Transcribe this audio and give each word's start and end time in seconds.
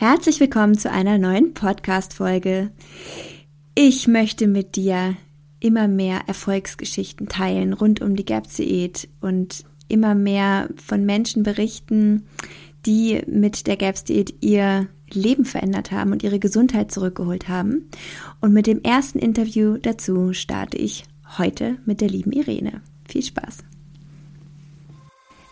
Herzlich 0.00 0.38
willkommen 0.38 0.78
zu 0.78 0.92
einer 0.92 1.18
neuen 1.18 1.54
Podcast-Folge. 1.54 2.70
Ich 3.74 4.06
möchte 4.06 4.46
mit 4.46 4.76
dir 4.76 5.16
immer 5.58 5.88
mehr 5.88 6.20
Erfolgsgeschichten 6.28 7.26
teilen 7.26 7.72
rund 7.72 8.00
um 8.00 8.14
die 8.14 8.24
GAPS-Diät 8.24 9.08
und 9.20 9.64
immer 9.88 10.14
mehr 10.14 10.68
von 10.76 11.04
Menschen 11.04 11.42
berichten, 11.42 12.28
die 12.86 13.22
mit 13.26 13.66
der 13.66 13.76
GAPS-Diät 13.76 14.36
ihr 14.40 14.86
Leben 15.10 15.44
verändert 15.44 15.90
haben 15.90 16.12
und 16.12 16.22
ihre 16.22 16.38
Gesundheit 16.38 16.92
zurückgeholt 16.92 17.48
haben. 17.48 17.90
Und 18.40 18.52
mit 18.52 18.68
dem 18.68 18.80
ersten 18.82 19.18
Interview 19.18 19.78
dazu 19.78 20.32
starte 20.32 20.76
ich 20.76 21.06
heute 21.38 21.78
mit 21.86 22.00
der 22.00 22.08
lieben 22.08 22.30
Irene. 22.30 22.82
Viel 23.08 23.24
Spaß! 23.24 23.64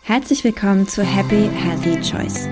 Herzlich 0.03 0.45
willkommen 0.45 0.87
zu 0.87 1.03
Happy 1.03 1.49
Healthy 1.53 1.99
Choice 1.99 2.47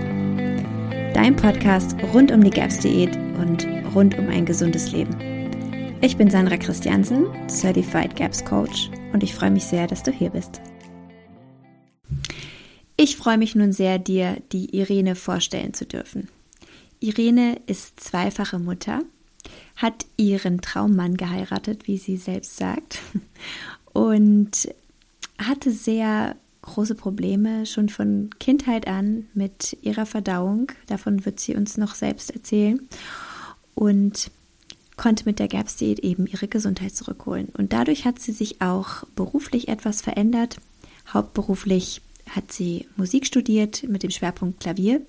dein 1.16 1.38
Podcast 1.38 1.96
rund 2.14 2.30
um 2.30 2.44
die 2.44 2.50
GAPS-Diät 2.50 3.16
und 3.40 3.66
rund 3.96 4.20
um 4.20 4.28
ein 4.28 4.46
gesundes 4.46 4.92
Leben. 4.92 5.16
Ich 6.02 6.18
bin 6.18 6.30
Sandra 6.30 6.58
Christiansen, 6.58 7.28
Certified 7.48 8.18
GAPS 8.18 8.44
Coach 8.44 8.92
und 9.14 9.24
ich 9.24 9.34
freue 9.34 9.52
mich 9.52 9.64
sehr, 9.64 9.88
dass 9.88 10.04
du 10.04 10.12
hier 10.12 10.32
bist. 10.32 10.60
Ich 12.98 13.16
freue 13.16 13.38
mich 13.38 13.56
nun 13.56 13.72
sehr, 13.72 13.98
dir 13.98 14.42
die 14.52 14.76
Irene 14.78 15.16
vorstellen 15.16 15.74
zu 15.74 15.86
dürfen. 15.86 16.28
Irene 17.00 17.62
ist 17.66 17.98
zweifache 18.02 18.60
Mutter, 18.60 19.02
hat 19.78 20.06
ihren 20.18 20.60
Traummann 20.60 21.16
geheiratet, 21.16 21.88
wie 21.88 21.98
sie 21.98 22.18
selbst 22.18 22.58
sagt, 22.58 23.00
und 23.94 24.68
hatte 25.38 25.72
sehr 25.72 26.36
große 26.66 26.96
Probleme 26.96 27.66
schon 27.66 27.90
von 27.90 28.30
Kindheit 28.40 28.88
an 28.88 29.28
mit 29.34 29.78
ihrer 29.82 30.06
Verdauung. 30.06 30.72
Davon 30.88 31.26
wird 31.26 31.40
sie 31.40 31.56
uns 31.56 31.78
noch 31.78 31.96
selbst 31.96 32.32
erzählen. 32.32 32.82
Und 33.76 34.32
konnte 34.98 35.26
mit 35.26 35.40
der 35.40 35.48
GAPS-Diät 35.48 36.00
eben 36.00 36.28
ihre 36.28 36.48
Gesundheit 36.48 36.96
zurückholen. 36.96 37.50
Und 37.58 37.74
dadurch 37.74 38.06
hat 38.06 38.20
sie 38.20 38.32
sich 38.32 38.62
auch 38.62 39.04
beruflich 39.16 39.68
etwas 39.68 40.02
verändert. 40.02 40.58
Hauptberuflich 41.14 42.02
hat 42.30 42.52
sie 42.52 42.88
Musik 42.96 43.26
studiert 43.26 43.84
mit 43.88 44.04
dem 44.04 44.10
Schwerpunkt 44.10 44.62
Klavier. 44.62 45.02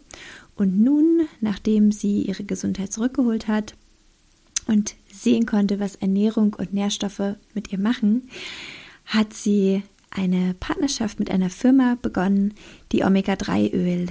Und 0.56 0.80
nun, 0.80 1.28
nachdem 1.40 1.92
sie 1.92 2.22
ihre 2.22 2.44
Gesundheit 2.44 2.92
zurückgeholt 2.92 3.48
hat 3.48 3.74
und 4.66 4.94
sehen 5.12 5.46
konnte, 5.46 5.80
was 5.80 5.96
Ernährung 5.96 6.54
und 6.54 6.74
Nährstoffe 6.74 7.36
mit 7.54 7.72
ihr 7.72 7.78
machen, 7.78 8.28
hat 9.04 9.32
sie 9.32 9.82
eine 10.16 10.54
Partnerschaft 10.58 11.18
mit 11.18 11.30
einer 11.30 11.50
Firma 11.50 11.96
begonnen, 12.00 12.54
die 12.92 13.04
Omega-3-Öl 13.04 14.08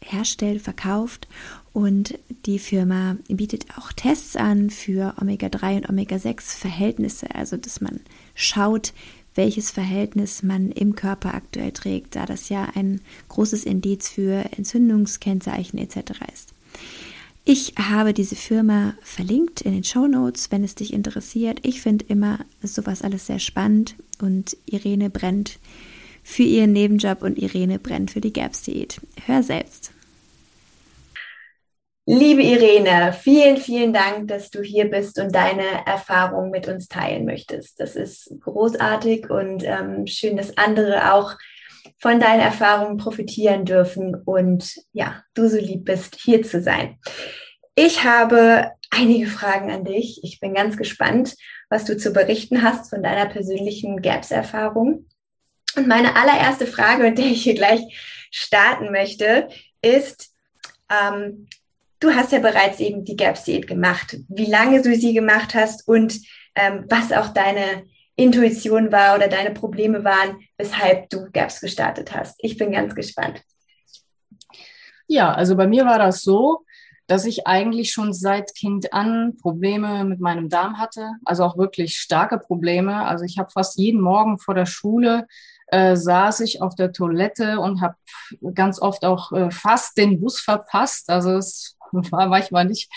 herstellt, 0.00 0.60
verkauft 0.60 1.28
und 1.72 2.18
die 2.46 2.58
Firma 2.58 3.16
bietet 3.28 3.66
auch 3.76 3.92
Tests 3.92 4.36
an 4.36 4.70
für 4.70 5.14
Omega-3 5.20 5.76
und 5.76 5.88
Omega-6-Verhältnisse, 5.88 7.34
also 7.34 7.56
dass 7.56 7.80
man 7.80 8.00
schaut, 8.34 8.92
welches 9.34 9.70
Verhältnis 9.70 10.42
man 10.42 10.70
im 10.70 10.94
Körper 10.94 11.34
aktuell 11.34 11.72
trägt, 11.72 12.14
da 12.14 12.26
das 12.26 12.48
ja 12.48 12.68
ein 12.74 13.00
großes 13.28 13.64
Indiz 13.64 14.08
für 14.08 14.44
Entzündungskennzeichen 14.56 15.78
etc. 15.78 16.12
ist. 16.32 16.53
Ich 17.46 17.74
habe 17.78 18.14
diese 18.14 18.36
Firma 18.36 18.94
verlinkt 19.02 19.60
in 19.60 19.72
den 19.72 19.84
Show 19.84 20.06
Notes, 20.06 20.50
wenn 20.50 20.64
es 20.64 20.76
dich 20.76 20.94
interessiert. 20.94 21.58
Ich 21.62 21.82
finde 21.82 22.06
immer 22.08 22.38
sowas 22.62 23.02
alles 23.02 23.26
sehr 23.26 23.38
spannend 23.38 23.96
und 24.22 24.56
Irene 24.64 25.10
brennt 25.10 25.58
für 26.22 26.42
ihren 26.42 26.72
Nebenjob 26.72 27.22
und 27.22 27.36
Irene 27.36 27.78
brennt 27.78 28.12
für 28.12 28.22
die 28.22 28.32
GAPS-Diät. 28.32 28.98
Hör 29.26 29.42
selbst. 29.42 29.92
Liebe 32.06 32.42
Irene, 32.42 33.12
vielen, 33.12 33.58
vielen 33.58 33.92
Dank, 33.92 34.28
dass 34.28 34.50
du 34.50 34.62
hier 34.62 34.90
bist 34.90 35.18
und 35.18 35.34
deine 35.34 35.86
Erfahrungen 35.86 36.50
mit 36.50 36.66
uns 36.66 36.88
teilen 36.88 37.26
möchtest. 37.26 37.78
Das 37.78 37.94
ist 37.94 38.34
großartig 38.40 39.28
und 39.28 39.64
ähm, 39.64 40.06
schön, 40.06 40.38
dass 40.38 40.56
andere 40.56 41.12
auch 41.12 41.34
von 41.98 42.20
deinen 42.20 42.40
Erfahrungen 42.40 42.96
profitieren 42.96 43.64
dürfen 43.64 44.14
und 44.24 44.74
ja, 44.92 45.22
du 45.34 45.48
so 45.48 45.58
lieb 45.58 45.84
bist, 45.84 46.16
hier 46.16 46.42
zu 46.42 46.62
sein. 46.62 46.98
Ich 47.74 48.04
habe 48.04 48.70
einige 48.90 49.26
Fragen 49.26 49.70
an 49.70 49.84
dich. 49.84 50.20
Ich 50.22 50.40
bin 50.40 50.54
ganz 50.54 50.76
gespannt, 50.76 51.34
was 51.68 51.84
du 51.84 51.96
zu 51.96 52.12
berichten 52.12 52.62
hast 52.62 52.90
von 52.90 53.02
deiner 53.02 53.26
persönlichen 53.26 54.00
GAPS-Erfahrung. 54.00 55.06
Und 55.76 55.88
meine 55.88 56.14
allererste 56.14 56.66
Frage, 56.66 57.02
mit 57.02 57.18
der 57.18 57.26
ich 57.26 57.42
hier 57.42 57.54
gleich 57.54 57.80
starten 58.30 58.92
möchte, 58.92 59.48
ist, 59.82 60.32
ähm, 60.90 61.48
du 62.00 62.14
hast 62.14 62.32
ja 62.32 62.38
bereits 62.38 62.78
eben 62.80 63.04
die 63.04 63.16
GAPS-Diät 63.16 63.66
gemacht. 63.66 64.16
Wie 64.28 64.46
lange 64.46 64.82
du 64.82 64.94
sie 64.94 65.14
gemacht 65.14 65.54
hast 65.54 65.88
und 65.88 66.20
ähm, 66.54 66.84
was 66.88 67.10
auch 67.12 67.28
deine 67.28 67.84
Intuition 68.16 68.92
war 68.92 69.16
oder 69.16 69.28
deine 69.28 69.52
Probleme 69.52 70.04
waren, 70.04 70.38
weshalb 70.56 71.10
du 71.10 71.30
GAPS 71.32 71.60
gestartet 71.60 72.14
hast. 72.14 72.36
Ich 72.38 72.56
bin 72.56 72.72
ganz 72.72 72.94
gespannt. 72.94 73.42
Ja, 75.06 75.32
also 75.32 75.56
bei 75.56 75.66
mir 75.66 75.84
war 75.84 75.98
das 75.98 76.22
so, 76.22 76.64
dass 77.06 77.26
ich 77.26 77.46
eigentlich 77.46 77.92
schon 77.92 78.14
seit 78.14 78.54
Kind 78.54 78.92
an 78.92 79.36
Probleme 79.40 80.04
mit 80.04 80.20
meinem 80.20 80.48
Darm 80.48 80.78
hatte, 80.78 81.10
also 81.24 81.44
auch 81.44 81.58
wirklich 81.58 81.96
starke 81.96 82.38
Probleme. 82.38 83.04
Also 83.04 83.24
ich 83.24 83.38
habe 83.38 83.50
fast 83.50 83.78
jeden 83.78 84.00
Morgen 84.00 84.38
vor 84.38 84.54
der 84.54 84.66
Schule 84.66 85.26
äh, 85.68 85.96
saß 85.96 86.40
ich 86.40 86.62
auf 86.62 86.74
der 86.74 86.92
Toilette 86.92 87.58
und 87.58 87.80
habe 87.80 87.96
ganz 88.54 88.80
oft 88.80 89.04
auch 89.04 89.32
äh, 89.32 89.50
fast 89.50 89.96
den 89.96 90.20
Bus 90.20 90.40
verpasst. 90.40 91.10
Also 91.10 91.36
es 91.36 91.73
war 92.12 92.28
manchmal 92.28 92.64
nicht, 92.64 92.90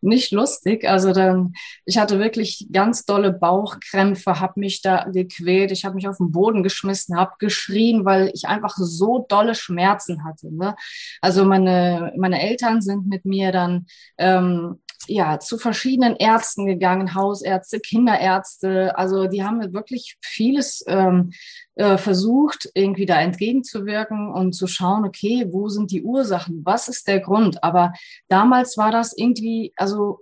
nicht 0.00 0.32
lustig. 0.32 0.88
Also 0.88 1.12
dann, 1.12 1.52
ich 1.84 1.98
hatte 1.98 2.18
wirklich 2.18 2.68
ganz 2.72 3.04
dolle 3.04 3.32
Bauchkrämpfe, 3.32 4.40
habe 4.40 4.60
mich 4.60 4.82
da 4.82 5.04
gequält, 5.04 5.70
ich 5.72 5.84
habe 5.84 5.94
mich 5.96 6.08
auf 6.08 6.18
den 6.18 6.32
Boden 6.32 6.62
geschmissen, 6.62 7.16
habe 7.16 7.32
geschrien, 7.38 8.04
weil 8.04 8.30
ich 8.34 8.46
einfach 8.46 8.76
so 8.76 9.26
dolle 9.28 9.54
Schmerzen 9.54 10.24
hatte. 10.24 10.54
Ne? 10.54 10.74
Also 11.20 11.44
meine, 11.44 12.12
meine 12.16 12.40
Eltern 12.40 12.80
sind 12.80 13.06
mit 13.06 13.24
mir 13.24 13.52
dann 13.52 13.86
ähm, 14.18 14.80
ja, 15.06 15.38
zu 15.38 15.58
verschiedenen 15.58 16.16
Ärzten 16.16 16.66
gegangen, 16.66 17.14
Hausärzte, 17.14 17.80
Kinderärzte. 17.80 18.96
Also 18.96 19.26
die 19.26 19.44
haben 19.44 19.72
wirklich 19.72 20.16
vieles 20.20 20.84
ähm, 20.86 21.32
äh, 21.74 21.98
versucht, 21.98 22.70
irgendwie 22.74 23.06
da 23.06 23.20
entgegenzuwirken 23.20 24.32
und 24.32 24.54
zu 24.54 24.66
schauen, 24.66 25.04
okay, 25.04 25.46
wo 25.50 25.68
sind 25.68 25.90
die 25.90 26.02
Ursachen? 26.02 26.62
Was 26.64 26.88
ist 26.88 27.08
der 27.08 27.20
Grund? 27.20 27.62
Aber 27.62 27.92
damals 28.28 28.76
war 28.78 28.90
das 28.90 29.16
irgendwie, 29.16 29.72
also 29.76 30.20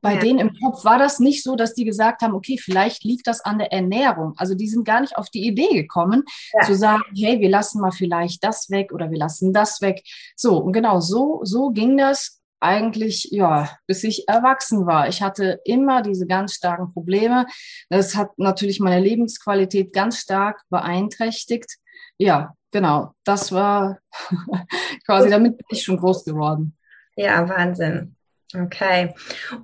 bei 0.00 0.14
ja. 0.14 0.20
denen 0.20 0.38
im 0.38 0.54
Kopf 0.54 0.84
war 0.84 0.98
das 0.98 1.18
nicht 1.18 1.42
so, 1.42 1.56
dass 1.56 1.74
die 1.74 1.84
gesagt 1.84 2.22
haben, 2.22 2.34
okay, 2.34 2.56
vielleicht 2.56 3.02
liegt 3.02 3.26
das 3.26 3.40
an 3.40 3.58
der 3.58 3.72
Ernährung. 3.72 4.34
Also 4.36 4.54
die 4.54 4.68
sind 4.68 4.84
gar 4.84 5.00
nicht 5.00 5.16
auf 5.16 5.28
die 5.28 5.44
Idee 5.44 5.74
gekommen, 5.74 6.22
ja. 6.52 6.66
zu 6.66 6.74
sagen, 6.76 7.02
hey, 7.16 7.40
wir 7.40 7.48
lassen 7.48 7.80
mal 7.80 7.90
vielleicht 7.90 8.44
das 8.44 8.70
weg 8.70 8.92
oder 8.92 9.10
wir 9.10 9.18
lassen 9.18 9.52
das 9.52 9.80
weg. 9.80 10.02
So, 10.36 10.58
und 10.58 10.72
genau 10.72 11.00
so, 11.00 11.40
so 11.42 11.70
ging 11.70 11.96
das 11.96 12.37
eigentlich, 12.60 13.28
ja, 13.30 13.70
bis 13.86 14.04
ich 14.04 14.28
erwachsen 14.28 14.86
war. 14.86 15.08
Ich 15.08 15.22
hatte 15.22 15.60
immer 15.64 16.02
diese 16.02 16.26
ganz 16.26 16.54
starken 16.54 16.92
Probleme. 16.92 17.46
Das 17.88 18.16
hat 18.16 18.30
natürlich 18.38 18.80
meine 18.80 19.00
Lebensqualität 19.00 19.92
ganz 19.92 20.18
stark 20.18 20.62
beeinträchtigt. 20.70 21.76
Ja, 22.18 22.54
genau. 22.70 23.12
Das 23.24 23.52
war 23.52 23.98
quasi, 25.06 25.30
damit 25.30 25.56
bin 25.56 25.66
ich 25.70 25.82
schon 25.82 25.98
groß 25.98 26.24
geworden. 26.24 26.76
Ja, 27.16 27.48
Wahnsinn. 27.48 28.16
Okay. 28.54 29.14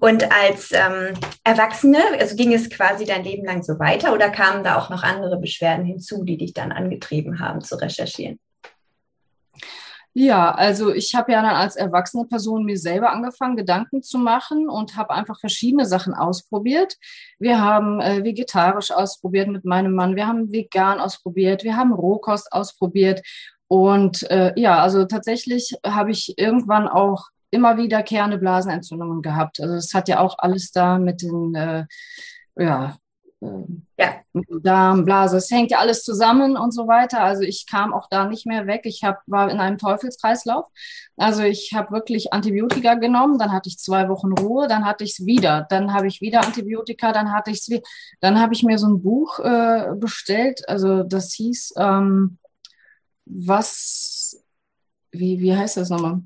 Und 0.01 0.31
als 0.31 0.71
ähm, 0.73 1.15
Erwachsene, 1.43 2.03
also 2.19 2.37
ging 2.37 2.53
es 2.53 2.69
quasi 2.69 3.07
dein 3.07 3.25
Leben 3.25 3.47
lang 3.47 3.63
so 3.63 3.79
weiter 3.79 4.13
oder 4.13 4.29
kamen 4.29 4.63
da 4.63 4.77
auch 4.77 4.91
noch 4.91 5.03
andere 5.03 5.39
Beschwerden 5.39 5.87
hinzu, 5.87 6.23
die 6.23 6.37
dich 6.37 6.53
dann 6.53 6.71
angetrieben 6.71 7.41
haben 7.41 7.63
zu 7.63 7.77
recherchieren? 7.77 8.39
Ja, 10.17 10.53
also 10.53 10.95
ich 10.95 11.17
habe 11.17 11.33
ja 11.33 11.43
dann 11.43 11.57
als 11.57 11.75
erwachsene 11.75 12.25
Person 12.27 12.65
mir 12.65 12.79
selber 12.79 13.11
angefangen, 13.11 13.57
Gedanken 13.57 14.01
zu 14.01 14.19
machen 14.19 14.69
und 14.69 14.97
habe 14.97 15.11
einfach 15.11 15.41
verschiedene 15.41 15.87
Sachen 15.87 16.15
ausprobiert. 16.15 16.97
Wir 17.41 17.61
haben 17.61 18.01
äh, 18.01 18.23
vegetarisch 18.23 18.93
ausprobiert 18.93 19.49
mit 19.49 19.65
meinem 19.65 19.93
Mann, 19.93 20.15
wir 20.15 20.29
haben 20.29 20.53
vegan 20.53 21.01
ausprobiert, 21.01 21.65
wir 21.65 21.77
haben 21.77 21.93
Rohkost 21.93 22.53
ausprobiert. 22.53 23.23
Und 23.67 24.23
äh, 24.31 24.53
ja, 24.55 24.81
also 24.81 25.05
tatsächlich 25.05 25.75
habe 25.85 26.13
ich 26.13 26.39
irgendwann 26.39 26.87
auch 26.87 27.31
immer 27.51 27.77
wiederkehrende 27.77 28.39
Blasenentzündungen 28.39 29.21
gehabt. 29.21 29.61
Also 29.61 29.75
es 29.75 29.95
hat 29.95 30.09
ja 30.09 30.21
auch 30.21 30.37
alles 30.39 30.71
da 30.71 30.99
mit 31.01 31.23
den 31.23 31.57
äh, 31.57 31.87
ja, 32.57 32.97
ja. 33.99 34.15
Darm, 34.63 35.05
Blase, 35.05 35.37
es 35.37 35.51
hängt 35.51 35.71
ja 35.71 35.79
alles 35.79 36.03
zusammen 36.03 36.57
und 36.57 36.73
so 36.73 36.89
weiter. 36.89 37.23
Also 37.23 37.43
ich 37.43 37.67
kam 37.67 37.93
auch 37.93 38.09
da 38.09 38.27
nicht 38.27 38.47
mehr 38.47 38.67
weg. 38.67 38.83
Ich 38.85 39.05
hab, 39.05 39.23
war 39.27 39.51
in 39.51 39.61
einem 39.61 39.79
Teufelskreislauf. 39.79 40.67
Also 41.17 41.43
ich 41.43 41.73
habe 41.73 41.93
wirklich 41.93 42.33
Antibiotika 42.33 42.95
genommen, 42.95 43.39
dann 43.39 43.53
hatte 43.53 43.69
ich 43.69 43.79
zwei 43.79 44.09
Wochen 44.09 44.33
Ruhe, 44.33 44.67
dann 44.67 44.85
hatte 44.85 45.05
ich 45.05 45.19
es 45.19 45.27
wieder, 45.27 45.67
dann 45.71 45.93
habe 45.93 46.09
ich 46.09 46.21
wieder 46.21 46.45
Antibiotika, 46.45 47.13
dann 47.13 47.33
hatte 47.33 47.53
ich 47.53 47.59
es 47.59 47.69
wieder. 47.69 47.83
Dann 48.21 48.41
habe 48.41 48.55
ich 48.55 48.65
mir 48.65 48.79
so 48.79 48.89
ein 48.89 49.03
Buch 49.03 49.39
äh, 49.39 49.93
bestellt, 49.95 50.69
also 50.69 51.05
das 51.05 51.33
hieß, 51.35 51.75
ähm, 51.79 52.39
was, 53.27 54.43
wie, 55.13 55.41
wie 55.41 55.57
heißt 55.57 55.77
das 55.77 55.91
nochmal? 55.91 56.23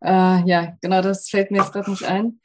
Äh, 0.00 0.48
ja, 0.48 0.76
genau, 0.80 1.02
das 1.02 1.28
fällt 1.28 1.50
mir 1.50 1.58
jetzt 1.58 1.72
gerade 1.72 1.90
nicht 1.90 2.04
ein. 2.04 2.40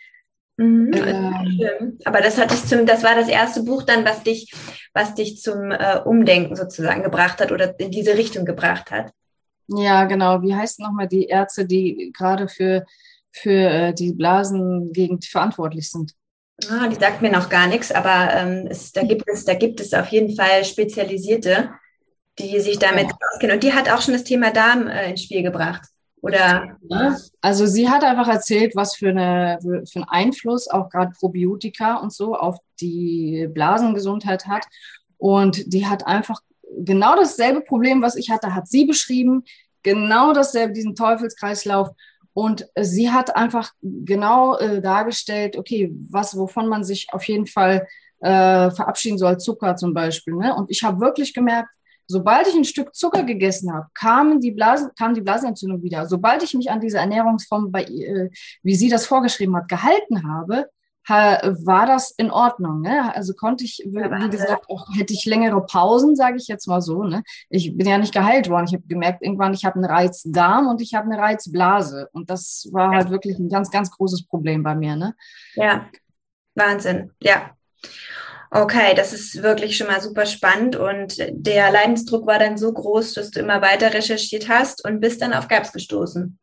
Mhm, 0.57 0.91
ähm, 0.93 1.99
Aber 2.03 2.21
das 2.21 2.37
hat 2.37 2.51
dich 2.51 2.65
zum, 2.65 2.85
das 2.85 3.03
war 3.03 3.15
das 3.15 3.29
erste 3.29 3.61
Buch 3.63 3.83
dann, 3.83 4.03
was 4.05 4.23
dich, 4.23 4.51
was 4.93 5.13
dich 5.13 5.39
zum 5.39 5.71
äh, 5.71 5.99
Umdenken 6.03 6.55
sozusagen 6.55 7.03
gebracht 7.03 7.39
hat 7.39 7.51
oder 7.51 7.79
in 7.79 7.91
diese 7.91 8.17
Richtung 8.17 8.43
gebracht 8.43 8.89
hat. 8.89 9.11
Ja, 9.67 10.05
genau. 10.05 10.41
Wie 10.41 10.55
heißt 10.55 10.79
nochmal 10.79 11.07
die 11.07 11.25
Ärzte, 11.25 11.65
die 11.65 12.11
gerade 12.17 12.47
für, 12.47 12.85
für 13.31 13.51
äh, 13.51 13.93
die 13.93 14.13
Blasengegend 14.13 15.25
verantwortlich 15.25 15.91
sind? 15.91 16.13
Ah, 16.69 16.87
die 16.87 16.95
sagt 16.95 17.21
mir 17.21 17.31
noch 17.31 17.49
gar 17.49 17.67
nichts, 17.67 17.91
aber 17.91 18.33
ähm, 18.33 18.65
es, 18.67 18.91
da, 18.91 19.03
gibt 19.03 19.29
es, 19.29 19.45
da 19.45 19.53
gibt 19.53 19.79
es 19.79 19.93
auf 19.93 20.07
jeden 20.07 20.35
Fall 20.35 20.65
Spezialisierte, 20.65 21.69
die 22.39 22.59
sich 22.59 22.79
damit 22.79 23.09
ja. 23.09 23.17
auskennen. 23.31 23.55
Und 23.55 23.63
die 23.63 23.73
hat 23.73 23.91
auch 23.91 24.01
schon 24.01 24.15
das 24.15 24.23
Thema 24.23 24.51
Darm 24.51 24.87
äh, 24.87 25.11
ins 25.11 25.21
Spiel 25.21 25.43
gebracht. 25.43 25.83
Oder? 26.21 26.77
Also 27.41 27.65
sie 27.65 27.89
hat 27.89 28.03
einfach 28.03 28.27
erzählt, 28.27 28.75
was 28.75 28.95
für, 28.95 29.09
eine, 29.09 29.59
für 29.61 29.99
einen 29.99 30.09
Einfluss 30.09 30.67
auch 30.67 30.89
gerade 30.89 31.13
Probiotika 31.17 31.97
und 31.97 32.11
so 32.11 32.35
auf 32.35 32.57
die 32.81 33.47
Blasengesundheit 33.53 34.47
hat. 34.47 34.65
Und 35.17 35.73
die 35.73 35.85
hat 35.85 36.05
einfach 36.07 36.41
genau 36.79 37.15
dasselbe 37.15 37.61
Problem, 37.61 38.01
was 38.01 38.15
ich 38.15 38.29
hatte, 38.29 38.53
hat 38.53 38.67
sie 38.67 38.85
beschrieben. 38.85 39.43
Genau 39.83 40.33
dasselbe, 40.33 40.73
diesen 40.73 40.95
Teufelskreislauf. 40.95 41.89
Und 42.33 42.67
sie 42.79 43.11
hat 43.11 43.35
einfach 43.35 43.71
genau 43.81 44.57
äh, 44.57 44.81
dargestellt, 44.81 45.57
okay, 45.57 45.91
was, 46.09 46.37
wovon 46.37 46.67
man 46.67 46.83
sich 46.83 47.07
auf 47.11 47.23
jeden 47.23 47.47
Fall 47.47 47.87
äh, 48.19 48.69
verabschieden 48.71 49.17
soll, 49.17 49.39
Zucker 49.39 49.75
zum 49.75 49.93
Beispiel. 49.93 50.35
Ne? 50.35 50.53
Und 50.55 50.69
ich 50.69 50.83
habe 50.83 50.99
wirklich 50.99 51.33
gemerkt, 51.33 51.69
sobald 52.07 52.47
ich 52.47 52.55
ein 52.55 52.65
Stück 52.65 52.95
Zucker 52.95 53.23
gegessen 53.23 53.73
habe, 53.73 53.87
kam 53.93 54.39
die, 54.39 54.51
Blasen, 54.51 54.89
kam 54.97 55.13
die 55.13 55.21
Blasenentzündung 55.21 55.83
wieder. 55.83 56.07
Sobald 56.07 56.43
ich 56.43 56.53
mich 56.53 56.71
an 56.71 56.81
diese 56.81 56.97
Ernährungsform, 56.97 57.71
bei, 57.71 57.83
äh, 57.83 58.29
wie 58.63 58.75
sie 58.75 58.89
das 58.89 59.05
vorgeschrieben 59.05 59.55
hat, 59.55 59.67
gehalten 59.67 60.27
habe, 60.27 60.67
war 61.09 61.85
das 61.85 62.11
in 62.11 62.31
Ordnung. 62.31 62.81
Ne? 62.81 63.15
Also 63.15 63.33
konnte 63.33 63.63
ich, 63.63 63.81
wie 63.85 64.29
gesagt, 64.29 64.69
auch 64.69 64.87
hätte 64.95 65.13
ich 65.13 65.25
längere 65.25 65.65
Pausen, 65.65 66.15
sage 66.15 66.37
ich 66.37 66.47
jetzt 66.47 66.67
mal 66.67 66.81
so. 66.81 67.03
Ne? 67.03 67.23
Ich 67.49 67.77
bin 67.77 67.87
ja 67.87 67.97
nicht 67.97 68.13
geheilt 68.13 68.49
worden. 68.49 68.65
Ich 68.67 68.73
habe 68.73 68.83
gemerkt, 68.87 69.21
irgendwann, 69.21 69.53
ich 69.53 69.63
habe 69.63 69.75
einen 69.75 69.85
Reizdarm 69.85 70.67
und 70.67 70.81
ich 70.81 70.95
habe 70.95 71.09
eine 71.09 71.17
Reizblase. 71.17 72.09
Und 72.11 72.29
das 72.29 72.67
war 72.71 72.91
halt 72.91 73.09
wirklich 73.09 73.39
ein 73.39 73.49
ganz, 73.49 73.71
ganz 73.71 73.89
großes 73.91 74.27
Problem 74.27 74.63
bei 74.63 74.75
mir. 74.75 74.95
Ne? 74.95 75.15
Ja, 75.55 75.87
Wahnsinn. 76.55 77.11
Ja. 77.21 77.51
Okay, 78.49 78.93
das 78.95 79.13
ist 79.13 79.43
wirklich 79.43 79.75
schon 79.75 79.87
mal 79.87 80.01
super 80.01 80.25
spannend 80.25 80.75
und 80.75 81.17
der 81.17 81.71
Leidensdruck 81.71 82.25
war 82.25 82.39
dann 82.39 82.57
so 82.57 82.71
groß, 82.71 83.13
dass 83.13 83.31
du 83.31 83.39
immer 83.41 83.61
weiter 83.61 83.93
recherchiert 83.93 84.47
hast 84.47 84.85
und 84.85 85.01
bist 85.01 85.21
dann 85.21 85.33
auf 85.33 85.47
GAPS 85.47 85.73
gestoßen. 85.73 86.39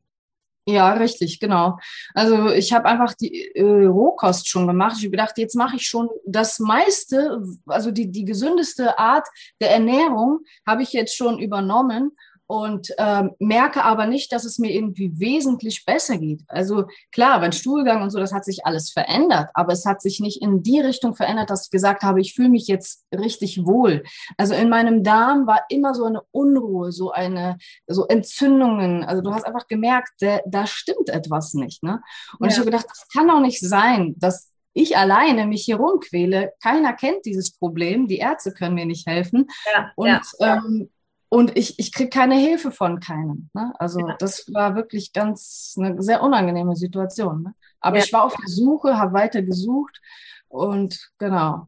Ja, 0.66 0.94
richtig, 0.94 1.40
genau. 1.40 1.78
Also 2.14 2.50
ich 2.50 2.72
habe 2.72 2.86
einfach 2.86 3.12
die 3.12 3.54
äh, 3.54 3.84
Rohkost 3.84 4.48
schon 4.48 4.66
gemacht. 4.66 4.96
Ich 4.96 5.04
habe 5.04 5.10
gedacht, 5.10 5.36
jetzt 5.36 5.56
mache 5.56 5.76
ich 5.76 5.86
schon 5.86 6.08
das 6.26 6.58
meiste, 6.58 7.42
also 7.66 7.90
die, 7.90 8.10
die 8.10 8.24
gesündeste 8.24 8.98
Art 8.98 9.28
der 9.60 9.72
Ernährung 9.72 10.40
habe 10.66 10.82
ich 10.82 10.94
jetzt 10.94 11.16
schon 11.16 11.38
übernommen 11.38 12.16
und 12.46 12.92
ähm, 12.98 13.32
merke 13.38 13.84
aber 13.84 14.06
nicht, 14.06 14.32
dass 14.32 14.44
es 14.44 14.58
mir 14.58 14.70
irgendwie 14.70 15.18
wesentlich 15.18 15.84
besser 15.84 16.18
geht. 16.18 16.42
Also 16.46 16.84
klar, 17.10 17.40
beim 17.40 17.52
Stuhlgang 17.52 18.02
und 18.02 18.10
so, 18.10 18.18
das 18.18 18.32
hat 18.32 18.44
sich 18.44 18.66
alles 18.66 18.90
verändert, 18.90 19.48
aber 19.54 19.72
es 19.72 19.86
hat 19.86 20.02
sich 20.02 20.20
nicht 20.20 20.42
in 20.42 20.62
die 20.62 20.80
Richtung 20.80 21.14
verändert, 21.14 21.50
dass 21.50 21.66
ich 21.66 21.70
gesagt 21.70 22.02
habe, 22.02 22.20
ich 22.20 22.34
fühle 22.34 22.50
mich 22.50 22.66
jetzt 22.66 23.04
richtig 23.14 23.64
wohl. 23.64 24.02
Also 24.36 24.54
in 24.54 24.68
meinem 24.68 25.02
Darm 25.02 25.46
war 25.46 25.62
immer 25.68 25.94
so 25.94 26.04
eine 26.04 26.22
Unruhe, 26.32 26.92
so 26.92 27.12
eine, 27.12 27.56
so 27.86 28.06
Entzündungen. 28.06 29.04
Also 29.04 29.22
du 29.22 29.32
hast 29.32 29.46
einfach 29.46 29.66
gemerkt, 29.66 30.10
da, 30.20 30.40
da 30.46 30.66
stimmt 30.66 31.08
etwas 31.08 31.54
nicht. 31.54 31.82
Ne? 31.82 32.02
Und 32.38 32.48
ja. 32.48 32.52
ich 32.52 32.58
habe 32.58 32.70
gedacht, 32.70 32.86
das 32.88 33.08
kann 33.08 33.28
doch 33.28 33.40
nicht 33.40 33.60
sein, 33.60 34.14
dass 34.18 34.50
ich 34.74 34.96
alleine 34.96 35.46
mich 35.46 35.64
hier 35.64 35.76
rumquäle. 35.76 36.52
Keiner 36.60 36.92
kennt 36.92 37.24
dieses 37.24 37.56
Problem. 37.56 38.08
Die 38.08 38.18
Ärzte 38.18 38.52
können 38.52 38.74
mir 38.74 38.86
nicht 38.86 39.06
helfen. 39.06 39.48
Ja, 39.72 39.92
und 39.94 40.08
ja. 40.40 40.56
Ähm, 40.56 40.90
und 41.34 41.58
ich, 41.58 41.80
ich 41.80 41.92
kriege 41.92 42.10
keine 42.10 42.36
Hilfe 42.36 42.70
von 42.70 43.00
keinem. 43.00 43.50
Ne? 43.54 43.72
Also 43.80 43.98
ja. 43.98 44.14
das 44.20 44.46
war 44.54 44.76
wirklich 44.76 45.12
ganz 45.12 45.74
eine 45.76 46.00
sehr 46.00 46.22
unangenehme 46.22 46.76
Situation. 46.76 47.42
Ne? 47.42 47.54
Aber 47.80 47.96
ja. 47.96 48.04
ich 48.04 48.12
war 48.12 48.22
auf 48.22 48.36
der 48.36 48.46
Suche, 48.46 48.98
habe 48.98 49.14
weiter 49.14 49.42
gesucht 49.42 50.00
und 50.46 51.10
genau. 51.18 51.66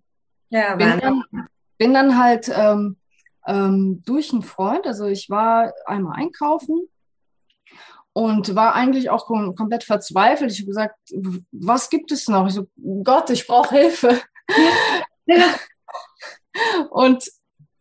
Ja, 0.50 0.76
bin, 0.76 1.00
dann, 1.00 1.24
bin 1.78 1.94
dann 1.94 2.16
halt 2.16 2.48
ähm, 2.54 2.96
ähm, 3.44 4.04
durch 4.06 4.32
einen 4.32 4.42
Freund, 4.42 4.86
also 4.86 5.06
ich 5.06 5.30
war 5.30 5.72
einmal 5.84 6.16
einkaufen 6.16 6.88
und 8.12 8.54
war 8.54 8.76
eigentlich 8.76 9.10
auch 9.10 9.26
kom 9.26 9.56
komplett 9.56 9.82
verzweifelt. 9.82 10.52
Ich 10.52 10.60
habe 10.60 10.68
gesagt, 10.68 10.96
was 11.50 11.90
gibt 11.90 12.12
es 12.12 12.28
noch? 12.28 12.46
Ich 12.46 12.54
so, 12.54 12.68
Gott, 13.02 13.30
ich 13.30 13.48
brauche 13.48 13.74
Hilfe. 13.74 14.20
Ja. 15.26 15.56
und 16.90 17.24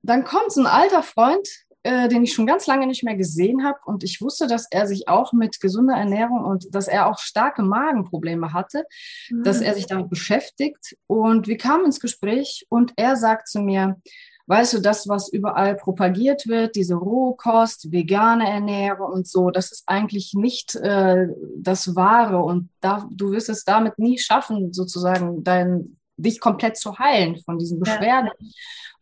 dann 0.01 0.23
kommt 0.23 0.51
so 0.51 0.61
ein 0.61 0.67
alter 0.67 1.03
Freund 1.03 1.47
äh, 1.85 2.07
den 2.07 2.23
ich 2.23 2.33
schon 2.33 2.47
ganz 2.47 2.65
lange 2.65 2.87
nicht 2.87 3.03
mehr 3.03 3.15
gesehen 3.15 3.63
habe. 3.63 3.77
Und 3.85 4.03
ich 4.03 4.19
wusste, 4.19 4.47
dass 4.47 4.65
er 4.71 4.87
sich 4.87 5.07
auch 5.07 5.33
mit 5.33 5.61
gesunder 5.61 5.95
Ernährung 5.95 6.43
und 6.43 6.73
dass 6.73 6.87
er 6.87 7.07
auch 7.07 7.19
starke 7.19 7.61
Magenprobleme 7.61 8.53
hatte, 8.53 8.85
mhm. 9.29 9.43
dass 9.43 9.61
er 9.61 9.75
sich 9.75 9.85
damit 9.85 10.09
beschäftigt. 10.09 10.97
Und 11.05 11.47
wir 11.47 11.57
kamen 11.57 11.85
ins 11.85 11.99
Gespräch 11.99 12.65
und 12.69 12.93
er 12.95 13.15
sagt 13.15 13.47
zu 13.49 13.59
mir, 13.61 14.01
weißt 14.47 14.73
du, 14.73 14.79
das, 14.79 15.07
was 15.07 15.31
überall 15.31 15.75
propagiert 15.75 16.47
wird, 16.47 16.75
diese 16.75 16.95
Rohkost, 16.95 17.91
vegane 17.91 18.49
Ernährung 18.49 19.11
und 19.11 19.27
so, 19.27 19.51
das 19.51 19.71
ist 19.71 19.83
eigentlich 19.85 20.33
nicht 20.33 20.73
äh, 20.75 21.27
das 21.55 21.95
Wahre 21.95 22.39
und 22.39 22.69
da, 22.81 23.07
du 23.11 23.31
wirst 23.31 23.49
es 23.49 23.63
damit 23.63 23.99
nie 23.99 24.17
schaffen, 24.17 24.73
sozusagen 24.73 25.43
dein, 25.43 25.97
dich 26.17 26.39
komplett 26.39 26.77
zu 26.77 26.97
heilen 26.97 27.37
von 27.45 27.59
diesen 27.59 27.79
Beschwerden. 27.79 28.31
Ja. 28.39 28.47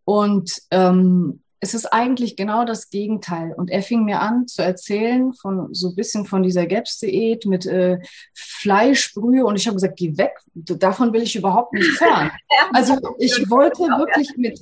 Und 0.05 0.61
ähm, 0.69 1.42
es 1.63 1.73
ist 1.73 1.85
eigentlich 1.85 2.35
genau 2.35 2.65
das 2.65 2.89
Gegenteil. 2.89 3.53
Und 3.53 3.71
er 3.71 3.81
fing 3.81 4.03
mir 4.03 4.19
an 4.19 4.47
zu 4.47 4.61
erzählen 4.61 5.31
von 5.31 5.73
so 5.73 5.89
ein 5.89 5.95
bisschen 5.95 6.25
von 6.25 6.43
dieser 6.43 6.65
Gaps-Diät 6.67 7.45
mit 7.45 7.65
äh, 7.65 7.99
Fleischbrühe. 8.33 9.45
Und 9.45 9.55
ich 9.55 9.65
habe 9.65 9.75
gesagt, 9.75 9.95
geh 9.95 10.17
weg, 10.17 10.33
davon 10.53 11.13
will 11.13 11.21
ich 11.21 11.37
überhaupt 11.37 11.71
nichts 11.71 12.01
hören. 12.01 12.31
Also 12.73 12.97
ich 13.17 13.49
wollte 13.49 13.83
wirklich 13.83 14.35
mit, 14.35 14.59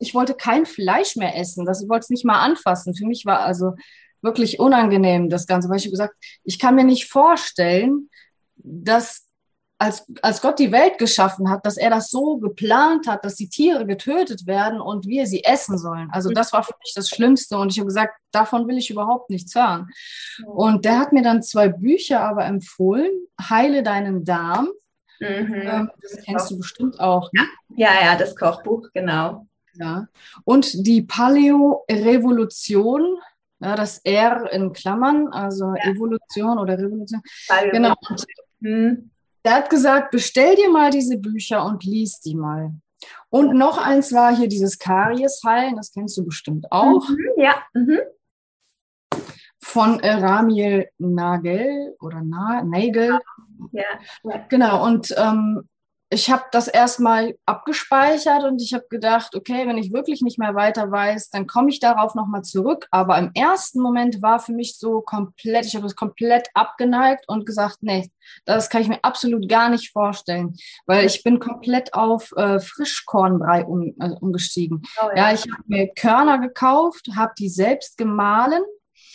ich 0.00 0.16
wollte 0.16 0.34
kein 0.34 0.66
Fleisch 0.66 1.14
mehr 1.14 1.38
essen. 1.38 1.64
Das 1.64 1.88
wollte 1.88 2.02
es 2.04 2.10
nicht 2.10 2.24
mal 2.24 2.40
anfassen. 2.40 2.96
Für 2.96 3.06
mich 3.06 3.24
war 3.24 3.38
also 3.42 3.74
wirklich 4.20 4.58
unangenehm 4.58 5.30
das 5.30 5.46
Ganze, 5.46 5.68
weil 5.68 5.76
ich 5.76 5.84
habe 5.84 5.92
gesagt, 5.92 6.14
ich 6.42 6.58
kann 6.58 6.74
mir 6.74 6.84
nicht 6.84 7.08
vorstellen, 7.08 8.10
dass 8.56 9.23
als, 9.84 10.06
als 10.22 10.40
Gott 10.40 10.58
die 10.58 10.72
Welt 10.72 10.96
geschaffen 10.98 11.50
hat, 11.50 11.66
dass 11.66 11.76
er 11.76 11.90
das 11.90 12.10
so 12.10 12.38
geplant 12.38 13.06
hat, 13.06 13.22
dass 13.24 13.36
die 13.36 13.50
Tiere 13.50 13.86
getötet 13.86 14.46
werden 14.46 14.80
und 14.80 15.06
wir 15.06 15.26
sie 15.26 15.44
essen 15.44 15.76
sollen. 15.76 16.08
Also 16.10 16.30
das 16.30 16.54
war 16.54 16.62
für 16.62 16.72
mich 16.82 16.94
das 16.94 17.10
Schlimmste 17.10 17.58
und 17.58 17.70
ich 17.70 17.78
habe 17.78 17.88
gesagt, 17.88 18.14
davon 18.32 18.66
will 18.66 18.78
ich 18.78 18.88
überhaupt 18.90 19.28
nichts 19.28 19.54
hören. 19.54 19.90
Und 20.46 20.86
der 20.86 20.98
hat 20.98 21.12
mir 21.12 21.22
dann 21.22 21.42
zwei 21.42 21.68
Bücher 21.68 22.20
aber 22.20 22.46
empfohlen, 22.46 23.10
Heile 23.48 23.82
deinen 23.82 24.24
Darm. 24.24 24.70
Mhm. 25.20 25.54
Ähm, 25.54 25.90
das 26.00 26.16
kennst 26.24 26.50
du 26.50 26.56
bestimmt 26.56 26.98
auch. 26.98 27.30
Ne? 27.32 27.42
Ja, 27.76 27.90
ja, 28.02 28.16
das 28.16 28.34
Kochbuch, 28.34 28.88
genau. 28.94 29.46
Ja. 29.74 30.08
Und 30.44 30.86
die 30.86 31.02
Paleo-Revolution, 31.02 33.18
ja, 33.60 33.76
das 33.76 33.98
R 33.98 34.50
in 34.50 34.72
Klammern, 34.72 35.28
also 35.28 35.74
ja. 35.76 35.90
Evolution 35.90 36.58
oder 36.58 36.78
Revolution. 36.78 37.20
Paleo 37.48 37.70
genau. 37.70 37.92
Und, 38.08 38.24
hm. 38.62 39.10
Der 39.44 39.56
hat 39.56 39.70
gesagt, 39.70 40.10
bestell 40.10 40.56
dir 40.56 40.70
mal 40.70 40.90
diese 40.90 41.18
Bücher 41.18 41.64
und 41.64 41.84
lies 41.84 42.20
die 42.20 42.34
mal. 42.34 42.72
Und 43.28 43.54
noch 43.54 43.78
eins 43.78 44.12
war 44.12 44.34
hier 44.34 44.48
dieses 44.48 44.78
Karies-Heilen, 44.78 45.76
das 45.76 45.92
kennst 45.92 46.16
du 46.16 46.24
bestimmt 46.24 46.70
auch. 46.70 47.06
Mhm, 47.08 47.28
ja. 47.36 47.62
Mhm. 47.74 47.98
Von 49.60 50.00
äh, 50.00 50.12
Ramiel 50.12 50.88
Nagel 50.98 51.96
oder 52.00 52.22
Na 52.24 52.62
Nagel. 52.62 53.18
Ja. 53.72 53.84
Genau, 54.48 54.84
und 54.84 55.14
ähm, 55.16 55.68
ich 56.14 56.30
habe 56.30 56.44
das 56.52 56.68
erstmal 56.68 57.36
abgespeichert 57.44 58.44
und 58.44 58.62
ich 58.62 58.72
habe 58.72 58.86
gedacht, 58.88 59.34
okay, 59.34 59.66
wenn 59.66 59.76
ich 59.76 59.92
wirklich 59.92 60.22
nicht 60.22 60.38
mehr 60.38 60.54
weiter 60.54 60.90
weiß, 60.90 61.30
dann 61.30 61.48
komme 61.48 61.70
ich 61.70 61.80
darauf 61.80 62.14
nochmal 62.14 62.42
zurück. 62.42 62.86
Aber 62.92 63.18
im 63.18 63.32
ersten 63.34 63.80
Moment 63.80 64.22
war 64.22 64.38
für 64.38 64.52
mich 64.52 64.78
so 64.78 65.00
komplett, 65.00 65.66
ich 65.66 65.74
habe 65.74 65.82
das 65.82 65.96
komplett 65.96 66.48
abgeneigt 66.54 67.24
und 67.28 67.46
gesagt, 67.46 67.78
nee, 67.80 68.10
das 68.44 68.70
kann 68.70 68.82
ich 68.82 68.88
mir 68.88 69.02
absolut 69.02 69.48
gar 69.48 69.68
nicht 69.68 69.90
vorstellen, 69.90 70.56
weil 70.86 71.04
ich 71.04 71.24
bin 71.24 71.40
komplett 71.40 71.92
auf 71.94 72.32
äh, 72.36 72.60
Frischkornbrei 72.60 73.64
um, 73.64 73.94
äh, 74.00 74.10
umgestiegen. 74.20 74.82
Oh, 75.02 75.08
ja. 75.08 75.30
ja, 75.30 75.34
ich 75.34 75.42
habe 75.42 75.64
mir 75.66 75.88
Körner 75.94 76.38
gekauft, 76.38 77.08
habe 77.16 77.32
die 77.36 77.48
selbst 77.48 77.98
gemahlen 77.98 78.62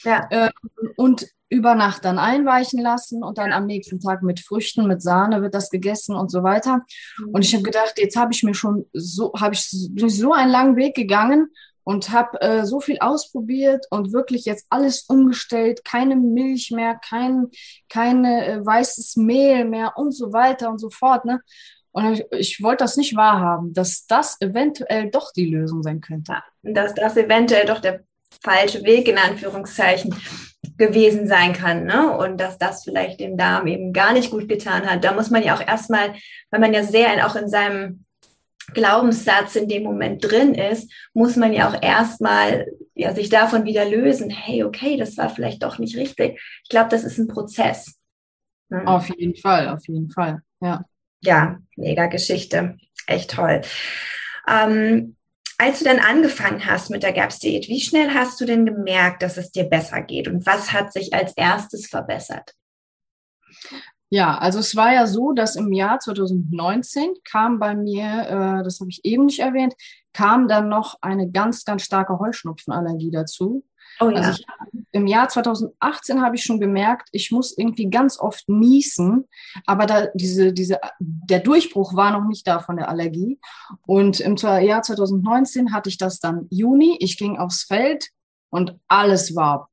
ja. 0.03 0.27
äh, 0.29 0.49
und 0.95 1.27
über 1.49 1.75
Nacht 1.75 2.05
dann 2.05 2.19
einweichen 2.19 2.79
lassen 2.79 3.23
und 3.23 3.37
dann 3.37 3.51
am 3.51 3.65
nächsten 3.65 3.99
Tag 3.99 4.21
mit 4.21 4.39
Früchten, 4.39 4.87
mit 4.87 5.01
Sahne 5.01 5.41
wird 5.41 5.55
das 5.55 5.69
gegessen 5.69 6.15
und 6.15 6.29
so 6.29 6.43
weiter. 6.43 6.85
Mhm. 7.17 7.29
Und 7.31 7.43
ich 7.43 7.53
habe 7.53 7.63
gedacht, 7.63 7.93
jetzt 7.97 8.15
habe 8.15 8.31
ich 8.33 8.43
mir 8.43 8.53
schon 8.53 8.85
so, 8.93 9.33
habe 9.33 9.55
ich 9.55 9.67
so 9.67 10.33
einen 10.33 10.51
langen 10.51 10.75
Weg 10.75 10.95
gegangen 10.95 11.49
und 11.83 12.11
habe 12.11 12.39
äh, 12.41 12.65
so 12.65 12.79
viel 12.79 12.99
ausprobiert 12.99 13.87
und 13.89 14.13
wirklich 14.13 14.45
jetzt 14.45 14.67
alles 14.69 15.01
umgestellt, 15.07 15.83
keine 15.83 16.15
Milch 16.15 16.69
mehr, 16.69 16.95
kein 16.95 17.47
keine 17.89 18.45
äh, 18.45 18.65
weißes 18.65 19.15
Mehl 19.15 19.65
mehr 19.65 19.93
und 19.95 20.11
so 20.11 20.31
weiter 20.31 20.69
und 20.69 20.77
so 20.77 20.91
fort. 20.91 21.25
Ne? 21.25 21.41
Und 21.91 22.13
ich, 22.13 22.25
ich 22.31 22.63
wollte 22.63 22.83
das 22.83 22.95
nicht 22.95 23.15
wahrhaben, 23.15 23.73
dass 23.73 24.05
das 24.05 24.39
eventuell 24.39 25.09
doch 25.09 25.31
die 25.33 25.49
Lösung 25.49 25.81
sein 25.81 25.99
könnte. 25.99 26.35
Dass 26.61 26.93
das 26.93 27.17
eventuell 27.17 27.65
doch 27.65 27.79
der 27.79 28.03
falsche 28.41 28.83
Weg 28.83 29.07
in 29.07 29.17
Anführungszeichen 29.17 30.15
gewesen 30.77 31.27
sein 31.27 31.53
kann. 31.53 31.85
Ne? 31.85 32.15
Und 32.17 32.39
dass 32.39 32.57
das 32.57 32.83
vielleicht 32.83 33.19
dem 33.19 33.37
Darm 33.37 33.67
eben 33.67 33.93
gar 33.93 34.13
nicht 34.13 34.31
gut 34.31 34.47
getan 34.47 34.89
hat. 34.89 35.03
Da 35.03 35.13
muss 35.13 35.29
man 35.29 35.43
ja 35.43 35.55
auch 35.55 35.65
erstmal, 35.65 36.13
weil 36.49 36.59
man 36.59 36.73
ja 36.73 36.83
sehr 36.83 37.25
auch 37.27 37.35
in 37.35 37.49
seinem 37.49 38.05
Glaubenssatz 38.73 39.55
in 39.55 39.67
dem 39.67 39.83
Moment 39.83 40.23
drin 40.23 40.53
ist, 40.53 40.91
muss 41.13 41.35
man 41.35 41.53
ja 41.53 41.69
auch 41.69 41.81
erstmal 41.81 42.67
ja, 42.93 43.13
sich 43.13 43.29
davon 43.29 43.65
wieder 43.65 43.85
lösen. 43.85 44.29
Hey, 44.29 44.63
okay, 44.63 44.97
das 44.97 45.17
war 45.17 45.29
vielleicht 45.29 45.63
doch 45.63 45.79
nicht 45.79 45.97
richtig. 45.97 46.39
Ich 46.63 46.69
glaube, 46.69 46.89
das 46.89 47.03
ist 47.03 47.17
ein 47.17 47.27
Prozess. 47.27 47.99
Ne? 48.69 48.85
Auf 48.85 49.09
jeden 49.09 49.35
Fall, 49.35 49.69
auf 49.69 49.87
jeden 49.87 50.09
Fall, 50.09 50.41
ja. 50.61 50.85
Ja, 51.21 51.57
mega 51.75 52.05
Geschichte. 52.05 52.77
Echt 53.07 53.31
toll. 53.31 53.61
Ähm, 54.47 55.15
als 55.59 55.79
du 55.79 55.85
dann 55.85 55.99
angefangen 55.99 56.65
hast 56.65 56.89
mit 56.89 57.03
der 57.03 57.11
GAPS-Diät, 57.11 57.67
wie 57.67 57.81
schnell 57.81 58.13
hast 58.13 58.39
du 58.39 58.45
denn 58.45 58.65
gemerkt, 58.65 59.21
dass 59.21 59.35
es 59.35 59.51
dir 59.51 59.65
besser 59.65 60.01
geht 60.01 60.27
und 60.27 60.45
was 60.45 60.71
hat 60.71 60.93
sich 60.93 61.13
als 61.13 61.33
erstes 61.33 61.87
verbessert? 61.87 62.55
Ja, 64.09 64.37
also 64.37 64.59
es 64.59 64.75
war 64.75 64.93
ja 64.93 65.05
so, 65.05 65.33
dass 65.33 65.57
im 65.57 65.73
Jahr 65.73 65.99
2019 65.99 67.13
kam 67.25 67.59
bei 67.59 67.75
mir, 67.75 68.05
äh, 68.05 68.63
das 68.63 68.79
habe 68.79 68.89
ich 68.89 69.03
eben 69.03 69.25
nicht 69.25 69.39
erwähnt, 69.39 69.75
kam 70.13 70.47
dann 70.47 70.69
noch 70.69 70.95
eine 71.01 71.29
ganz, 71.29 71.65
ganz 71.65 71.83
starke 71.83 72.17
Heuschnupfenallergie 72.17 73.11
dazu. 73.11 73.63
Oh, 73.99 74.09
ja. 74.09 74.15
Also 74.15 74.31
ich, 74.31 74.45
im 74.91 75.07
Jahr 75.07 75.29
2018 75.29 76.21
habe 76.21 76.35
ich 76.35 76.43
schon 76.43 76.59
gemerkt, 76.59 77.09
ich 77.11 77.31
muss 77.31 77.57
irgendwie 77.57 77.89
ganz 77.89 78.19
oft 78.19 78.47
niesen, 78.47 79.27
aber 79.65 79.85
da 79.85 80.07
diese, 80.13 80.53
diese, 80.53 80.79
der 80.99 81.39
Durchbruch 81.39 81.95
war 81.95 82.11
noch 82.11 82.27
nicht 82.27 82.47
da 82.47 82.59
von 82.59 82.77
der 82.77 82.89
Allergie. 82.89 83.39
Und 83.85 84.19
im 84.19 84.35
Jahr 84.35 84.81
2019 84.81 85.73
hatte 85.73 85.89
ich 85.89 85.97
das 85.97 86.19
dann 86.19 86.47
Juni. 86.49 86.97
Ich 86.99 87.17
ging 87.17 87.37
aufs 87.37 87.63
Feld 87.63 88.09
und 88.49 88.77
alles 88.87 89.35
war 89.35 89.69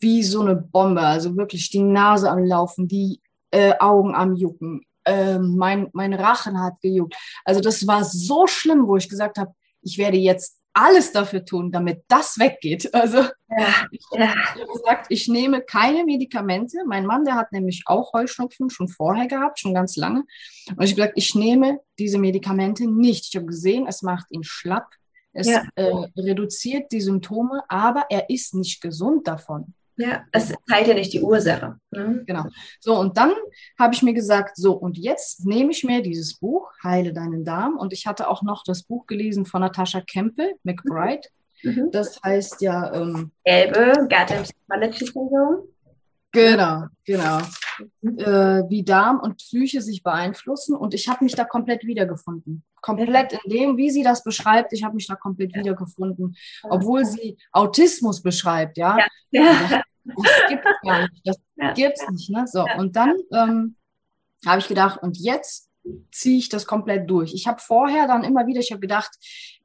wie 0.00 0.22
so 0.22 0.40
eine 0.40 0.56
Bombe. 0.56 1.02
Also 1.02 1.36
wirklich 1.36 1.70
die 1.70 1.82
Nase 1.82 2.30
am 2.30 2.44
Laufen, 2.44 2.88
die 2.88 3.20
äh, 3.50 3.74
Augen 3.78 4.14
am 4.14 4.34
Jucken. 4.34 4.82
Äh, 5.04 5.38
mein, 5.38 5.88
mein 5.92 6.14
Rachen 6.14 6.60
hat 6.60 6.80
gejuckt. 6.80 7.14
Also 7.44 7.60
das 7.60 7.86
war 7.86 8.04
so 8.04 8.46
schlimm, 8.46 8.86
wo 8.86 8.96
ich 8.96 9.08
gesagt 9.08 9.38
habe, 9.38 9.52
ich 9.82 9.98
werde 9.98 10.16
jetzt 10.16 10.58
alles 10.74 11.12
dafür 11.12 11.44
tun, 11.44 11.70
damit 11.70 12.04
das 12.08 12.38
weggeht. 12.38 12.92
Also 12.92 13.18
ja, 13.18 13.86
ich 13.90 14.04
ja. 14.12 14.34
habe 14.34 14.66
gesagt, 14.66 15.06
ich 15.08 15.28
nehme 15.28 15.62
keine 15.62 16.04
Medikamente. 16.04 16.78
Mein 16.86 17.06
Mann, 17.06 17.24
der 17.24 17.36
hat 17.36 17.52
nämlich 17.52 17.84
auch 17.86 18.12
Heuschnupfen 18.12 18.68
schon 18.70 18.88
vorher 18.88 19.28
gehabt, 19.28 19.60
schon 19.60 19.72
ganz 19.72 19.96
lange. 19.96 20.24
Und 20.70 20.82
ich 20.82 20.92
habe 20.92 20.94
gesagt, 20.94 21.12
ich 21.16 21.34
nehme 21.34 21.80
diese 21.98 22.18
Medikamente 22.18 22.86
nicht. 22.90 23.28
Ich 23.28 23.36
habe 23.36 23.46
gesehen, 23.46 23.86
es 23.86 24.02
macht 24.02 24.26
ihn 24.30 24.42
schlapp. 24.42 24.88
Es 25.32 25.48
ja. 25.48 25.64
äh, 25.76 25.90
reduziert 26.16 26.92
die 26.92 27.00
Symptome, 27.00 27.62
aber 27.68 28.06
er 28.10 28.28
ist 28.28 28.54
nicht 28.54 28.80
gesund 28.80 29.26
davon. 29.26 29.74
Ja, 29.96 30.24
es 30.32 30.52
zeigt 30.68 30.88
ja 30.88 30.94
nicht 30.94 31.12
die 31.12 31.20
Ursache. 31.20 31.76
Ne? 31.90 32.24
Genau. 32.26 32.44
So, 32.80 32.98
und 32.98 33.16
dann 33.16 33.32
habe 33.78 33.94
ich 33.94 34.02
mir 34.02 34.14
gesagt, 34.14 34.56
so, 34.56 34.72
und 34.72 34.98
jetzt 34.98 35.46
nehme 35.46 35.70
ich 35.70 35.84
mir 35.84 36.02
dieses 36.02 36.38
Buch, 36.38 36.70
Heile 36.82 37.12
deinen 37.12 37.44
Darm. 37.44 37.76
Und 37.76 37.92
ich 37.92 38.06
hatte 38.06 38.28
auch 38.28 38.42
noch 38.42 38.64
das 38.64 38.82
Buch 38.82 39.06
gelesen 39.06 39.46
von 39.46 39.60
Natascha 39.60 40.00
Kempel, 40.00 40.54
McBride. 40.64 41.28
Mhm. 41.62 41.90
Das 41.92 42.20
heißt 42.22 42.60
ja. 42.60 42.92
Ähm, 42.92 43.30
Gelbe, 43.44 44.06
Garden 44.08 44.42
Psychology 44.42 45.06
Syndrome. 45.06 45.73
Genau, 46.34 46.86
genau. 47.04 47.38
Äh, 48.02 48.68
wie 48.68 48.84
Darm 48.84 49.20
und 49.20 49.36
Psyche 49.36 49.80
sich 49.80 50.02
beeinflussen. 50.02 50.76
Und 50.76 50.94
ich 50.94 51.08
habe 51.08 51.24
mich 51.24 51.34
da 51.34 51.44
komplett 51.44 51.84
wiedergefunden. 51.84 52.64
Komplett 52.80 53.32
in 53.32 53.50
dem, 53.50 53.76
wie 53.76 53.90
sie 53.90 54.02
das 54.02 54.22
beschreibt, 54.22 54.72
ich 54.72 54.84
habe 54.84 54.96
mich 54.96 55.06
da 55.06 55.14
komplett 55.14 55.54
wiedergefunden. 55.54 56.36
Obwohl 56.64 57.04
sie 57.04 57.38
Autismus 57.52 58.20
beschreibt, 58.20 58.76
ja. 58.76 58.98
ja. 59.30 59.82
Das, 60.04 60.16
das 60.26 60.48
gibt 60.48 60.66
es 60.66 60.88
gar 60.88 61.02
nicht. 61.02 61.22
Das 61.24 61.36
ja. 61.56 61.72
gibt 61.72 61.98
es 61.98 62.10
nicht. 62.10 62.30
Ne? 62.30 62.46
So, 62.46 62.66
und 62.78 62.94
dann 62.96 63.14
ähm, 63.32 63.76
habe 64.44 64.58
ich 64.58 64.68
gedacht, 64.68 65.02
und 65.02 65.16
jetzt 65.16 65.70
ziehe 66.10 66.38
ich 66.38 66.48
das 66.48 66.66
komplett 66.66 67.08
durch. 67.08 67.34
Ich 67.34 67.46
habe 67.46 67.60
vorher 67.60 68.06
dann 68.06 68.24
immer 68.24 68.46
wieder, 68.46 68.60
ich 68.60 68.70
habe 68.70 68.80
gedacht, 68.80 69.10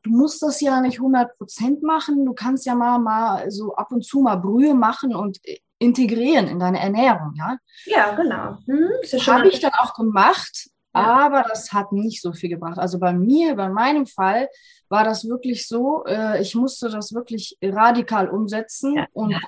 du 0.04 0.12
musst 0.12 0.42
das 0.42 0.62
ja 0.62 0.82
nicht 0.82 0.98
100 0.98 1.38
Prozent 1.38 1.84
machen, 1.84 2.26
du 2.26 2.34
kannst 2.34 2.66
ja 2.66 2.76
mal, 2.76 3.00
mal 3.00 3.50
so 3.50 3.76
ab 3.76 3.92
und 3.92 4.04
zu 4.04 4.22
mal 4.22 4.36
Brühe 4.36 4.74
machen 4.74 5.16
und 5.16 5.40
integrieren 5.80 6.48
in 6.48 6.60
deine 6.60 6.80
Ernährung, 6.80 7.34
ja? 7.36 7.58
Ja, 7.86 8.14
genau. 8.14 8.58
Hm, 8.66 8.90
Habe 9.28 9.48
ich 9.48 9.60
dann 9.60 9.72
auch 9.74 9.94
gemacht, 9.94 10.70
ja. 10.94 11.02
aber 11.02 11.46
das 11.48 11.72
hat 11.72 11.92
nicht 11.94 12.22
so 12.22 12.34
viel 12.34 12.50
gebracht. 12.50 12.78
Also 12.78 13.00
bei 13.00 13.14
mir, 13.14 13.56
bei 13.56 13.70
meinem 13.70 14.06
Fall 14.06 14.50
war 14.90 15.04
das 15.06 15.28
wirklich 15.28 15.68
so, 15.68 16.04
äh, 16.06 16.42
ich 16.42 16.54
musste 16.54 16.90
das 16.90 17.14
wirklich 17.14 17.58
radikal 17.62 18.30
umsetzen 18.30 18.96
ja. 18.96 19.08
und 19.14 19.32
ja. 19.32 19.40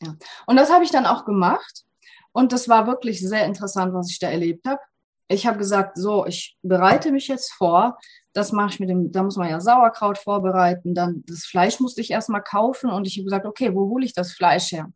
ja. 0.00 0.14
Und 0.46 0.56
das 0.56 0.72
habe 0.72 0.84
ich 0.84 0.90
dann 0.90 1.06
auch 1.06 1.24
gemacht 1.24 1.84
und 2.32 2.52
das 2.52 2.68
war 2.68 2.86
wirklich 2.86 3.20
sehr 3.20 3.44
interessant, 3.44 3.92
was 3.94 4.10
ich 4.10 4.18
da 4.18 4.28
erlebt 4.28 4.66
habe. 4.66 4.80
Ich 5.28 5.46
habe 5.46 5.58
gesagt, 5.58 5.96
so, 5.96 6.26
ich 6.26 6.56
bereite 6.62 7.10
mich 7.10 7.28
jetzt 7.28 7.52
vor, 7.52 7.98
das 8.32 8.52
mache 8.52 8.70
ich 8.70 8.80
mit 8.80 8.88
dem, 8.88 9.12
da 9.12 9.22
muss 9.22 9.36
man 9.36 9.50
ja 9.50 9.60
Sauerkraut 9.60 10.18
vorbereiten, 10.18 10.94
dann 10.94 11.22
das 11.26 11.44
Fleisch 11.44 11.80
musste 11.80 12.00
ich 12.00 12.10
erstmal 12.10 12.42
kaufen 12.42 12.90
und 12.90 13.06
ich 13.06 13.16
habe 13.16 13.24
gesagt, 13.24 13.46
okay, 13.46 13.74
wo 13.74 13.88
hole 13.88 14.04
ich 14.04 14.14
das 14.14 14.32
Fleisch 14.32 14.72
her? 14.72 14.90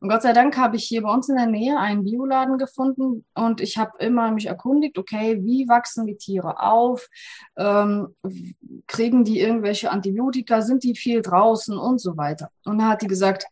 Und 0.00 0.08
Gott 0.08 0.22
sei 0.22 0.32
Dank 0.32 0.56
habe 0.56 0.76
ich 0.76 0.84
hier 0.84 1.02
bei 1.02 1.12
uns 1.12 1.28
in 1.28 1.36
der 1.36 1.46
Nähe 1.46 1.78
einen 1.78 2.04
Bioladen 2.04 2.58
gefunden 2.58 3.24
und 3.34 3.60
ich 3.60 3.78
habe 3.78 3.92
immer 3.98 4.30
mich 4.30 4.46
erkundigt, 4.46 4.98
okay, 4.98 5.42
wie 5.42 5.68
wachsen 5.68 6.06
die 6.06 6.16
Tiere 6.16 6.60
auf? 6.60 7.08
Ähm, 7.56 8.14
kriegen 8.86 9.24
die 9.24 9.40
irgendwelche 9.40 9.90
Antibiotika? 9.90 10.60
Sind 10.60 10.84
die 10.84 10.94
viel 10.94 11.22
draußen 11.22 11.76
und 11.76 12.00
so 12.00 12.16
weiter? 12.16 12.50
Und 12.64 12.78
da 12.78 12.88
hat 12.88 13.02
die 13.02 13.06
gesagt, 13.06 13.46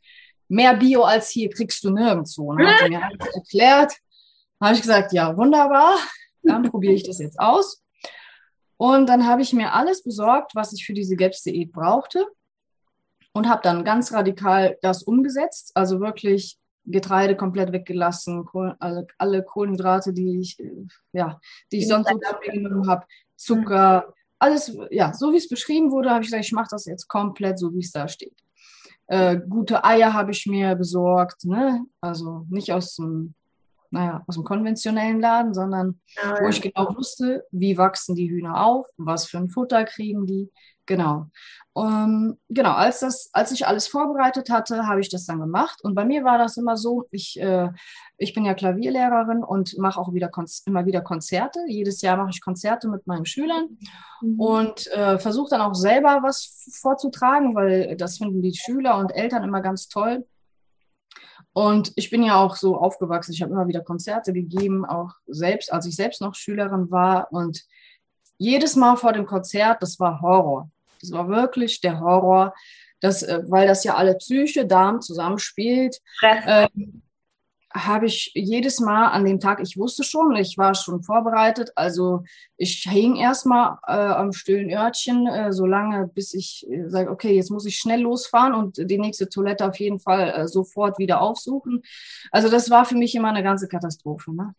mehr 0.48 0.76
Bio 0.76 1.02
als 1.02 1.30
hier 1.30 1.50
kriegst 1.50 1.82
du 1.84 1.90
nirgendwo. 1.90 2.50
Und 2.50 2.58
dann 2.58 2.68
hat 2.68 2.80
sie 2.80 2.90
mir 2.90 3.02
alles 3.20 3.34
erklärt. 3.34 3.92
Da 4.60 4.66
habe 4.66 4.76
ich 4.76 4.82
gesagt, 4.82 5.12
ja, 5.12 5.36
wunderbar, 5.36 5.96
dann 6.42 6.62
probiere 6.70 6.94
ich 6.94 7.04
das 7.04 7.18
jetzt 7.18 7.40
aus. 7.40 7.83
Und 8.84 9.06
dann 9.06 9.26
habe 9.26 9.40
ich 9.40 9.54
mir 9.54 9.72
alles 9.72 10.02
besorgt, 10.02 10.54
was 10.54 10.74
ich 10.74 10.84
für 10.84 10.92
diese 10.92 11.16
Gaps-Diät 11.16 11.72
brauchte 11.72 12.26
und 13.32 13.48
habe 13.48 13.62
dann 13.62 13.82
ganz 13.82 14.12
radikal 14.12 14.76
das 14.82 15.02
umgesetzt. 15.02 15.72
Also 15.74 16.00
wirklich 16.00 16.58
Getreide 16.84 17.34
komplett 17.34 17.72
weggelassen, 17.72 18.46
also 18.78 19.06
alle 19.16 19.42
Kohlenhydrate, 19.42 20.12
die 20.12 20.38
ich, 20.38 20.60
äh, 20.60 20.84
ja, 21.12 21.40
die 21.72 21.78
ich 21.78 21.88
sonst 21.88 22.10
so 22.10 22.18
genommen 22.42 22.86
habe, 22.86 23.06
Zucker, 23.36 24.12
alles, 24.38 24.76
ja, 24.90 25.14
so 25.14 25.32
wie 25.32 25.38
es 25.38 25.48
beschrieben 25.48 25.90
wurde, 25.90 26.10
habe 26.10 26.20
ich 26.20 26.26
gesagt, 26.26 26.44
ich 26.44 26.52
mache 26.52 26.68
das 26.70 26.84
jetzt 26.84 27.08
komplett 27.08 27.58
so, 27.58 27.72
wie 27.72 27.80
es 27.80 27.90
da 27.90 28.06
steht. 28.06 28.38
Äh, 29.06 29.40
gute 29.48 29.82
Eier 29.82 30.12
habe 30.12 30.32
ich 30.32 30.44
mir 30.44 30.74
besorgt, 30.74 31.46
ne? 31.46 31.86
also 32.02 32.44
nicht 32.50 32.70
aus 32.70 32.96
dem 32.96 33.34
naja, 33.94 34.24
aus 34.26 34.34
dem 34.34 34.44
konventionellen 34.44 35.20
Laden, 35.20 35.54
sondern 35.54 36.00
ah, 36.20 36.36
wo 36.40 36.48
ich 36.48 36.60
genau 36.60 36.94
wusste, 36.96 37.46
wie 37.52 37.78
wachsen 37.78 38.14
die 38.14 38.28
Hühner 38.28 38.66
auf, 38.66 38.88
was 38.96 39.26
für 39.26 39.38
ein 39.38 39.48
Futter 39.48 39.84
kriegen 39.84 40.26
die. 40.26 40.50
Genau. 40.86 41.30
Ähm, 41.76 42.38
genau, 42.50 42.72
als, 42.72 43.00
das, 43.00 43.30
als 43.32 43.52
ich 43.52 43.66
alles 43.66 43.86
vorbereitet 43.86 44.50
hatte, 44.50 44.86
habe 44.86 45.00
ich 45.00 45.08
das 45.08 45.24
dann 45.24 45.40
gemacht. 45.40 45.82
Und 45.82 45.94
bei 45.94 46.04
mir 46.04 46.24
war 46.24 46.36
das 46.36 46.56
immer 46.56 46.76
so, 46.76 47.06
ich, 47.10 47.40
äh, 47.40 47.70
ich 48.18 48.34
bin 48.34 48.44
ja 48.44 48.54
Klavierlehrerin 48.54 49.42
und 49.42 49.78
mache 49.78 49.98
auch 49.98 50.12
wieder 50.12 50.30
immer 50.66 50.84
wieder 50.84 51.00
Konzerte. 51.00 51.60
Jedes 51.68 52.02
Jahr 52.02 52.16
mache 52.16 52.30
ich 52.34 52.42
Konzerte 52.42 52.88
mit 52.88 53.06
meinen 53.06 53.24
Schülern 53.24 53.78
mhm. 54.20 54.38
und 54.38 54.86
äh, 54.88 55.18
versuche 55.18 55.50
dann 55.50 55.62
auch 55.62 55.74
selber 55.74 56.20
was 56.22 56.68
vorzutragen, 56.80 57.54
weil 57.54 57.96
das 57.96 58.18
finden 58.18 58.42
die 58.42 58.54
Schüler 58.54 58.98
und 58.98 59.10
Eltern 59.10 59.44
immer 59.44 59.62
ganz 59.62 59.88
toll. 59.88 60.26
Und 61.54 61.92
ich 61.94 62.10
bin 62.10 62.24
ja 62.24 62.36
auch 62.36 62.56
so 62.56 62.76
aufgewachsen. 62.76 63.32
Ich 63.32 63.40
habe 63.40 63.52
immer 63.52 63.68
wieder 63.68 63.80
Konzerte 63.80 64.32
gegeben, 64.32 64.84
auch 64.84 65.12
selbst, 65.28 65.72
als 65.72 65.86
ich 65.86 65.94
selbst 65.94 66.20
noch 66.20 66.34
Schülerin 66.34 66.90
war. 66.90 67.32
Und 67.32 67.64
jedes 68.38 68.74
Mal 68.74 68.96
vor 68.96 69.12
dem 69.12 69.24
Konzert, 69.24 69.80
das 69.80 70.00
war 70.00 70.20
Horror. 70.20 70.68
Das 71.00 71.12
war 71.12 71.28
wirklich 71.28 71.80
der 71.80 72.00
Horror, 72.00 72.54
das, 73.00 73.22
äh, 73.22 73.42
weil 73.46 73.68
das 73.68 73.84
ja 73.84 73.94
alle 73.94 74.16
Psyche, 74.16 74.66
Darm 74.66 75.00
zusammenspielt. 75.00 76.00
Ähm, 76.46 77.03
habe 77.76 78.06
ich 78.06 78.30
jedes 78.34 78.78
Mal 78.78 79.08
an 79.08 79.24
dem 79.24 79.40
Tag, 79.40 79.60
ich 79.60 79.76
wusste 79.76 80.04
schon, 80.04 80.36
ich 80.36 80.56
war 80.56 80.74
schon 80.76 81.02
vorbereitet, 81.02 81.72
also 81.74 82.22
ich 82.56 82.86
hing 82.88 83.16
erstmal 83.16 83.78
äh, 83.86 83.92
am 83.92 84.32
stillen 84.32 84.70
Örtchen, 84.70 85.26
äh, 85.26 85.52
so 85.52 85.66
lange, 85.66 86.06
bis 86.06 86.34
ich 86.34 86.64
äh, 86.70 86.88
sage, 86.88 87.10
okay, 87.10 87.34
jetzt 87.34 87.50
muss 87.50 87.66
ich 87.66 87.76
schnell 87.76 88.00
losfahren 88.00 88.54
und 88.54 88.78
die 88.78 88.98
nächste 88.98 89.28
Toilette 89.28 89.66
auf 89.66 89.76
jeden 89.80 89.98
Fall 89.98 90.30
äh, 90.30 90.48
sofort 90.48 90.98
wieder 90.98 91.20
aufsuchen. 91.20 91.82
Also 92.30 92.48
das 92.48 92.70
war 92.70 92.84
für 92.84 92.94
mich 92.94 93.14
immer 93.16 93.30
eine 93.30 93.42
ganze 93.42 93.66
Katastrophe. 93.66 94.32
Ne? 94.32 94.54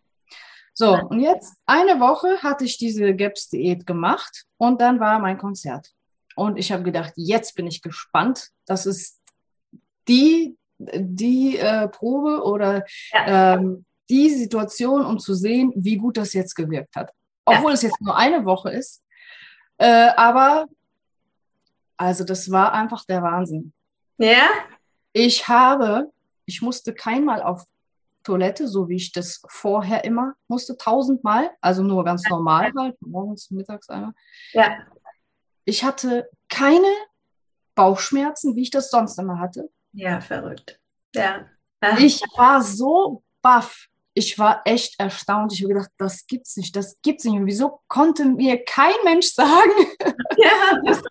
So, 0.73 0.93
und 0.93 1.21
jetzt 1.21 1.55
eine 1.65 2.01
Woche 2.01 2.43
hatte 2.43 2.65
ich 2.65 2.77
diese 2.77 3.15
GAPS-Diät 3.15 3.87
gemacht 3.87 4.43
und 4.57 4.81
dann 4.81 4.99
war 4.99 5.19
mein 5.19 5.37
Konzert. 5.37 5.93
Und 6.35 6.57
ich 6.57 6.73
habe 6.73 6.83
gedacht, 6.83 7.13
jetzt 7.15 7.55
bin 7.55 7.65
ich 7.65 7.81
gespannt. 7.81 8.49
Das 8.65 8.85
ist 8.85 9.21
die, 10.09 10.57
die 10.77 11.57
äh, 11.57 11.87
Probe 11.87 12.43
oder 12.43 12.83
ja. 13.11 13.55
ähm, 13.55 13.85
die 14.09 14.29
Situation, 14.29 15.05
um 15.05 15.19
zu 15.19 15.33
sehen, 15.33 15.71
wie 15.75 15.97
gut 15.97 16.17
das 16.17 16.33
jetzt 16.33 16.55
gewirkt 16.55 16.95
hat. 16.95 17.11
Obwohl 17.45 17.71
ja. 17.71 17.75
es 17.75 17.81
jetzt 17.81 18.01
nur 18.01 18.15
eine 18.15 18.45
Woche 18.45 18.71
ist. 18.71 19.03
Äh, 19.77 20.09
aber 20.15 20.67
also 21.97 22.23
das 22.23 22.51
war 22.51 22.73
einfach 22.73 23.05
der 23.05 23.23
Wahnsinn. 23.23 23.73
Ja? 24.17 24.49
Ich 25.13 25.47
habe, 25.47 26.11
ich 26.45 26.61
musste 26.61 26.93
keinmal 26.93 27.41
auf 27.41 27.63
Toilette, 28.23 28.67
so 28.67 28.89
wie 28.89 28.95
ich 28.95 29.11
das 29.11 29.41
vorher 29.47 30.03
immer 30.03 30.33
musste, 30.47 30.77
tausendmal, 30.77 31.51
also 31.61 31.83
nur 31.83 32.03
ganz 32.03 32.27
normal 32.29 32.71
halt, 32.75 32.99
morgens, 33.01 33.51
mittags 33.51 33.89
einmal. 33.89 34.13
Ja. 34.51 34.77
Ich 35.63 35.83
hatte 35.83 36.27
keine 36.49 36.87
Bauchschmerzen, 37.75 38.55
wie 38.55 38.63
ich 38.63 38.71
das 38.71 38.89
sonst 38.89 39.19
immer 39.19 39.39
hatte. 39.39 39.69
Ja, 39.95 40.19
verrückt. 40.19 40.79
Ja. 41.13 41.45
Ach. 41.79 41.99
Ich 41.99 42.21
war 42.35 42.61
so 42.61 43.23
baff. 43.41 43.87
Ich 44.13 44.37
war 44.39 44.61
echt 44.65 44.99
erstaunt. 44.99 45.53
Ich 45.53 45.61
habe 45.61 45.73
gedacht, 45.73 45.91
das 45.97 46.25
gibt's 46.27 46.55
nicht, 46.57 46.75
das 46.75 46.99
gibt's 47.01 47.23
nicht. 47.25 47.35
Und 47.35 47.45
wieso 47.45 47.81
konnte 47.87 48.25
mir 48.25 48.63
kein 48.63 48.93
Mensch 49.03 49.27
sagen, 49.27 49.71
ja. 50.37 50.81
dass, 50.85 51.01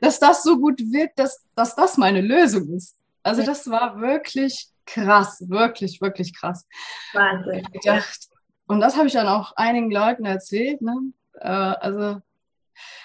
dass, 0.00 0.18
das 0.18 0.42
so 0.42 0.58
gut 0.58 0.80
wirkt, 0.80 1.18
dass, 1.18 1.44
dass 1.54 1.74
das 1.74 1.96
meine 1.96 2.20
Lösung 2.20 2.68
ist? 2.74 2.96
Also 3.22 3.42
das 3.42 3.68
war 3.70 4.00
wirklich 4.00 4.68
krass, 4.86 5.44
wirklich, 5.48 6.00
wirklich 6.00 6.34
krass. 6.34 6.66
Wahnsinn. 7.12 7.62
Gedacht, 7.72 8.28
und 8.66 8.80
das 8.80 8.96
habe 8.96 9.06
ich 9.06 9.12
dann 9.14 9.28
auch 9.28 9.52
einigen 9.56 9.90
Leuten 9.90 10.24
erzählt. 10.24 10.80
Ne? 10.82 11.12
Äh, 11.34 11.48
also 11.48 12.20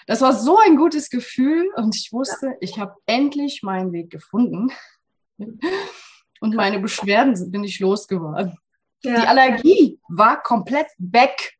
das 0.08 0.22
war 0.22 0.34
so 0.34 0.58
ein 0.58 0.75
gutes 0.75 1.10
Gefühl 1.10 1.70
und 1.75 1.96
ich 1.96 2.12
wusste, 2.12 2.48
ja. 2.48 2.53
ich 2.60 2.80
habe 2.80 2.96
endlich 3.06 3.63
meinen 3.63 3.92
Weg 3.92 4.10
gefunden. 4.10 4.72
Und 6.39 6.56
meine 6.56 6.80
Beschwerden 6.80 7.51
bin 7.51 7.63
ich 7.63 7.80
losgeworden. 7.80 8.58
Ja. 9.01 9.22
Die 9.22 9.27
Allergie 9.27 10.00
war 10.10 10.42
komplett 10.44 10.88
weg. 10.98 11.53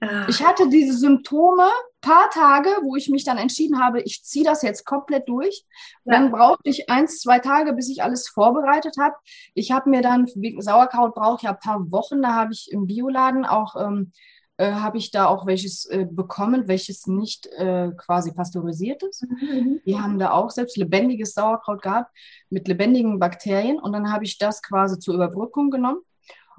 Ah. 0.00 0.26
Ich 0.28 0.44
hatte 0.44 0.68
diese 0.68 0.96
Symptome 0.96 1.70
paar 2.04 2.28
Tage, 2.30 2.68
wo 2.82 2.96
ich 2.96 3.08
mich 3.08 3.24
dann 3.24 3.38
entschieden 3.38 3.82
habe, 3.82 4.02
ich 4.02 4.22
ziehe 4.22 4.44
das 4.44 4.62
jetzt 4.62 4.84
komplett 4.84 5.26
durch. 5.26 5.64
Ja. 6.04 6.12
Dann 6.12 6.30
brauchte 6.30 6.68
ich 6.68 6.90
eins, 6.90 7.20
zwei 7.20 7.38
Tage, 7.38 7.72
bis 7.72 7.88
ich 7.88 8.02
alles 8.02 8.28
vorbereitet 8.28 8.96
habe. 9.00 9.14
Ich 9.54 9.72
habe 9.72 9.88
mir 9.88 10.02
dann, 10.02 10.26
wegen 10.34 10.60
Sauerkraut 10.60 11.14
brauche 11.14 11.36
ich 11.36 11.42
ja 11.42 11.52
ein 11.52 11.58
paar 11.58 11.90
Wochen, 11.90 12.20
da 12.20 12.34
habe 12.34 12.52
ich 12.52 12.70
im 12.70 12.86
Bioladen 12.86 13.46
auch, 13.46 13.74
ähm, 13.76 14.12
äh, 14.56 14.72
habe 14.72 14.98
ich 14.98 15.10
da 15.10 15.26
auch 15.26 15.46
welches 15.46 15.84
äh, 15.86 16.06
bekommen, 16.08 16.68
welches 16.68 17.06
nicht 17.06 17.46
äh, 17.46 17.90
quasi 17.96 18.32
pasteurisiert 18.32 19.02
ist. 19.02 19.22
Mhm. 19.22 19.80
Die 19.84 19.98
haben 19.98 20.18
da 20.18 20.30
auch 20.30 20.50
selbst 20.50 20.76
lebendiges 20.76 21.34
Sauerkraut 21.34 21.82
gehabt 21.82 22.14
mit 22.50 22.68
lebendigen 22.68 23.18
Bakterien 23.18 23.78
und 23.80 23.92
dann 23.92 24.12
habe 24.12 24.24
ich 24.24 24.38
das 24.38 24.62
quasi 24.62 24.98
zur 24.98 25.14
Überbrückung 25.14 25.70
genommen. 25.70 26.00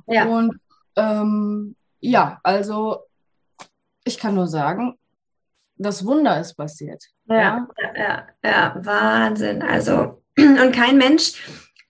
Ja. 0.07 0.25
Und 0.25 0.59
ähm, 0.97 1.75
ja, 1.99 2.39
also 2.43 2.99
ich 4.03 4.19
kann 4.19 4.35
nur 4.35 4.47
sagen, 4.47 4.97
das 5.77 6.05
Wunder 6.05 6.39
ist 6.39 6.55
passiert. 6.55 7.03
Ja, 7.25 7.67
ja, 7.77 7.97
ja, 7.97 8.27
ja, 8.43 8.75
Wahnsinn. 8.79 9.61
Also, 9.61 10.21
und 10.37 10.71
kein 10.73 10.97
Mensch, 10.97 11.33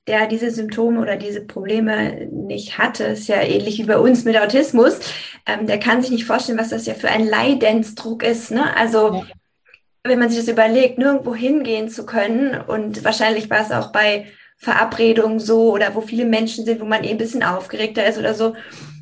der 0.07 0.27
diese 0.27 0.51
Symptome 0.51 1.01
oder 1.01 1.15
diese 1.15 1.41
Probleme 1.41 2.27
nicht 2.27 2.77
hatte, 2.77 3.05
ist 3.05 3.27
ja 3.27 3.41
ähnlich 3.41 3.79
wie 3.79 3.85
bei 3.85 3.97
uns 3.97 4.23
mit 4.23 4.37
Autismus, 4.37 4.99
ähm, 5.45 5.65
der 5.67 5.79
kann 5.79 6.01
sich 6.01 6.11
nicht 6.11 6.25
vorstellen, 6.25 6.59
was 6.59 6.69
das 6.69 6.85
ja 6.85 6.93
für 6.93 7.09
ein 7.09 7.25
Leidensdruck 7.25 8.23
ist. 8.23 8.51
Ne? 8.51 8.75
Also, 8.77 9.15
ja. 9.15 9.25
wenn 10.03 10.19
man 10.19 10.29
sich 10.29 10.39
das 10.39 10.47
überlegt, 10.47 10.99
nirgendwo 10.99 11.33
hingehen 11.33 11.89
zu 11.89 12.05
können 12.05 12.59
und 12.67 13.03
wahrscheinlich 13.03 13.49
war 13.49 13.61
es 13.61 13.71
auch 13.71 13.91
bei 13.91 14.27
Verabredungen 14.57 15.39
so 15.39 15.73
oder 15.73 15.95
wo 15.95 16.01
viele 16.01 16.25
Menschen 16.25 16.65
sind, 16.65 16.79
wo 16.79 16.85
man 16.85 17.03
eh 17.03 17.09
ein 17.09 17.17
bisschen 17.17 17.43
aufgeregter 17.43 18.05
ist 18.05 18.17
oder 18.17 18.33
so. 18.33 18.55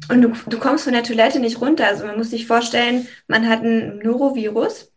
Und 0.10 0.22
du, 0.22 0.33
du 0.48 0.57
kommst 0.57 0.86
von 0.86 0.93
der 0.93 1.03
Toilette 1.03 1.39
nicht 1.39 1.62
runter. 1.62 1.88
Also 1.88 2.05
man 2.05 2.17
muss 2.17 2.31
sich 2.31 2.48
vorstellen, 2.48 3.07
man 3.27 3.48
hat 3.48 3.61
ein 3.61 4.00
Norovirus 4.00 4.92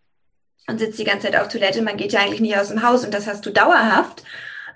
und 0.68 0.78
sitzt 0.78 0.98
die 0.98 1.04
ganze 1.04 1.26
Zeit 1.26 1.40
auf 1.40 1.48
Toilette. 1.48 1.82
Man 1.82 1.96
geht 1.96 2.12
ja 2.12 2.20
eigentlich 2.20 2.40
nicht 2.40 2.56
aus 2.58 2.68
dem 2.68 2.82
Haus 2.82 3.04
und 3.04 3.14
das 3.14 3.26
hast 3.26 3.44
du 3.46 3.50
dauerhaft. 3.50 4.24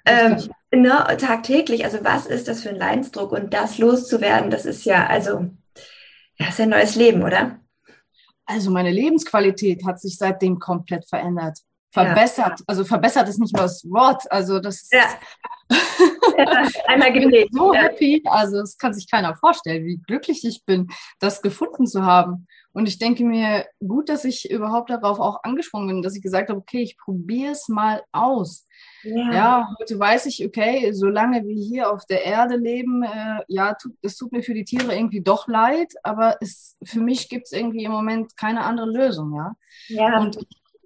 Ähm, 0.06 0.36
ne, 0.74 1.16
tagtäglich. 1.18 1.85
Also 1.85 1.98
was 2.02 2.26
ist 2.26 2.48
das 2.48 2.62
für 2.62 2.70
ein 2.70 2.76
Leidensdruck? 2.76 3.33
Und 3.33 3.52
das 3.54 3.78
loszuwerden, 3.78 4.50
das 4.50 4.66
ist 4.66 4.85
ja, 4.85 5.06
also, 5.06 5.50
ja, 6.38 6.48
ist 6.48 6.59
ja 6.59 6.64
ein 6.64 6.70
neues 6.70 6.94
Leben, 6.96 7.22
oder? 7.22 7.59
Also 8.46 8.70
meine 8.70 8.90
Lebensqualität 8.90 9.85
hat 9.87 10.00
sich 10.00 10.16
seitdem 10.16 10.59
komplett 10.59 11.09
verändert 11.09 11.59
verbessert. 11.92 12.61
Ja. 12.61 12.64
Also 12.66 12.85
verbessert 12.85 13.28
ist 13.28 13.38
nicht 13.38 13.54
mal 13.54 13.62
das 13.62 13.85
Wort. 13.90 14.30
Also 14.30 14.61
das 14.61 14.83
ist 14.83 14.92
ja. 14.92 15.04
ja 16.38 16.68
einmal 16.87 17.12
gelegt. 17.12 17.52
so 17.52 17.74
happy. 17.74 18.22
Also 18.26 18.61
das 18.61 18.78
kann 18.78 18.94
sich 18.94 19.11
keiner 19.11 19.35
vorstellen, 19.35 19.85
wie 19.85 19.98
glücklich 20.06 20.44
ich 20.44 20.64
bin, 20.64 20.88
das 21.18 21.42
gefunden 21.42 21.87
zu 21.87 22.04
haben. 22.04 22.46
Und 22.72 22.87
ich 22.87 22.98
denke 22.98 23.24
mir, 23.24 23.66
gut, 23.80 24.09
dass 24.09 24.24
ich 24.24 24.50
überhaupt 24.50 24.90
darauf 24.90 25.18
auch 25.18 25.42
angesprungen 25.42 25.88
bin, 25.88 26.02
dass 26.02 26.14
ich 26.14 26.22
gesagt 26.22 26.48
habe, 26.48 26.61
okay, 26.61 26.83
ich 26.83 26.96
probiere 26.96 27.52
es 27.52 27.68
mal 27.68 28.02
aus. 28.12 28.66
Ja. 29.02 29.32
ja. 29.32 29.68
heute 29.78 29.98
weiß 29.98 30.26
ich, 30.26 30.44
okay, 30.44 30.92
solange 30.92 31.44
wir 31.46 31.54
hier 31.54 31.90
auf 31.90 32.04
der 32.06 32.24
Erde 32.24 32.56
leben, 32.56 33.02
äh, 33.02 33.42
ja, 33.48 33.74
tut, 33.74 33.92
es 34.02 34.16
tut 34.16 34.32
mir 34.32 34.42
für 34.42 34.54
die 34.54 34.64
Tiere 34.64 34.94
irgendwie 34.94 35.22
doch 35.22 35.48
leid, 35.48 35.92
aber 36.02 36.36
es, 36.40 36.76
für 36.82 37.00
mich 37.00 37.28
gibt 37.28 37.46
es 37.46 37.52
irgendwie 37.52 37.84
im 37.84 37.92
Moment 37.92 38.36
keine 38.36 38.62
andere 38.62 38.90
Lösung, 38.90 39.34
ja. 39.34 39.56
ja. 39.88 40.20
Und 40.20 40.38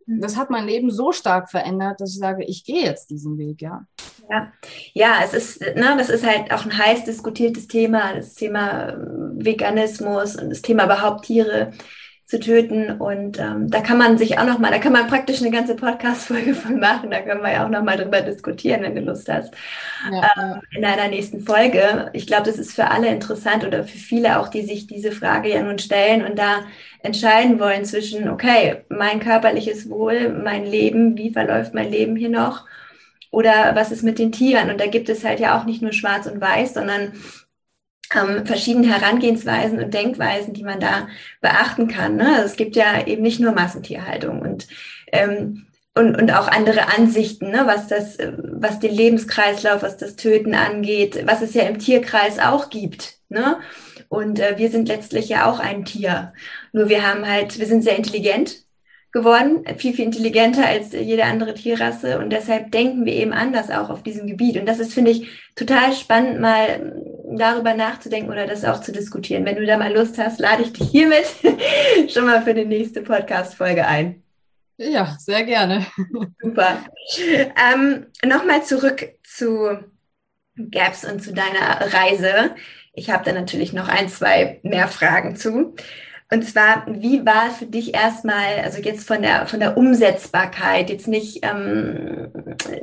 das 0.06 0.36
hat 0.36 0.50
mein 0.50 0.66
Leben 0.66 0.90
so 0.90 1.12
stark 1.12 1.50
verändert, 1.50 2.00
dass 2.00 2.10
ich 2.10 2.18
sage, 2.18 2.44
ich 2.44 2.64
gehe 2.64 2.84
jetzt 2.84 3.10
diesen 3.10 3.38
Weg, 3.38 3.62
ja. 3.62 3.86
Ja, 4.30 4.52
ja 4.92 5.16
es 5.22 5.34
ist, 5.34 5.60
ne, 5.60 5.94
das 5.98 6.08
ist 6.08 6.26
halt 6.26 6.52
auch 6.52 6.64
ein 6.64 6.76
heiß 6.76 7.04
diskutiertes 7.04 7.68
Thema, 7.68 8.14
das 8.14 8.34
Thema 8.34 8.96
Veganismus 9.34 10.36
und 10.36 10.50
das 10.50 10.62
Thema 10.62 10.84
überhaupt 10.84 11.26
Tiere 11.26 11.72
zu 12.34 12.40
töten. 12.40 12.90
Und 13.00 13.38
ähm, 13.38 13.70
da 13.70 13.80
kann 13.80 13.98
man 13.98 14.18
sich 14.18 14.38
auch 14.38 14.46
noch 14.46 14.58
mal, 14.58 14.70
da 14.70 14.78
kann 14.78 14.92
man 14.92 15.06
praktisch 15.06 15.40
eine 15.40 15.50
ganze 15.50 15.76
Podcast-Folge 15.76 16.54
von 16.54 16.80
machen. 16.80 17.10
Da 17.10 17.20
können 17.20 17.42
wir 17.42 17.52
ja 17.52 17.64
auch 17.64 17.70
noch 17.70 17.82
mal 17.82 17.96
drüber 17.96 18.20
diskutieren, 18.20 18.82
wenn 18.82 18.94
du 18.94 19.02
Lust 19.02 19.28
hast. 19.28 19.54
Ja, 20.10 20.30
ähm, 20.36 20.60
in 20.72 20.84
einer 20.84 21.08
nächsten 21.08 21.40
Folge. 21.40 22.10
Ich 22.12 22.26
glaube, 22.26 22.44
das 22.44 22.58
ist 22.58 22.74
für 22.74 22.90
alle 22.90 23.08
interessant 23.08 23.64
oder 23.64 23.84
für 23.84 23.98
viele 23.98 24.40
auch, 24.40 24.48
die 24.48 24.62
sich 24.62 24.86
diese 24.86 25.12
Frage 25.12 25.50
ja 25.50 25.62
nun 25.62 25.78
stellen 25.78 26.24
und 26.24 26.38
da 26.38 26.60
entscheiden 27.02 27.60
wollen 27.60 27.84
zwischen, 27.84 28.28
okay, 28.28 28.84
mein 28.88 29.20
körperliches 29.20 29.88
Wohl, 29.88 30.30
mein 30.30 30.66
Leben, 30.66 31.16
wie 31.16 31.30
verläuft 31.30 31.74
mein 31.74 31.90
Leben 31.90 32.16
hier 32.16 32.30
noch? 32.30 32.66
Oder 33.30 33.74
was 33.74 33.90
ist 33.90 34.02
mit 34.02 34.18
den 34.18 34.32
Tieren? 34.32 34.70
Und 34.70 34.80
da 34.80 34.86
gibt 34.86 35.08
es 35.08 35.24
halt 35.24 35.40
ja 35.40 35.58
auch 35.58 35.64
nicht 35.64 35.82
nur 35.82 35.92
schwarz 35.92 36.26
und 36.26 36.40
weiß, 36.40 36.74
sondern 36.74 37.12
ähm, 38.14 38.46
verschiedene 38.46 38.88
Herangehensweisen 38.88 39.82
und 39.82 39.94
Denkweisen, 39.94 40.54
die 40.54 40.64
man 40.64 40.80
da 40.80 41.08
beachten 41.40 41.88
kann. 41.88 42.16
Ne? 42.16 42.36
Also 42.36 42.46
es 42.46 42.56
gibt 42.56 42.76
ja 42.76 43.06
eben 43.06 43.22
nicht 43.22 43.40
nur 43.40 43.52
Massentierhaltung 43.52 44.40
und 44.40 44.66
ähm, 45.12 45.66
und, 45.96 46.20
und 46.20 46.32
auch 46.32 46.48
andere 46.48 46.88
Ansichten, 46.88 47.50
ne, 47.50 47.62
was 47.66 47.86
das, 47.86 48.18
was 48.36 48.80
den 48.80 48.92
Lebenskreislauf, 48.92 49.82
was 49.82 49.96
das 49.96 50.16
Töten 50.16 50.54
angeht, 50.54 51.24
was 51.26 51.40
es 51.40 51.54
ja 51.54 51.62
im 51.62 51.78
Tierkreis 51.78 52.40
auch 52.40 52.68
gibt. 52.68 53.18
Ne? 53.28 53.58
Und 54.08 54.40
äh, 54.40 54.58
wir 54.58 54.70
sind 54.70 54.88
letztlich 54.88 55.28
ja 55.28 55.48
auch 55.48 55.60
ein 55.60 55.84
Tier. 55.84 56.32
Nur 56.72 56.88
wir 56.88 57.06
haben 57.08 57.26
halt, 57.28 57.58
wir 57.58 57.66
sind 57.66 57.82
sehr 57.82 57.96
intelligent 57.96 58.63
geworden, 59.14 59.64
viel, 59.78 59.94
viel 59.94 60.06
intelligenter 60.06 60.66
als 60.66 60.90
jede 60.92 61.24
andere 61.24 61.54
Tierrasse 61.54 62.18
und 62.18 62.30
deshalb 62.30 62.72
denken 62.72 63.06
wir 63.06 63.12
eben 63.12 63.32
anders 63.32 63.70
auch 63.70 63.88
auf 63.88 64.02
diesem 64.02 64.26
Gebiet. 64.26 64.58
Und 64.58 64.66
das 64.66 64.80
ist, 64.80 64.92
finde 64.92 65.12
ich, 65.12 65.28
total 65.54 65.92
spannend, 65.92 66.40
mal 66.40 66.92
darüber 67.36 67.74
nachzudenken 67.74 68.30
oder 68.30 68.48
das 68.48 68.64
auch 68.64 68.80
zu 68.80 68.90
diskutieren. 68.90 69.44
Wenn 69.44 69.54
du 69.54 69.64
da 69.64 69.78
mal 69.78 69.94
Lust 69.94 70.18
hast, 70.18 70.40
lade 70.40 70.64
ich 70.64 70.72
dich 70.72 70.90
hiermit 70.90 71.26
schon 72.12 72.26
mal 72.26 72.42
für 72.42 72.54
die 72.54 72.64
nächste 72.64 73.02
Podcast-Folge 73.02 73.86
ein. 73.86 74.24
Ja, 74.78 75.16
sehr 75.20 75.44
gerne. 75.44 75.86
Super. 76.42 76.84
Ähm, 77.16 78.06
Nochmal 78.24 78.64
zurück 78.64 79.14
zu 79.22 79.78
Gaps 80.56 81.04
und 81.04 81.22
zu 81.22 81.32
deiner 81.32 81.92
Reise. 81.94 82.56
Ich 82.92 83.10
habe 83.10 83.24
da 83.24 83.32
natürlich 83.32 83.72
noch 83.72 83.88
ein, 83.88 84.08
zwei 84.08 84.58
mehr 84.64 84.88
Fragen 84.88 85.36
zu. 85.36 85.76
Und 86.34 86.42
zwar, 86.42 86.84
wie 86.88 87.24
war 87.24 87.52
für 87.52 87.66
dich 87.66 87.94
erstmal, 87.94 88.58
also 88.64 88.78
jetzt 88.78 89.06
von 89.06 89.22
der 89.22 89.46
von 89.46 89.60
der 89.60 89.76
Umsetzbarkeit, 89.76 90.90
jetzt 90.90 91.06
nicht, 91.06 91.44
ähm, 91.44 92.32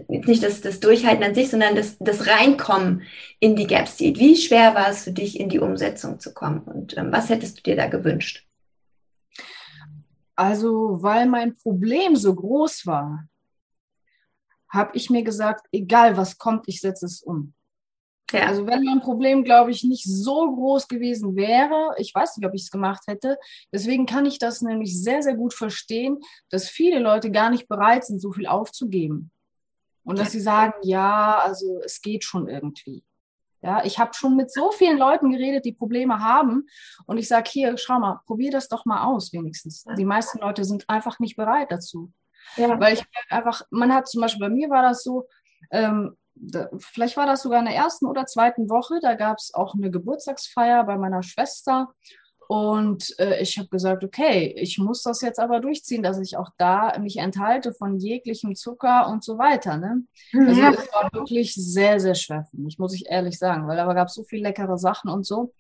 jetzt 0.08 0.28
nicht 0.30 0.42
das, 0.42 0.62
das 0.62 0.80
Durchhalten 0.80 1.22
an 1.22 1.36
sich, 1.36 1.50
sondern 1.50 1.76
das, 1.76 1.98
das 2.00 2.28
Reinkommen 2.28 3.02
in 3.42 3.58
die 3.58 3.68
Gap 3.68 3.90
Seed. 3.90 4.20
Wie 4.20 4.38
schwer 4.38 4.74
war 4.74 4.88
es 4.88 5.04
für 5.04 5.12
dich, 5.12 5.38
in 5.38 5.50
die 5.50 5.60
Umsetzung 5.60 6.22
zu 6.22 6.34
kommen? 6.34 6.62
Und 6.62 6.98
ähm, 6.98 7.12
was 7.12 7.28
hättest 7.28 7.58
du 7.58 7.64
dir 7.64 7.76
da 7.76 7.88
gewünscht? 7.88 8.48
Also, 10.38 11.00
weil 11.02 11.26
mein 11.26 11.58
Problem 11.58 12.16
so 12.16 12.34
groß 12.34 12.88
war, 12.88 13.28
habe 14.70 14.92
ich 14.94 15.10
mir 15.10 15.24
gesagt, 15.26 15.66
egal 15.74 16.16
was 16.16 16.38
kommt, 16.38 16.70
ich 16.70 16.80
setze 16.80 17.06
es 17.06 17.22
um. 17.22 17.54
Ja. 18.32 18.48
Also 18.48 18.66
wenn 18.68 18.84
mein 18.84 19.02
Problem, 19.02 19.44
glaube 19.44 19.72
ich, 19.72 19.84
nicht 19.84 20.06
so 20.06 20.54
groß 20.54 20.88
gewesen 20.88 21.36
wäre, 21.36 21.94
ich 21.98 22.14
weiß 22.14 22.38
nicht, 22.38 22.48
ob 22.48 22.54
ich 22.54 22.64
es 22.64 22.72
gemacht 22.72 23.04
hätte. 23.08 23.38
Deswegen 23.74 24.06
kann 24.06 24.26
ich 24.26 24.40
das 24.40 24.62
nämlich 24.62 25.02
sehr, 25.02 25.22
sehr 25.22 25.36
gut 25.36 25.54
verstehen, 25.54 26.20
dass 26.50 26.70
viele 26.70 27.00
Leute 27.00 27.32
gar 27.32 27.50
nicht 27.50 27.68
bereit 27.68 28.06
sind, 28.06 28.20
so 28.22 28.32
viel 28.32 28.48
aufzugeben. 28.48 29.32
Und 30.04 30.18
dass 30.18 30.32
sie 30.32 30.40
sagen, 30.40 30.74
ja, 30.82 31.40
also 31.40 31.80
es 31.86 32.02
geht 32.02 32.24
schon 32.24 32.48
irgendwie. 32.48 33.04
Ja, 33.62 33.86
ich 33.86 34.00
habe 34.00 34.16
schon 34.16 34.36
mit 34.36 34.52
so 34.52 34.72
vielen 34.72 34.98
Leuten 34.98 35.32
geredet, 35.32 35.66
die 35.66 35.74
Probleme 35.74 36.20
haben. 36.20 36.68
Und 37.06 37.20
ich 37.20 37.28
sage, 37.28 37.50
hier, 37.52 37.78
schau 37.78 38.00
mal, 38.00 38.20
probier 38.26 38.50
das 38.52 38.68
doch 38.68 38.86
mal 38.86 39.04
aus, 39.04 39.32
wenigstens. 39.34 39.86
Die 39.98 40.06
meisten 40.06 40.40
Leute 40.40 40.64
sind 40.64 40.90
einfach 40.90 41.20
nicht 41.20 41.36
bereit 41.36 41.72
dazu. 41.72 42.12
Ja. 42.56 42.80
Weil 42.80 42.96
ich 42.96 43.04
einfach, 43.30 43.62
man 43.70 43.94
hat 43.94 44.08
zum 44.08 44.22
Beispiel 44.22 44.48
bei 44.48 44.50
mir 44.50 44.70
war 44.72 44.82
das 44.82 45.04
so, 45.04 45.28
ähm, 45.70 46.18
da, 46.42 46.70
vielleicht 46.78 47.18
war 47.18 47.28
das 47.28 47.44
sogar 47.44 47.60
in 47.60 47.66
der 47.66 47.76
ersten 47.76 48.06
oder 48.08 48.26
zweiten 48.26 48.70
Woche, 48.70 49.00
da 49.02 49.14
gab 49.14 49.38
es 49.38 49.54
auch 49.54 49.76
eine 49.76 49.92
Geburtstagsfeier 49.92 50.84
bei 50.84 50.98
meiner 50.98 51.24
Schwester. 51.24 51.94
Und 52.48 53.18
äh, 53.18 53.42
ich 53.42 53.58
habe 53.58 53.70
gesagt, 53.70 54.04
okay, 54.04 54.54
ich 54.58 54.78
muss 54.78 55.04
das 55.04 55.22
jetzt 55.22 55.40
aber 55.40 55.62
durchziehen, 55.62 56.04
dass 56.04 56.20
ich 56.20 56.36
auch 56.36 56.50
da 56.58 56.98
mich 57.00 57.18
enthalte 57.18 57.74
von 57.74 57.98
jeglichem 57.98 58.56
Zucker 58.56 59.08
und 59.08 59.24
so 59.24 59.38
weiter. 59.38 59.78
Ne? 59.78 60.04
Mhm. 60.34 60.48
Also 60.50 60.62
ja. 60.62 60.72
es 60.72 60.94
war 60.94 61.10
wirklich 61.14 61.54
sehr, 61.56 62.02
sehr 62.02 62.16
schwer 62.16 62.44
für 62.44 62.58
mich, 62.58 62.78
muss 62.78 62.94
ich 62.94 63.06
ehrlich 63.10 63.38
sagen, 63.38 63.68
weil 63.68 63.78
da 63.78 63.94
gab 63.94 64.10
es 64.10 64.16
so 64.16 64.24
viele 64.24 64.44
leckere 64.50 64.78
Sachen 64.78 65.10
und 65.10 65.26
so. 65.26 65.54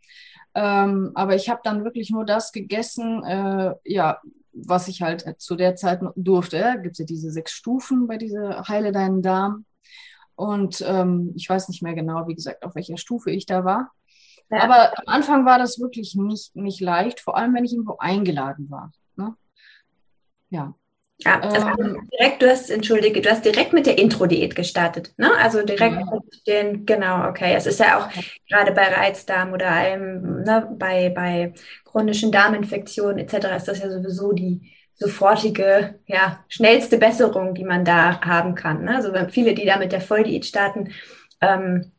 Ähm, 0.53 1.11
aber 1.15 1.35
ich 1.35 1.49
habe 1.49 1.61
dann 1.63 1.85
wirklich 1.85 2.09
nur 2.09 2.25
das 2.25 2.51
gegessen, 2.51 3.23
äh, 3.23 3.73
ja, 3.85 4.19
was 4.51 4.89
ich 4.89 5.01
halt 5.01 5.35
zu 5.39 5.55
der 5.55 5.77
Zeit 5.77 6.01
durfte. 6.17 6.77
Gibt 6.83 6.95
es 6.95 6.99
ja 6.99 7.05
diese 7.05 7.31
sechs 7.31 7.53
Stufen 7.53 8.07
bei 8.07 8.17
dieser 8.17 8.67
Heile 8.67 8.91
deinen 8.91 9.21
Darm. 9.21 9.65
Und 10.41 10.83
ähm, 10.87 11.33
ich 11.35 11.47
weiß 11.47 11.69
nicht 11.69 11.83
mehr 11.83 11.93
genau, 11.93 12.27
wie 12.27 12.33
gesagt, 12.33 12.63
auf 12.63 12.73
welcher 12.73 12.97
Stufe 12.97 13.29
ich 13.29 13.45
da 13.45 13.63
war. 13.63 13.91
Ja. 14.49 14.63
Aber 14.63 14.97
am 14.97 15.03
Anfang 15.05 15.45
war 15.45 15.59
das 15.59 15.79
wirklich 15.79 16.15
nicht, 16.15 16.55
nicht 16.55 16.81
leicht, 16.81 17.19
vor 17.19 17.37
allem 17.37 17.53
wenn 17.53 17.63
ich 17.63 17.73
irgendwo 17.73 17.97
eingeladen 17.99 18.67
war. 18.71 18.91
Ne? 19.17 19.35
Ja. 20.49 20.73
Ja, 21.19 21.39
also 21.41 21.67
ähm, 21.79 22.09
direkt, 22.11 22.41
du 22.41 22.49
hast, 22.49 22.71
entschuldige, 22.71 23.21
du 23.21 23.29
hast 23.29 23.45
direkt 23.45 23.71
mit 23.71 23.85
der 23.85 23.99
Intro-Diät 23.99 24.55
gestartet, 24.55 25.13
ne? 25.17 25.29
Also 25.37 25.63
direkt 25.63 25.93
ja. 25.99 26.05
mit 26.11 26.47
den, 26.47 26.87
genau, 26.87 27.29
okay. 27.29 27.53
Es 27.55 27.67
ist 27.67 27.79
ja 27.79 27.99
auch 27.99 28.09
gerade 28.49 28.71
bei 28.71 28.87
Reizdarm 28.87 29.53
oder 29.53 29.69
allem, 29.69 30.41
ne, 30.41 30.75
bei, 30.79 31.09
bei 31.09 31.53
chronischen 31.85 32.31
Darminfektionen 32.31 33.19
etc. 33.19 33.57
ist 33.57 33.67
das 33.67 33.79
ja 33.79 33.91
sowieso 33.91 34.31
die 34.31 34.71
sofortige, 35.01 35.99
ja, 36.05 36.45
schnellste 36.47 36.99
Besserung, 36.99 37.55
die 37.55 37.63
man 37.63 37.83
da 37.83 38.21
haben 38.21 38.53
kann. 38.53 38.83
Ne? 38.83 38.95
Also 38.95 39.11
viele, 39.29 39.55
die 39.55 39.65
da 39.65 39.77
mit 39.77 39.91
der 39.91 39.99
Volldiät 39.99 40.45
starten, 40.45 40.91
ähm, 41.41 41.91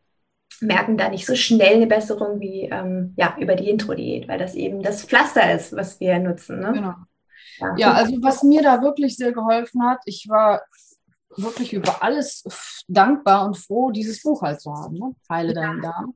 merken 0.61 0.97
da 0.97 1.09
nicht 1.09 1.27
so 1.27 1.35
schnell 1.35 1.75
eine 1.75 1.89
Besserung 1.89 2.39
wie 2.39 2.69
ähm, 2.71 3.15
ja, 3.17 3.35
über 3.41 3.57
die 3.57 3.69
Intro-Diät, 3.69 4.29
weil 4.29 4.39
das 4.39 4.55
eben 4.55 4.85
das 4.85 5.05
Pflaster 5.05 5.53
ist, 5.53 5.75
was 5.75 5.99
wir 5.99 6.17
nutzen. 6.21 6.61
Ne? 6.61 6.73
Genau. 6.75 6.95
Ja. 7.59 7.75
ja, 7.77 7.93
also 7.93 8.17
was 8.23 8.45
mir 8.45 8.63
da 8.63 8.81
wirklich 8.83 9.17
sehr 9.17 9.33
geholfen 9.33 9.85
hat, 9.85 9.99
ich 10.07 10.27
war 10.29 10.63
wirklich 11.37 11.73
über 11.73 12.03
alles 12.03 12.85
dankbar 12.89 13.47
und 13.47 13.57
froh, 13.57 13.91
dieses 13.91 14.23
Buch 14.23 14.43
halt 14.43 14.61
zu 14.61 14.73
haben, 14.73 14.97
ne? 14.97 15.15
Heile 15.29 15.55
deinen 15.55 15.81
Darm. 15.81 16.15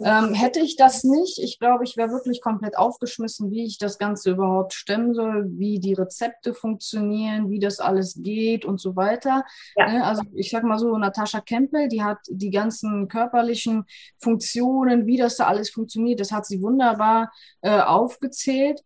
Ähm, 0.00 0.34
hätte 0.34 0.60
ich 0.60 0.76
das 0.76 1.04
nicht, 1.04 1.38
ich 1.38 1.58
glaube, 1.58 1.84
ich 1.84 1.96
wäre 1.96 2.10
wirklich 2.10 2.40
komplett 2.40 2.76
aufgeschmissen, 2.76 3.50
wie 3.50 3.64
ich 3.64 3.78
das 3.78 3.98
Ganze 3.98 4.30
überhaupt 4.30 4.72
stemmen 4.72 5.14
soll, 5.14 5.46
wie 5.52 5.80
die 5.80 5.94
Rezepte 5.94 6.54
funktionieren, 6.54 7.50
wie 7.50 7.58
das 7.58 7.80
alles 7.80 8.18
geht 8.22 8.64
und 8.64 8.80
so 8.80 8.96
weiter. 8.96 9.44
Ja. 9.76 9.92
Ne? 9.92 10.04
Also 10.04 10.22
ich 10.34 10.50
sag 10.50 10.64
mal 10.64 10.78
so, 10.78 10.96
Natascha 10.96 11.40
Kempel, 11.40 11.88
die 11.88 12.02
hat 12.02 12.18
die 12.28 12.50
ganzen 12.50 13.08
körperlichen 13.08 13.84
Funktionen, 14.18 15.06
wie 15.06 15.16
das 15.16 15.36
da 15.36 15.46
alles 15.46 15.70
funktioniert, 15.70 16.20
das 16.20 16.32
hat 16.32 16.46
sie 16.46 16.62
wunderbar 16.62 17.32
äh, 17.60 17.80
aufgezählt. 17.80 18.82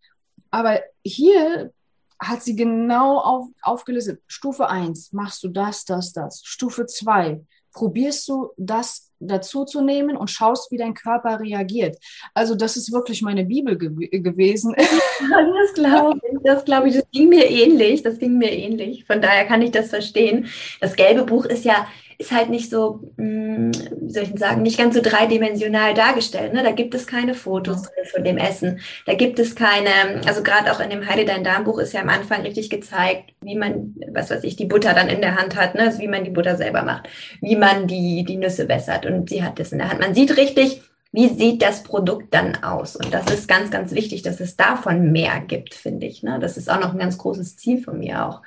Aber 0.50 0.80
hier 1.04 1.72
hat 2.18 2.42
sie 2.42 2.56
genau 2.56 3.18
auf, 3.18 3.48
aufgelistet. 3.62 4.22
Stufe 4.26 4.68
1, 4.68 5.12
machst 5.12 5.42
du 5.42 5.48
das, 5.48 5.84
das, 5.84 6.12
das. 6.12 6.42
Stufe 6.44 6.86
2, 6.86 7.40
probierst 7.72 8.26
du 8.28 8.50
das 8.56 9.12
dazu 9.18 9.64
zu 9.64 9.82
nehmen 9.82 10.16
und 10.16 10.30
schaust, 10.30 10.70
wie 10.70 10.78
dein 10.78 10.94
Körper 10.94 11.40
reagiert. 11.40 11.96
Also 12.34 12.54
das 12.54 12.76
ist 12.76 12.92
wirklich 12.92 13.22
meine 13.22 13.44
Bibel 13.44 13.78
ge 13.78 14.20
gewesen. 14.20 14.74
Das 15.18 15.74
glaube 15.74 16.20
ich, 16.30 16.38
das 16.44 16.64
glaube 16.64 16.88
ich, 16.88 16.94
das 16.94 17.04
ging 17.10 17.28
mir 17.30 17.50
ähnlich, 17.50 18.02
das 18.02 18.18
ging 18.18 18.36
mir 18.38 18.52
ähnlich. 18.52 19.04
Von 19.06 19.20
daher 19.20 19.46
kann 19.46 19.62
ich 19.62 19.70
das 19.70 19.88
verstehen. 19.88 20.46
Das 20.80 20.94
gelbe 20.94 21.24
Buch 21.24 21.46
ist 21.46 21.64
ja 21.64 21.86
ist 22.18 22.32
halt 22.32 22.48
nicht 22.48 22.70
so, 22.70 23.00
hm, 23.16 23.72
wie 23.72 24.12
soll 24.12 24.22
ich 24.22 24.38
sagen, 24.38 24.62
nicht 24.62 24.78
ganz 24.78 24.94
so 24.94 25.02
dreidimensional 25.02 25.94
dargestellt. 25.94 26.54
Ne? 26.54 26.62
Da 26.62 26.72
gibt 26.72 26.94
es 26.94 27.06
keine 27.06 27.34
Fotos 27.34 27.82
drin 27.82 28.04
von 28.10 28.24
dem 28.24 28.38
Essen. 28.38 28.80
Da 29.04 29.14
gibt 29.14 29.38
es 29.38 29.54
keine, 29.54 30.22
also 30.26 30.42
gerade 30.42 30.72
auch 30.72 30.80
in 30.80 30.90
dem 30.90 31.06
Heide 31.06 31.24
dein 31.24 31.44
Darmbuch 31.44 31.78
ist 31.78 31.92
ja 31.92 32.00
am 32.00 32.08
Anfang 32.08 32.42
richtig 32.42 32.70
gezeigt, 32.70 33.32
wie 33.42 33.56
man, 33.56 33.94
was 34.12 34.30
weiß 34.30 34.44
ich, 34.44 34.56
die 34.56 34.66
Butter 34.66 34.94
dann 34.94 35.08
in 35.08 35.20
der 35.20 35.36
Hand 35.36 35.56
hat, 35.56 35.74
ne? 35.74 35.82
also 35.82 35.98
wie 36.00 36.08
man 36.08 36.24
die 36.24 36.30
Butter 36.30 36.56
selber 36.56 36.82
macht, 36.82 37.08
wie 37.40 37.56
man 37.56 37.86
die, 37.86 38.24
die 38.24 38.36
Nüsse 38.36 38.68
wässert. 38.68 39.04
Und 39.06 39.28
sie 39.28 39.42
hat 39.42 39.58
das 39.58 39.72
in 39.72 39.78
der 39.78 39.90
Hand. 39.90 40.00
Man 40.00 40.14
sieht 40.14 40.36
richtig, 40.36 40.82
wie 41.12 41.28
sieht 41.28 41.62
das 41.62 41.82
Produkt 41.82 42.34
dann 42.34 42.62
aus? 42.62 42.96
Und 42.96 43.12
das 43.14 43.30
ist 43.30 43.48
ganz, 43.48 43.70
ganz 43.70 43.92
wichtig, 43.92 44.22
dass 44.22 44.40
es 44.40 44.56
davon 44.56 45.12
mehr 45.12 45.40
gibt, 45.40 45.74
finde 45.74 46.06
ich. 46.06 46.22
Ne? 46.22 46.38
Das 46.40 46.56
ist 46.56 46.70
auch 46.70 46.80
noch 46.80 46.92
ein 46.92 46.98
ganz 46.98 47.16
großes 47.16 47.56
Ziel 47.56 47.82
von 47.82 47.98
mir 47.98 48.26
auch 48.26 48.42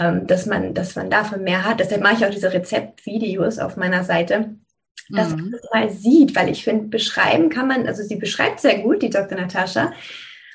ähm, 0.00 0.26
dass, 0.26 0.46
man, 0.46 0.72
dass 0.72 0.96
man 0.96 1.10
davon 1.10 1.44
mehr 1.44 1.64
hat. 1.64 1.78
Deshalb 1.78 2.02
mache 2.02 2.14
ich 2.14 2.24
auch 2.24 2.30
diese 2.30 2.52
Rezeptvideos 2.52 3.58
auf 3.58 3.76
meiner 3.76 4.02
Seite, 4.02 4.56
dass 5.10 5.30
mhm. 5.30 5.42
man 5.42 5.50
das 5.52 5.60
mal 5.72 5.90
sieht, 5.90 6.34
weil 6.34 6.48
ich 6.48 6.64
finde, 6.64 6.88
beschreiben 6.88 7.50
kann 7.50 7.68
man, 7.68 7.86
also 7.86 8.02
sie 8.02 8.16
beschreibt 8.16 8.60
sehr 8.60 8.80
gut, 8.80 9.02
die 9.02 9.10
Dr. 9.10 9.38
Natascha, 9.38 9.92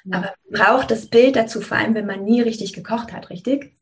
ja. 0.06 0.18
aber 0.18 0.34
braucht 0.50 0.90
das 0.90 1.08
Bild 1.08 1.36
dazu, 1.36 1.62
vor 1.62 1.78
allem 1.78 1.94
wenn 1.94 2.08
man 2.08 2.24
nie 2.24 2.42
richtig 2.42 2.74
gekocht 2.74 3.14
hat, 3.14 3.30
richtig? 3.30 3.76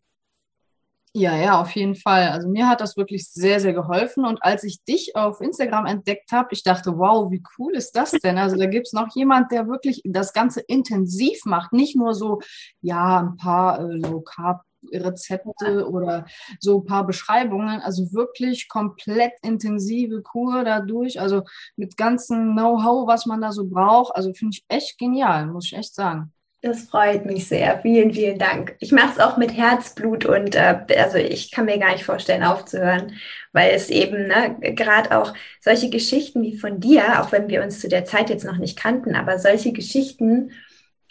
Ja, 1.16 1.38
ja, 1.38 1.62
auf 1.62 1.70
jeden 1.76 1.94
Fall. 1.94 2.30
Also 2.30 2.50
mir 2.50 2.68
hat 2.68 2.82
das 2.82 2.98
wirklich 2.98 3.30
sehr, 3.30 3.60
sehr 3.60 3.74
geholfen. 3.74 4.26
Und 4.26 4.42
als 4.42 4.64
ich 4.64 4.84
dich 4.84 5.16
auf 5.16 5.42
Instagram 5.42 5.86
entdeckt 5.86 6.32
habe, 6.32 6.50
ich 6.54 6.64
dachte, 6.64 6.98
wow, 6.98 7.30
wie 7.32 7.44
cool 7.60 7.76
ist 7.76 7.92
das 7.92 8.10
denn? 8.10 8.40
Also 8.40 8.58
da 8.58 8.66
gibt 8.66 8.88
es 8.88 8.94
noch 8.94 9.16
jemand, 9.16 9.52
der 9.52 9.68
wirklich 9.68 10.02
das 10.06 10.34
Ganze 10.34 10.62
intensiv 10.62 11.46
macht. 11.46 11.72
Nicht 11.72 11.96
nur 11.96 12.16
so, 12.16 12.42
ja, 12.82 13.20
ein 13.20 13.38
paar 13.38 13.80
äh, 13.80 13.96
Low 13.96 14.22
Carb 14.22 14.64
Rezepte 14.92 15.88
oder 15.90 16.26
so 16.60 16.80
ein 16.80 16.86
paar 16.86 17.06
Beschreibungen. 17.06 17.82
Also 17.82 18.12
wirklich 18.14 18.68
komplett 18.70 19.34
intensive 19.42 20.22
Kur 20.22 20.64
dadurch, 20.64 21.20
also 21.20 21.44
mit 21.76 21.98
ganzem 21.98 22.54
Know-how, 22.54 23.08
was 23.08 23.26
man 23.26 23.42
da 23.42 23.52
so 23.52 23.68
braucht. 23.68 24.16
Also 24.16 24.34
finde 24.34 24.58
ich 24.58 24.66
echt 24.68 24.98
genial, 24.98 25.48
muss 25.48 25.66
ich 25.66 25.78
echt 25.78 25.96
sagen. 25.96 26.34
Das 26.66 26.84
freut 26.84 27.26
mich 27.26 27.50
sehr. 27.50 27.80
Vielen, 27.82 28.14
vielen 28.14 28.40
Dank. 28.40 28.78
Ich 28.80 28.94
mache 28.94 29.12
es 29.12 29.20
auch 29.20 29.36
mit 29.36 29.52
Herzblut 29.52 30.24
und 30.26 30.56
äh, 30.56 30.78
also 30.98 31.18
ich 31.18 31.52
kann 31.52 31.66
mir 31.66 31.78
gar 31.78 31.92
nicht 31.92 32.06
vorstellen, 32.06 32.42
aufzuhören, 32.42 33.20
weil 33.52 33.72
es 33.72 33.90
eben 33.90 34.28
ne, 34.28 34.56
gerade 34.74 35.18
auch 35.20 35.34
solche 35.60 35.90
Geschichten 35.90 36.42
wie 36.42 36.58
von 36.58 36.80
dir, 36.80 37.22
auch 37.22 37.34
wenn 37.34 37.50
wir 37.50 37.64
uns 37.64 37.82
zu 37.82 37.90
der 37.90 38.06
Zeit 38.06 38.30
jetzt 38.30 38.46
noch 38.46 38.56
nicht 38.56 38.80
kannten, 38.80 39.14
aber 39.14 39.40
solche 39.40 39.74
Geschichten 39.74 40.52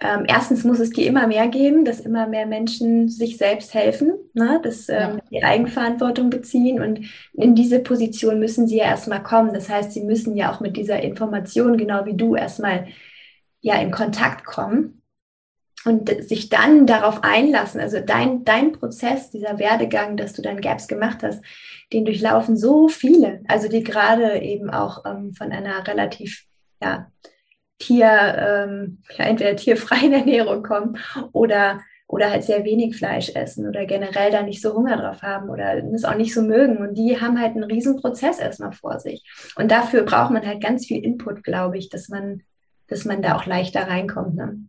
ähm, 0.02 0.24
erstens 0.26 0.64
muss 0.64 0.80
es 0.80 0.90
die 0.90 1.06
immer 1.06 1.28
mehr 1.28 1.46
geben, 1.46 1.84
dass 1.84 2.00
immer 2.00 2.26
mehr 2.26 2.44
Menschen 2.44 3.08
sich 3.08 3.36
selbst 3.36 3.72
helfen, 3.72 4.14
ne? 4.34 4.60
dass 4.62 4.88
ähm, 4.88 5.20
ja. 5.30 5.40
die 5.40 5.44
Eigenverantwortung 5.44 6.28
beziehen 6.28 6.82
und 6.82 7.06
in 7.34 7.54
diese 7.54 7.78
Position 7.78 8.40
müssen 8.40 8.66
sie 8.66 8.78
ja 8.78 8.86
erstmal 8.86 9.22
kommen. 9.22 9.54
Das 9.54 9.68
heißt, 9.68 9.92
sie 9.92 10.02
müssen 10.02 10.36
ja 10.36 10.52
auch 10.52 10.58
mit 10.58 10.76
dieser 10.76 11.00
Information, 11.02 11.76
genau 11.76 12.04
wie 12.04 12.16
du, 12.16 12.34
erstmal 12.34 12.88
ja 13.60 13.76
in 13.76 13.92
Kontakt 13.92 14.44
kommen 14.44 15.02
und 15.84 16.10
sich 16.28 16.48
dann 16.48 16.86
darauf 16.86 17.22
einlassen. 17.22 17.80
Also 17.80 18.00
dein, 18.00 18.44
dein 18.44 18.72
Prozess, 18.72 19.30
dieser 19.30 19.60
Werdegang, 19.60 20.16
dass 20.16 20.32
du 20.32 20.42
dann 20.42 20.60
Gaps 20.60 20.88
gemacht 20.88 21.18
hast, 21.22 21.44
den 21.92 22.04
durchlaufen 22.04 22.56
so 22.56 22.88
viele, 22.88 23.42
also 23.46 23.68
die 23.68 23.84
gerade 23.84 24.40
eben 24.40 24.68
auch 24.68 25.04
ähm, 25.04 25.32
von 25.32 25.52
einer 25.52 25.86
relativ 25.86 26.44
ja, 26.82 27.12
Tier, 27.78 28.66
ähm, 28.68 29.02
ja, 29.16 29.24
entweder 29.24 29.56
tierfreien 29.56 30.12
Ernährung 30.12 30.62
kommen 30.62 30.98
oder, 31.32 31.80
oder 32.06 32.30
halt 32.30 32.44
sehr 32.44 32.64
wenig 32.64 32.96
Fleisch 32.96 33.30
essen 33.30 33.66
oder 33.66 33.86
generell 33.86 34.30
da 34.30 34.42
nicht 34.42 34.62
so 34.62 34.74
Hunger 34.74 34.96
drauf 34.96 35.22
haben 35.22 35.50
oder 35.50 35.82
es 35.92 36.04
auch 36.04 36.14
nicht 36.14 36.34
so 36.34 36.42
mögen. 36.42 36.78
Und 36.78 36.94
die 36.94 37.20
haben 37.20 37.40
halt 37.40 37.52
einen 37.52 37.64
riesen 37.64 37.96
Prozess 37.96 38.38
erstmal 38.38 38.72
vor 38.72 39.00
sich. 39.00 39.24
Und 39.56 39.70
dafür 39.70 40.02
braucht 40.02 40.30
man 40.30 40.46
halt 40.46 40.62
ganz 40.62 40.86
viel 40.86 41.04
Input, 41.04 41.42
glaube 41.42 41.78
ich, 41.78 41.88
dass 41.88 42.08
man, 42.08 42.42
dass 42.86 43.04
man 43.04 43.22
da 43.22 43.36
auch 43.36 43.46
leichter 43.46 43.88
reinkommt. 43.88 44.36
Ne? 44.36 44.68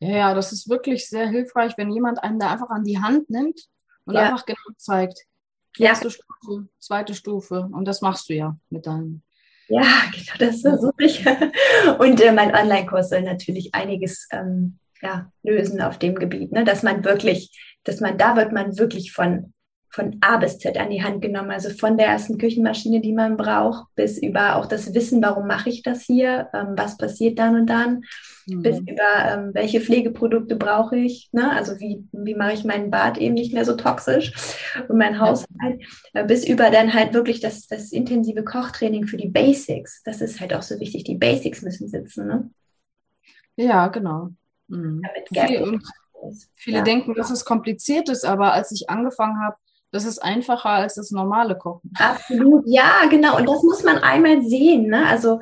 Ja, 0.00 0.08
ja, 0.08 0.34
das 0.34 0.52
ist 0.52 0.68
wirklich 0.68 1.08
sehr 1.08 1.28
hilfreich, 1.28 1.76
wenn 1.76 1.90
jemand 1.90 2.22
einen 2.22 2.38
da 2.38 2.50
einfach 2.50 2.70
an 2.70 2.84
die 2.84 2.98
Hand 2.98 3.30
nimmt 3.30 3.66
und 4.04 4.14
ja. 4.14 4.22
einfach 4.22 4.44
genau 4.44 4.58
zeigt. 4.76 5.26
Erste 5.78 6.08
ja. 6.08 6.10
Stufe, 6.10 6.68
zweite 6.78 7.14
Stufe. 7.14 7.68
Und 7.72 7.86
das 7.86 8.00
machst 8.00 8.28
du 8.28 8.34
ja 8.34 8.56
mit 8.70 8.86
deinem 8.86 9.22
ja, 9.70 10.02
genau, 10.12 10.50
das 10.50 10.60
versuche 10.60 11.04
ich. 11.04 11.24
Und 11.98 12.20
äh, 12.20 12.32
mein 12.32 12.54
Online-Kurs 12.54 13.08
soll 13.10 13.22
natürlich 13.22 13.74
einiges 13.74 14.28
ähm, 14.32 14.78
ja, 15.00 15.30
lösen 15.42 15.80
auf 15.80 15.98
dem 15.98 16.14
Gebiet, 16.16 16.52
ne? 16.52 16.64
dass 16.64 16.82
man 16.82 17.04
wirklich, 17.04 17.50
dass 17.84 18.00
man, 18.00 18.18
da 18.18 18.36
wird 18.36 18.52
man 18.52 18.76
wirklich 18.78 19.12
von, 19.12 19.54
von 19.90 20.16
A 20.20 20.36
bis 20.36 20.58
Z 20.58 20.78
an 20.78 20.90
die 20.90 21.02
Hand 21.02 21.20
genommen. 21.20 21.50
Also 21.50 21.70
von 21.70 21.98
der 21.98 22.06
ersten 22.06 22.38
Küchenmaschine, 22.38 23.00
die 23.00 23.12
man 23.12 23.36
braucht, 23.36 23.92
bis 23.96 24.18
über 24.18 24.56
auch 24.56 24.66
das 24.66 24.94
Wissen, 24.94 25.20
warum 25.20 25.48
mache 25.48 25.68
ich 25.68 25.82
das 25.82 26.02
hier, 26.02 26.48
ähm, 26.54 26.74
was 26.76 26.96
passiert 26.96 27.40
dann 27.40 27.56
und 27.56 27.66
dann, 27.66 28.04
mhm. 28.46 28.62
bis 28.62 28.78
über 28.78 29.02
ähm, 29.28 29.50
welche 29.52 29.80
Pflegeprodukte 29.80 30.54
brauche 30.54 30.96
ich, 30.96 31.28
ne? 31.32 31.50
also 31.50 31.80
wie, 31.80 32.04
wie 32.12 32.36
mache 32.36 32.52
ich 32.52 32.64
meinen 32.64 32.90
Bad 32.90 33.18
eben 33.18 33.34
nicht 33.34 33.52
mehr 33.52 33.64
so 33.64 33.74
toxisch 33.74 34.32
und 34.88 34.96
mein 34.96 35.18
Haushalt, 35.18 35.82
äh, 36.14 36.24
bis 36.24 36.46
über 36.46 36.70
dann 36.70 36.94
halt 36.94 37.12
wirklich 37.12 37.40
das, 37.40 37.66
das 37.66 37.90
intensive 37.90 38.44
Kochtraining 38.44 39.08
für 39.08 39.16
die 39.16 39.28
Basics. 39.28 40.02
Das 40.04 40.20
ist 40.20 40.40
halt 40.40 40.54
auch 40.54 40.62
so 40.62 40.78
wichtig, 40.78 41.02
die 41.02 41.16
Basics 41.16 41.62
müssen 41.62 41.88
sitzen. 41.88 42.28
Ne? 42.28 42.50
Ja, 43.56 43.88
genau. 43.88 44.28
Mhm. 44.68 45.02
Viele, 45.26 45.80
viele 46.54 46.78
ja. 46.78 46.84
denken, 46.84 47.14
dass 47.14 47.30
es 47.30 47.44
kompliziert 47.44 48.08
ist, 48.08 48.24
aber 48.24 48.52
als 48.52 48.70
ich 48.70 48.88
angefangen 48.88 49.40
habe, 49.40 49.56
das 49.92 50.04
ist 50.04 50.18
einfacher 50.18 50.70
als 50.70 50.94
das 50.94 51.10
normale 51.10 51.56
Kochen. 51.56 51.92
Absolut, 51.98 52.64
ja, 52.66 53.06
genau. 53.10 53.36
Und 53.36 53.48
das 53.48 53.62
muss 53.62 53.82
man 53.82 53.98
einmal 53.98 54.42
sehen. 54.42 54.86
Ne? 54.88 55.06
Also, 55.06 55.40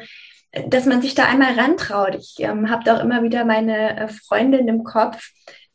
dass 0.69 0.87
man 0.87 1.03
sich 1.03 1.15
da 1.15 1.25
einmal 1.25 1.59
rantraut. 1.59 2.15
Ich 2.15 2.37
ähm, 2.39 2.71
habe 2.71 2.85
doch 2.85 3.01
immer 3.01 3.23
wieder 3.23 3.45
meine 3.45 3.97
äh, 3.97 4.09
Freundin 4.09 4.69
im 4.69 4.85
Kopf, 4.85 5.31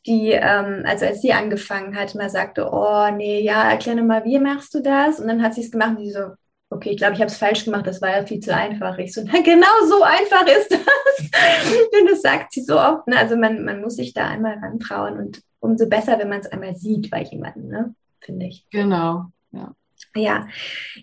die, 0.05 0.31
ähm, 0.31 0.83
also 0.85 1.05
als 1.05 1.21
sie 1.21 1.33
angefangen 1.33 1.95
hat, 1.95 2.15
mal 2.15 2.29
sagte, 2.29 2.69
oh 2.71 3.09
nee, 3.15 3.41
ja, 3.41 3.69
erklär 3.69 4.01
mal, 4.03 4.25
wie 4.25 4.39
machst 4.39 4.73
du 4.73 4.81
das? 4.81 5.19
Und 5.19 5.27
dann 5.27 5.43
hat 5.43 5.53
sie 5.53 5.61
es 5.61 5.71
gemacht 5.71 5.97
und 5.97 6.03
sie 6.03 6.11
so, 6.11 6.31
okay, 6.69 6.89
ich 6.89 6.97
glaube, 6.97 7.13
ich 7.13 7.19
habe 7.19 7.29
es 7.29 7.37
falsch 7.37 7.65
gemacht, 7.65 7.87
das 7.87 8.01
war 8.01 8.09
ja 8.09 8.25
viel 8.25 8.39
zu 8.39 8.53
einfach. 8.53 8.97
Ich 8.97 9.13
so, 9.13 9.21
na 9.23 9.41
genau 9.41 9.67
so 9.87 10.01
einfach 10.03 10.45
ist 10.47 10.71
das. 10.71 10.79
und 12.01 12.09
das 12.09 12.21
sagt 12.21 12.51
sie 12.51 12.63
so 12.63 12.79
oft. 12.79 13.07
Ne? 13.07 13.17
Also 13.17 13.37
man, 13.37 13.63
man 13.63 13.81
muss 13.81 13.95
sich 13.95 14.13
da 14.13 14.27
einmal 14.27 14.57
rantrauen 14.57 15.17
und 15.17 15.41
umso 15.59 15.87
besser, 15.87 16.17
wenn 16.19 16.29
man 16.29 16.39
es 16.39 16.47
einmal 16.47 16.75
sieht 16.75 17.09
bei 17.09 17.21
jemandem. 17.21 17.67
Ne? 17.67 17.95
Finde 18.23 18.47
ich. 18.47 18.65
Genau, 18.71 19.25
ja. 19.51 19.75
Ja, 20.15 20.47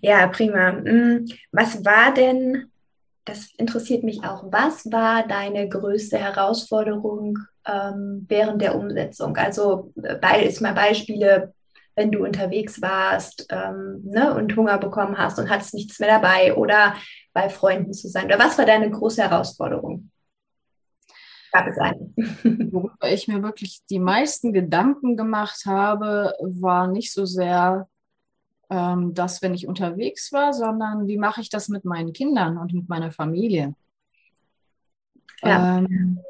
ja, 0.03 0.27
prima. 0.29 0.73
Mm, 0.73 1.27
was 1.53 1.85
war 1.85 2.15
denn, 2.15 2.71
das 3.25 3.53
interessiert 3.57 4.05
mich 4.05 4.25
auch, 4.25 4.45
was 4.51 4.91
war 4.91 5.27
deine 5.27 5.69
größte 5.69 6.19
Herausforderung 6.19 7.39
ähm, 7.67 8.27
während 8.29 8.63
der 8.63 8.77
Umsetzung? 8.77 9.37
Also 9.37 9.93
bei, 10.21 10.45
ist 10.45 10.61
mal 10.61 10.75
Beispiele, 10.75 11.55
wenn 11.97 12.13
du 12.13 12.25
unterwegs 12.25 12.81
warst 12.81 13.47
ähm, 13.51 14.01
ne, 14.05 14.35
und 14.35 14.57
Hunger 14.57 14.79
bekommen 14.79 15.19
hast 15.19 15.39
und 15.39 15.51
hattest 15.51 15.75
nichts 15.75 15.99
mehr 15.99 16.09
dabei 16.09 16.55
oder 16.55 16.95
bei 17.33 17.49
Freunden 17.49 17.93
zu 17.93 18.09
sein. 18.09 18.27
Oder 18.27 18.39
was 18.39 18.59
war 18.59 18.65
deine 18.65 18.91
große 18.91 19.23
Herausforderung? 19.23 20.11
Gab 21.53 21.67
es 21.67 21.79
einen. 21.79 22.15
Worüber 22.73 23.13
ich 23.13 23.29
mir 23.29 23.43
wirklich 23.43 23.81
die 23.91 23.99
meisten 23.99 24.53
Gedanken 24.53 25.17
gemacht 25.17 25.65
habe, 25.67 26.35
war 26.41 26.87
nicht 26.87 27.13
so 27.13 27.27
sehr 27.27 27.89
ähm, 28.71 29.15
das, 29.15 29.43
wenn 29.43 29.55
ich 29.55 29.67
unterwegs 29.67 30.33
war, 30.33 30.53
sondern 30.53 31.09
wie 31.09 31.19
mache 31.19 31.41
ich 31.41 31.51
das 31.51 31.69
mit 31.69 31.85
meinen 31.85 32.13
Kindern 32.13 32.57
und 32.57 32.73
mit 32.73 32.89
meiner 32.89 33.11
Familie. 33.11 33.75
Ja. 35.43 35.79
Ähm, 35.79 36.21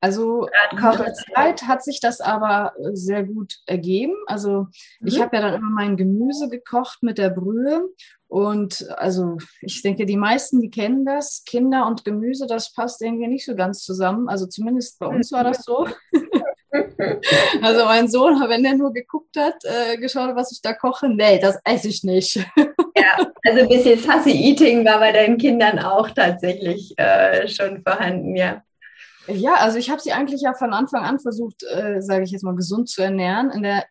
also 0.00 0.48
mit 0.72 0.80
der 0.80 1.14
Zeit 1.14 1.62
hat 1.64 1.82
sich 1.82 1.98
das 2.00 2.20
aber 2.20 2.72
sehr 2.92 3.24
gut 3.24 3.58
ergeben. 3.66 4.14
Also 4.26 4.68
ich 5.00 5.18
mhm. 5.18 5.22
habe 5.22 5.36
ja 5.36 5.42
dann 5.42 5.54
immer 5.54 5.70
mein 5.70 5.96
Gemüse 5.96 6.48
gekocht 6.48 7.02
mit 7.02 7.18
der 7.18 7.30
Brühe 7.30 7.88
und 8.28 8.86
also 8.90 9.38
ich 9.62 9.80
denke, 9.80 10.04
die 10.04 10.18
meisten, 10.18 10.60
die 10.60 10.70
kennen 10.70 11.06
das. 11.06 11.42
Kinder 11.46 11.86
und 11.86 12.04
Gemüse, 12.04 12.46
das 12.46 12.72
passt 12.72 13.00
irgendwie 13.00 13.26
nicht 13.26 13.46
so 13.46 13.56
ganz 13.56 13.82
zusammen. 13.82 14.28
Also 14.28 14.46
zumindest 14.46 14.98
bei 14.98 15.06
uns 15.06 15.32
war 15.32 15.44
das 15.44 15.64
so. 15.64 15.86
also 17.62 17.84
mein 17.86 18.08
Sohn, 18.08 18.38
wenn 18.48 18.62
der 18.62 18.74
nur 18.74 18.92
geguckt 18.92 19.34
hat, 19.38 19.54
äh, 19.64 19.96
geschaut, 19.96 20.36
was 20.36 20.52
ich 20.52 20.60
da 20.60 20.74
koche, 20.74 21.08
nee, 21.08 21.38
das 21.38 21.58
esse 21.64 21.88
ich 21.88 22.04
nicht. 22.04 22.36
ja, 22.56 23.32
also 23.46 23.60
ein 23.60 23.68
bisschen 23.68 23.98
Fussy 23.98 24.32
Eating 24.32 24.84
war 24.84 24.98
bei 24.98 25.12
deinen 25.12 25.38
Kindern 25.38 25.78
auch 25.78 26.10
tatsächlich 26.10 26.92
äh, 26.98 27.48
schon 27.48 27.82
vorhanden, 27.82 28.36
ja. 28.36 28.62
Ja, 29.28 29.54
also 29.56 29.78
ich 29.78 29.90
habe 29.90 30.00
sie 30.00 30.12
eigentlich 30.12 30.40
ja 30.40 30.54
von 30.54 30.72
Anfang 30.72 31.04
an 31.04 31.18
versucht, 31.18 31.62
äh, 31.62 32.00
sage 32.00 32.24
ich 32.24 32.30
jetzt 32.30 32.44
mal, 32.44 32.54
gesund 32.54 32.88
zu 32.88 33.02
ernähren. 33.02 33.50
In 33.50 33.62
der, 33.62 33.84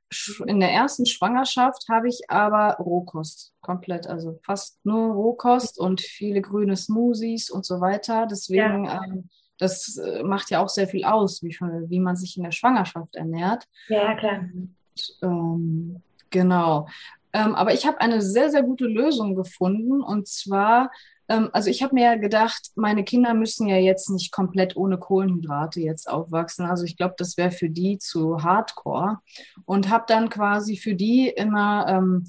in 0.46 0.60
der 0.60 0.72
ersten 0.72 1.06
Schwangerschaft 1.06 1.88
habe 1.90 2.08
ich 2.08 2.22
aber 2.30 2.78
Rohkost 2.80 3.54
komplett, 3.62 4.08
also 4.08 4.40
fast 4.44 4.84
nur 4.84 5.14
Rohkost 5.14 5.80
und 5.80 6.02
viele 6.02 6.42
grüne 6.42 6.76
Smoothies 6.76 7.52
und 7.52 7.66
so 7.66 7.82
weiter. 7.82 8.26
Deswegen, 8.26 8.86
ja. 8.86 9.04
ähm, 9.04 9.30
das 9.60 9.98
äh, 9.98 10.24
macht 10.24 10.50
ja 10.50 10.64
auch 10.64 10.70
sehr 10.70 10.88
viel 10.88 11.06
aus, 11.06 11.44
wie, 11.44 11.56
wie 11.90 12.00
man 12.00 12.16
sich 12.16 12.38
in 12.38 12.44
der 12.44 12.52
Schwangerschaft 12.52 13.16
ernährt. 13.16 13.66
Ja, 13.90 14.16
klar. 14.16 14.40
Und, 14.40 14.76
ähm, 15.22 16.02
genau. 16.32 16.88
Ähm, 17.34 17.54
aber 17.54 17.74
ich 17.74 17.86
habe 17.86 18.02
eine 18.02 18.22
sehr, 18.22 18.50
sehr 18.50 18.64
gute 18.64 18.86
Lösung 18.86 19.36
gefunden 19.36 20.02
und 20.02 20.28
zwar 20.28 20.90
also 21.28 21.70
ich 21.70 21.84
habe 21.84 21.94
mir 21.94 22.04
ja 22.06 22.16
gedacht, 22.16 22.72
meine 22.76 23.04
Kinder 23.04 23.34
müssen 23.34 23.68
ja 23.68 23.78
jetzt 23.78 24.10
nicht 24.10 24.32
komplett 24.32 24.78
ohne 24.78 24.98
Kohlenhydrate 24.98 25.82
jetzt 25.82 26.10
aufwachsen. 26.10 26.66
Also 26.66 26.86
ich 26.86 26.96
glaube, 26.96 27.16
das 27.18 27.38
wäre 27.38 27.52
für 27.52 27.70
die 27.70 27.98
zu 27.98 28.44
hardcore. 28.44 29.20
Und 29.66 29.90
habe 29.90 30.06
dann 30.08 30.30
quasi 30.30 30.78
für 30.78 30.96
die 30.96 31.28
immer 31.30 31.86
ähm, 31.88 32.26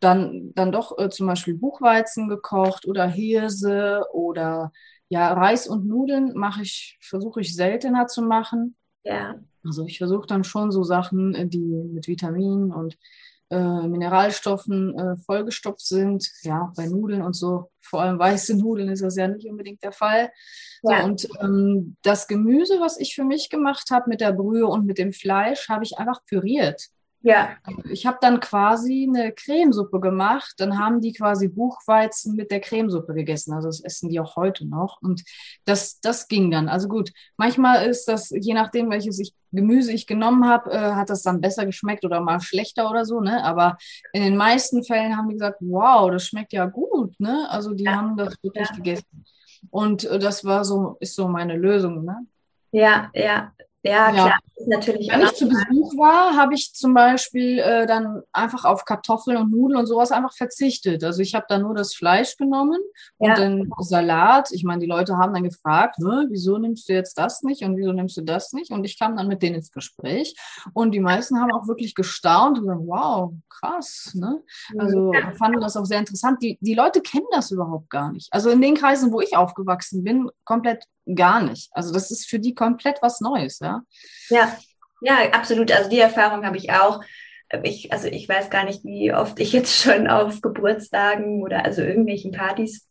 dann, 0.00 0.52
dann 0.54 0.72
doch 0.72 0.96
äh, 0.98 1.10
zum 1.10 1.26
Beispiel 1.26 1.54
Buchweizen 1.54 2.28
gekocht 2.28 2.86
oder 2.86 3.06
Hirse 3.06 4.04
oder 4.12 4.72
ja, 5.08 5.32
Reis 5.32 5.68
und 5.68 5.86
Nudeln 5.86 6.32
mache 6.34 6.62
ich, 6.62 6.98
versuche 7.00 7.40
ich 7.40 7.54
seltener 7.54 8.06
zu 8.06 8.22
machen. 8.22 8.76
Ja. 9.04 9.36
Also 9.64 9.86
ich 9.86 9.98
versuche 9.98 10.26
dann 10.26 10.44
schon 10.44 10.70
so 10.70 10.82
Sachen, 10.82 11.34
äh, 11.34 11.46
die 11.46 11.58
mit 11.58 12.06
Vitaminen 12.08 12.72
und 12.72 12.96
äh, 13.50 13.86
Mineralstoffen 13.86 14.98
äh, 14.98 15.16
vollgestopft 15.18 15.86
sind. 15.86 16.30
Ja, 16.42 16.72
bei 16.76 16.86
Nudeln 16.86 17.22
und 17.22 17.34
so, 17.34 17.70
vor 17.80 18.02
allem 18.02 18.18
weiße 18.18 18.56
Nudeln 18.58 18.88
ist 18.88 19.02
das 19.02 19.16
ja 19.16 19.28
nicht 19.28 19.48
unbedingt 19.48 19.82
der 19.82 19.92
Fall. 19.92 20.30
Ja. 20.82 21.00
So, 21.00 21.04
und 21.04 21.28
ähm, 21.40 21.96
das 22.02 22.26
Gemüse, 22.26 22.80
was 22.80 22.98
ich 22.98 23.14
für 23.14 23.24
mich 23.24 23.48
gemacht 23.48 23.90
habe 23.90 24.08
mit 24.08 24.20
der 24.20 24.32
Brühe 24.32 24.66
und 24.66 24.86
mit 24.86 24.98
dem 24.98 25.12
Fleisch, 25.12 25.68
habe 25.68 25.84
ich 25.84 25.98
einfach 25.98 26.24
püriert. 26.26 26.88
Ja. 27.22 27.56
Ich 27.90 28.06
habe 28.06 28.18
dann 28.20 28.38
quasi 28.38 29.08
eine 29.08 29.32
Cremesuppe 29.32 29.98
gemacht. 30.00 30.54
Dann 30.58 30.78
haben 30.78 31.00
die 31.00 31.12
quasi 31.12 31.48
Buchweizen 31.48 32.36
mit 32.36 32.50
der 32.50 32.60
Cremesuppe 32.60 33.14
gegessen. 33.14 33.52
Also 33.52 33.68
das 33.68 33.80
essen 33.80 34.10
die 34.10 34.20
auch 34.20 34.36
heute 34.36 34.66
noch. 34.66 35.02
Und 35.02 35.24
das, 35.64 35.98
das 36.00 36.28
ging 36.28 36.50
dann. 36.50 36.68
Also 36.68 36.88
gut, 36.88 37.10
manchmal 37.36 37.86
ist 37.86 38.06
das, 38.06 38.30
je 38.30 38.54
nachdem, 38.54 38.90
welches 38.90 39.18
ich, 39.18 39.34
Gemüse 39.50 39.92
ich 39.92 40.06
genommen 40.06 40.46
habe, 40.46 40.70
äh, 40.70 40.92
hat 40.92 41.10
das 41.10 41.22
dann 41.22 41.40
besser 41.40 41.66
geschmeckt 41.66 42.04
oder 42.04 42.20
mal 42.20 42.40
schlechter 42.40 42.88
oder 42.90 43.04
so. 43.04 43.20
Ne? 43.20 43.42
Aber 43.42 43.76
in 44.12 44.22
den 44.22 44.36
meisten 44.36 44.84
Fällen 44.84 45.16
haben 45.16 45.28
die 45.28 45.34
gesagt, 45.34 45.58
wow, 45.60 46.10
das 46.10 46.26
schmeckt 46.26 46.52
ja 46.52 46.66
gut. 46.66 47.18
Ne? 47.18 47.48
Also 47.50 47.74
die 47.74 47.84
ja. 47.84 47.96
haben 47.96 48.16
das 48.16 48.36
wirklich 48.42 48.68
ja. 48.68 48.76
gegessen. 48.76 49.24
Und 49.70 50.04
äh, 50.04 50.18
das 50.18 50.44
war 50.44 50.64
so, 50.64 50.96
ist 51.00 51.14
so 51.14 51.26
meine 51.26 51.56
Lösung. 51.56 52.04
Ne? 52.04 52.26
Ja, 52.70 53.10
ja, 53.14 53.52
ja, 53.88 54.10
klar. 54.12 54.28
Ja. 54.28 54.38
Natürlich 54.66 55.08
Wenn 55.10 55.20
ich 55.20 55.34
zu 55.34 55.48
Besuch 55.48 55.96
war, 55.98 56.34
habe 56.34 56.54
ich 56.54 56.72
zum 56.72 56.94
Beispiel 56.94 57.58
äh, 57.58 57.86
dann 57.86 58.22
einfach 58.32 58.64
auf 58.64 58.86
Kartoffeln 58.86 59.36
und 59.36 59.50
Nudeln 59.50 59.78
und 59.78 59.86
sowas 59.86 60.12
einfach 60.12 60.32
verzichtet. 60.32 61.04
Also 61.04 61.20
ich 61.20 61.34
habe 61.34 61.44
dann 61.48 61.62
nur 61.62 61.74
das 61.74 61.94
Fleisch 61.94 62.36
genommen 62.36 62.80
und 63.18 63.28
ja. 63.28 63.34
den 63.34 63.70
Salat. 63.80 64.50
Ich 64.52 64.64
meine, 64.64 64.80
die 64.80 64.86
Leute 64.86 65.18
haben 65.18 65.34
dann 65.34 65.44
gefragt, 65.44 65.96
wieso 65.98 66.56
nimmst 66.56 66.88
du 66.88 66.94
jetzt 66.94 67.18
das 67.18 67.42
nicht 67.42 67.62
und 67.62 67.76
wieso 67.76 67.92
nimmst 67.92 68.16
du 68.16 68.22
das 68.22 68.54
nicht? 68.54 68.70
Und 68.70 68.84
ich 68.84 68.98
kam 68.98 69.16
dann 69.16 69.28
mit 69.28 69.42
denen 69.42 69.56
ins 69.56 69.72
Gespräch 69.72 70.34
und 70.72 70.92
die 70.92 71.00
meisten 71.00 71.38
haben 71.38 71.52
auch 71.52 71.68
wirklich 71.68 71.94
gestaunt 71.94 72.58
und 72.58 72.64
gesagt, 72.64 72.82
wow, 72.86 73.34
krass. 73.50 74.12
Ne? 74.14 74.42
Also 74.78 75.12
ja. 75.12 75.32
fanden 75.32 75.60
das 75.60 75.76
auch 75.76 75.84
sehr 75.84 75.98
interessant. 75.98 76.42
Die, 76.42 76.58
die 76.62 76.74
Leute 76.74 77.02
kennen 77.02 77.26
das 77.30 77.50
überhaupt 77.50 77.90
gar 77.90 78.10
nicht. 78.10 78.32
Also 78.32 78.48
in 78.50 78.62
den 78.62 78.74
Kreisen, 78.74 79.12
wo 79.12 79.20
ich 79.20 79.36
aufgewachsen 79.36 80.02
bin, 80.02 80.30
komplett 80.44 80.84
gar 81.14 81.42
nicht. 81.42 81.68
Also 81.72 81.92
das 81.92 82.10
ist 82.10 82.28
für 82.28 82.38
die 82.38 82.54
komplett 82.54 82.98
was 83.02 83.20
Neues, 83.20 83.60
ja. 83.60 83.82
Ja, 84.28 84.56
ja, 85.00 85.30
absolut. 85.32 85.70
Also 85.72 85.88
die 85.90 86.00
Erfahrung 86.00 86.44
habe 86.44 86.56
ich 86.56 86.72
auch. 86.72 87.00
Ich, 87.62 87.92
also 87.92 88.08
ich 88.08 88.28
weiß 88.28 88.50
gar 88.50 88.64
nicht, 88.64 88.84
wie 88.84 89.12
oft 89.12 89.38
ich 89.38 89.52
jetzt 89.52 89.76
schon 89.82 90.08
auf 90.08 90.40
Geburtstagen 90.40 91.42
oder 91.42 91.64
also 91.64 91.82
irgendwelchen 91.82 92.32
Partys 92.32 92.86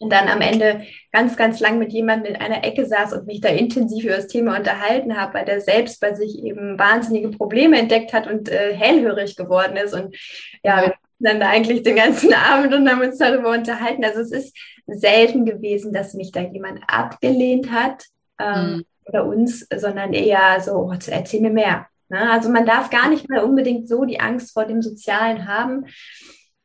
und 0.00 0.12
dann 0.12 0.28
am 0.28 0.40
Ende 0.40 0.86
ganz, 1.12 1.36
ganz 1.36 1.58
lang 1.58 1.78
mit 1.78 1.92
jemandem 1.92 2.34
in 2.34 2.40
einer 2.40 2.64
Ecke 2.64 2.86
saß 2.86 3.14
und 3.14 3.26
mich 3.26 3.40
da 3.40 3.48
intensiv 3.48 4.04
über 4.04 4.16
das 4.16 4.28
Thema 4.28 4.56
unterhalten 4.56 5.16
habe, 5.16 5.34
weil 5.34 5.44
der 5.44 5.60
selbst 5.60 6.00
bei 6.00 6.14
sich 6.14 6.38
eben 6.44 6.78
wahnsinnige 6.78 7.30
Probleme 7.30 7.78
entdeckt 7.78 8.12
hat 8.12 8.28
und 8.28 8.48
äh, 8.48 8.74
hellhörig 8.74 9.34
geworden 9.36 9.76
ist. 9.76 9.94
Und 9.94 10.16
ja, 10.62 10.82
wir 10.82 10.94
dann 11.18 11.42
eigentlich 11.42 11.82
den 11.82 11.96
ganzen 11.96 12.32
Abend 12.52 12.72
und 12.74 12.88
haben 12.88 13.02
uns 13.02 13.18
darüber 13.18 13.50
unterhalten. 13.50 14.04
Also 14.04 14.20
es 14.20 14.30
ist 14.30 14.56
selten 14.88 15.44
gewesen, 15.44 15.92
dass 15.92 16.14
mich 16.14 16.32
da 16.32 16.40
jemand 16.40 16.80
abgelehnt 16.86 17.70
hat 17.70 18.04
ähm, 18.40 18.76
mhm. 18.76 18.84
oder 19.04 19.26
uns, 19.26 19.66
sondern 19.74 20.12
eher 20.12 20.60
so, 20.60 20.72
oh, 20.72 20.92
erzähl 20.92 21.40
mir 21.40 21.50
mehr. 21.50 21.86
Ne? 22.08 22.30
Also 22.30 22.48
man 22.48 22.66
darf 22.66 22.90
gar 22.90 23.08
nicht 23.08 23.28
mehr 23.28 23.44
unbedingt 23.44 23.88
so 23.88 24.04
die 24.04 24.20
Angst 24.20 24.52
vor 24.52 24.64
dem 24.64 24.82
Sozialen 24.82 25.46
haben, 25.46 25.86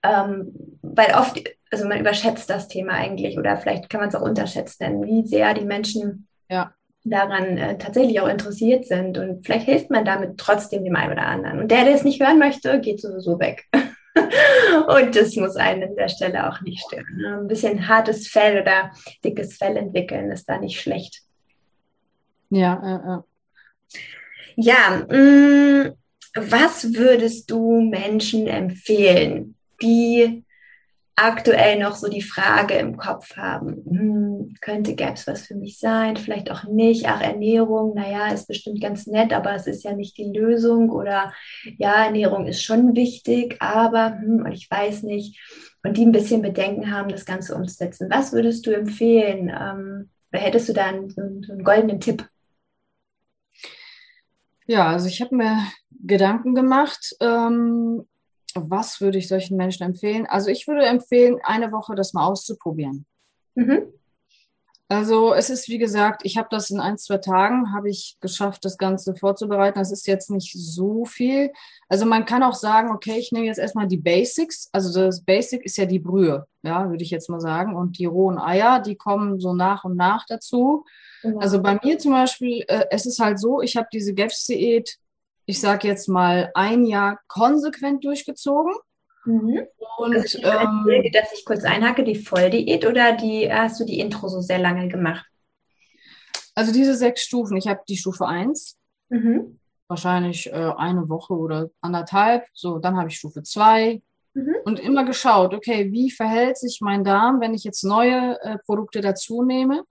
ähm, 0.04 0.80
weil 0.82 1.14
oft, 1.16 1.42
also 1.72 1.88
man 1.88 2.00
überschätzt 2.00 2.50
das 2.50 2.68
Thema 2.68 2.94
eigentlich 2.94 3.38
oder 3.38 3.58
vielleicht 3.58 3.90
kann 3.90 4.00
man 4.00 4.10
es 4.10 4.16
auch 4.16 4.22
unterschätzen, 4.22 4.78
denn 4.80 5.04
wie 5.04 5.28
sehr 5.28 5.54
die 5.54 5.66
Menschen 5.66 6.28
ja 6.50 6.74
daran 7.04 7.58
äh, 7.58 7.78
tatsächlich 7.78 8.20
auch 8.22 8.28
interessiert 8.28 8.86
sind. 8.86 9.18
Und 9.18 9.46
vielleicht 9.46 9.66
hilft 9.66 9.90
man 9.90 10.06
damit 10.06 10.38
trotzdem 10.38 10.84
dem 10.84 10.96
einen 10.96 11.14
oder 11.14 11.26
anderen. 11.26 11.60
Und 11.60 11.72
der, 11.72 11.86
der 11.86 11.96
es 11.96 12.04
nicht 12.04 12.22
hören 12.22 12.40
möchte, 12.40 12.80
geht 12.80 13.02
sowieso 13.02 13.40
weg. 13.40 13.66
und 14.16 15.16
das 15.16 15.36
muss 15.36 15.56
einen 15.56 15.84
an 15.84 15.96
der 15.96 16.10
Stelle 16.10 16.50
auch 16.50 16.62
nicht 16.62 16.84
stören. 16.86 17.18
Ne? 17.18 17.40
Ein 17.40 17.48
bisschen 17.48 17.88
hartes 17.88 18.28
Fell 18.28 18.62
oder 18.62 18.92
dickes 19.24 19.58
Fell 19.58 19.78
entwickeln 19.78 20.32
ist 20.32 20.48
da 20.48 20.58
nicht 20.58 20.80
schlecht. 20.80 21.22
Ja, 22.50 22.82
äh, 22.84 23.16
äh. 23.16 24.00
Ja, 24.56 25.06
mh, 25.10 25.18
mm, 25.18 25.94
was 26.36 26.94
würdest 26.94 27.50
du 27.50 27.82
Menschen 27.82 28.48
empfehlen, 28.48 29.56
die 29.82 30.44
aktuell 31.16 31.80
noch 31.80 31.96
so 31.96 32.10
die 32.10 32.22
Frage 32.22 32.76
im 32.76 32.98
Kopf 32.98 33.36
haben, 33.38 33.84
hm, 33.86 34.56
könnte, 34.62 34.96
es 34.98 35.28
was 35.28 35.46
für 35.48 35.56
mich 35.56 35.80
sein, 35.80 36.18
vielleicht 36.18 36.50
auch 36.50 36.64
nicht, 36.64 37.08
ach, 37.08 37.22
Ernährung, 37.22 37.94
naja, 37.94 38.28
ist 38.28 38.48
bestimmt 38.48 38.82
ganz 38.82 39.06
nett, 39.08 39.32
aber 39.32 39.54
es 39.54 39.68
ist 39.68 39.84
ja 39.84 39.94
nicht 39.94 40.18
die 40.18 40.32
Lösung 40.32 40.90
oder 40.90 41.34
ja, 41.78 42.06
Ernährung 42.06 42.48
ist 42.48 42.64
schon 42.64 42.96
wichtig, 42.96 43.58
aber 43.60 44.18
hm, 44.20 44.46
ich 44.52 44.70
weiß 44.70 45.04
nicht, 45.04 45.40
und 45.84 45.98
die 45.98 46.06
ein 46.06 46.12
bisschen 46.12 46.42
Bedenken 46.42 46.92
haben, 46.92 47.10
das 47.10 47.26
Ganze 47.26 47.56
umzusetzen. 47.56 48.10
Was 48.10 48.32
würdest 48.32 48.66
du 48.66 48.72
empfehlen? 48.72 49.50
Ähm, 49.50 50.10
hättest 50.32 50.70
du 50.70 50.74
da 50.74 50.86
einen, 50.86 51.14
einen 51.18 51.64
goldenen 51.64 52.00
Tipp? 52.00 52.28
Ja, 54.66 54.88
also 54.88 55.08
ich 55.08 55.22
habe 55.22 55.36
mir 55.36 55.58
Gedanken 55.92 56.56
gemacht, 56.56 57.16
ähm, 57.20 58.08
was 58.56 59.02
würde 59.02 59.18
ich 59.18 59.28
solchen 59.28 59.58
Menschen 59.58 59.84
empfehlen? 59.84 60.26
Also 60.26 60.50
ich 60.50 60.68
würde 60.68 60.86
empfehlen, 60.86 61.40
eine 61.44 61.72
Woche 61.72 61.96
das 61.96 62.14
mal 62.14 62.26
auszuprobieren. 62.26 63.06
Mhm. 63.56 63.94
Also 64.90 65.34
es 65.34 65.50
ist, 65.50 65.70
wie 65.70 65.80
gesagt, 65.80 66.22
ich 66.24 66.38
habe 66.38 66.50
das 66.52 66.70
in 66.70 66.80
ein, 66.80 66.98
zwei 66.98 67.18
Tagen, 67.18 67.74
habe 67.74 67.90
ich 67.90 68.18
geschafft, 68.20 68.64
das 68.64 68.78
Ganze 68.78 69.16
vorzubereiten. 69.16 69.80
Das 69.80 69.92
ist 69.92 70.06
jetzt 70.06 70.30
nicht 70.30 70.54
so 70.54 71.06
viel. 71.06 71.52
Also 71.90 72.06
man 72.06 72.26
kann 72.26 72.44
auch 72.44 72.54
sagen, 72.54 72.92
okay, 72.92 73.18
ich 73.18 73.32
nehme 73.32 73.48
jetzt 73.48 73.58
erstmal 73.58 73.88
die 73.88 73.98
Basics. 73.98 74.70
Also 74.72 74.94
das 74.94 75.24
Basic 75.24 75.64
ist 75.66 75.78
ja 75.78 75.86
die 75.86 76.00
Brühe, 76.00 76.46
ja, 76.62 76.90
würde 76.90 77.04
ich 77.04 77.10
jetzt 77.10 77.30
mal 77.30 77.40
sagen. 77.40 77.76
Und 77.76 77.98
die 77.98 78.06
rohen 78.06 78.38
Eier, 78.38 78.82
die 78.82 78.96
kommen 78.96 79.40
so 79.40 79.54
nach 79.54 79.84
und 79.84 79.96
nach 79.96 80.26
dazu. 80.28 80.86
Genau. 81.24 81.40
Also 81.40 81.62
bei 81.62 81.80
mir 81.82 81.98
zum 81.98 82.12
Beispiel, 82.12 82.64
äh, 82.68 82.86
es 82.92 83.06
ist 83.08 83.20
halt 83.20 83.40
so, 83.40 83.62
ich 83.62 83.78
habe 83.78 83.88
diese 83.92 84.14
GEFS-Diät 84.14 85.00
ich 85.46 85.60
sage 85.60 85.88
jetzt 85.88 86.08
mal, 86.08 86.52
ein 86.54 86.86
Jahr 86.86 87.20
konsequent 87.28 88.04
durchgezogen. 88.04 88.74
Mhm. 89.26 89.68
Und 89.98 90.16
also 90.16 90.38
ich 90.40 90.46
ähm, 90.46 91.12
dass 91.14 91.34
ich 91.34 91.46
kurz 91.46 91.64
einhacke, 91.64 92.04
die 92.04 92.16
Volldiät 92.16 92.86
oder 92.86 93.14
die 93.14 93.52
hast 93.52 93.80
du 93.80 93.86
die 93.86 94.00
Intro 94.00 94.28
so 94.28 94.42
sehr 94.42 94.60
lange 94.60 94.88
gemacht? 94.88 95.26
Also 96.56 96.72
diese 96.72 96.96
sechs 96.96 97.24
Stufen, 97.24 97.58
ich 97.58 97.68
habe 97.68 97.82
die 97.88 97.98
Stufe 97.98 98.28
1, 98.28 98.78
mhm. 99.10 99.60
wahrscheinlich 99.88 100.48
äh, 100.48 100.72
eine 100.78 101.10
Woche 101.10 101.34
oder 101.34 101.70
anderthalb, 101.82 102.46
so, 102.54 102.80
dann 102.80 102.98
habe 102.98 103.10
ich 103.10 103.18
Stufe 103.18 103.44
2 103.44 104.02
mhm. 104.34 104.56
und 104.66 104.80
immer 104.80 105.04
geschaut, 105.04 105.54
okay, 105.54 105.92
wie 105.92 106.12
verhält 106.12 106.58
sich 106.58 106.80
mein 106.82 107.04
Darm, 107.04 107.42
wenn 107.42 107.54
ich 107.54 107.64
jetzt 107.64 107.84
neue 107.84 108.40
äh, 108.42 108.58
Produkte 108.66 109.02
dazu 109.02 109.44
nehme? 109.44 109.84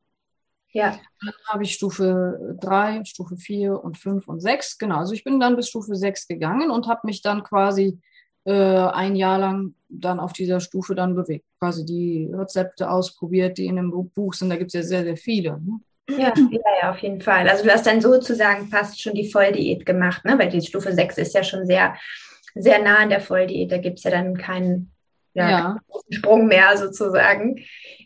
Ja. 0.72 0.98
Dann 1.20 1.34
habe 1.48 1.64
ich 1.64 1.74
Stufe 1.74 2.56
3, 2.60 3.04
Stufe 3.04 3.36
4 3.36 3.82
und 3.82 3.98
5 3.98 4.26
und 4.26 4.40
6. 4.40 4.78
Genau, 4.78 4.96
also 4.96 5.12
ich 5.12 5.24
bin 5.24 5.38
dann 5.38 5.56
bis 5.56 5.68
Stufe 5.68 5.94
6 5.94 6.26
gegangen 6.26 6.70
und 6.70 6.88
habe 6.88 7.02
mich 7.04 7.22
dann 7.22 7.42
quasi 7.42 8.00
äh, 8.44 8.52
ein 8.52 9.14
Jahr 9.14 9.38
lang 9.38 9.74
dann 9.88 10.18
auf 10.18 10.32
dieser 10.32 10.60
Stufe 10.60 10.94
dann 10.94 11.14
bewegt. 11.14 11.44
Quasi 11.60 11.84
die 11.84 12.30
Rezepte 12.32 12.90
ausprobiert, 12.90 13.58
die 13.58 13.66
in 13.66 13.76
dem 13.76 13.90
Buch 13.90 14.34
sind. 14.34 14.50
Da 14.50 14.56
gibt 14.56 14.68
es 14.68 14.74
ja 14.74 14.82
sehr, 14.82 15.04
sehr 15.04 15.16
viele. 15.16 15.60
Ne? 15.60 15.80
Ja, 16.10 16.32
ja, 16.36 16.60
ja, 16.82 16.90
auf 16.90 16.98
jeden 16.98 17.20
Fall. 17.20 17.48
Also 17.48 17.64
du 17.64 17.70
hast 17.70 17.86
dann 17.86 18.00
sozusagen 18.00 18.66
fast 18.66 19.00
schon 19.00 19.14
die 19.14 19.30
Volldiät 19.30 19.86
gemacht, 19.86 20.24
ne? 20.24 20.38
weil 20.38 20.48
die 20.48 20.62
Stufe 20.62 20.92
6 20.92 21.18
ist 21.18 21.34
ja 21.34 21.44
schon 21.44 21.66
sehr, 21.66 21.94
sehr 22.54 22.82
nah 22.82 22.98
an 22.98 23.10
der 23.10 23.20
Volldiät. 23.20 23.70
Da 23.70 23.78
gibt 23.78 23.98
es 23.98 24.04
ja 24.04 24.10
dann 24.10 24.36
keinen 24.36 24.92
ja, 25.34 25.50
ja. 25.50 25.76
Sprung 26.10 26.46
mehr 26.46 26.76
sozusagen. 26.76 27.56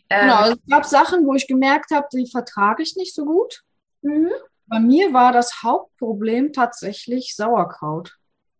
Ähm, 0.09 0.21
genau, 0.21 0.49
es 0.49 0.57
gab 0.69 0.85
Sachen, 0.85 1.25
wo 1.25 1.33
ich 1.33 1.47
gemerkt 1.47 1.91
habe, 1.91 2.07
die 2.13 2.29
vertrage 2.29 2.83
ich 2.83 2.95
nicht 2.95 3.13
so 3.13 3.25
gut. 3.25 3.63
Mhm. 4.01 4.29
Bei 4.67 4.79
mir 4.79 5.13
war 5.13 5.31
das 5.31 5.63
Hauptproblem 5.63 6.53
tatsächlich 6.53 7.35
Sauerkraut. 7.35 8.15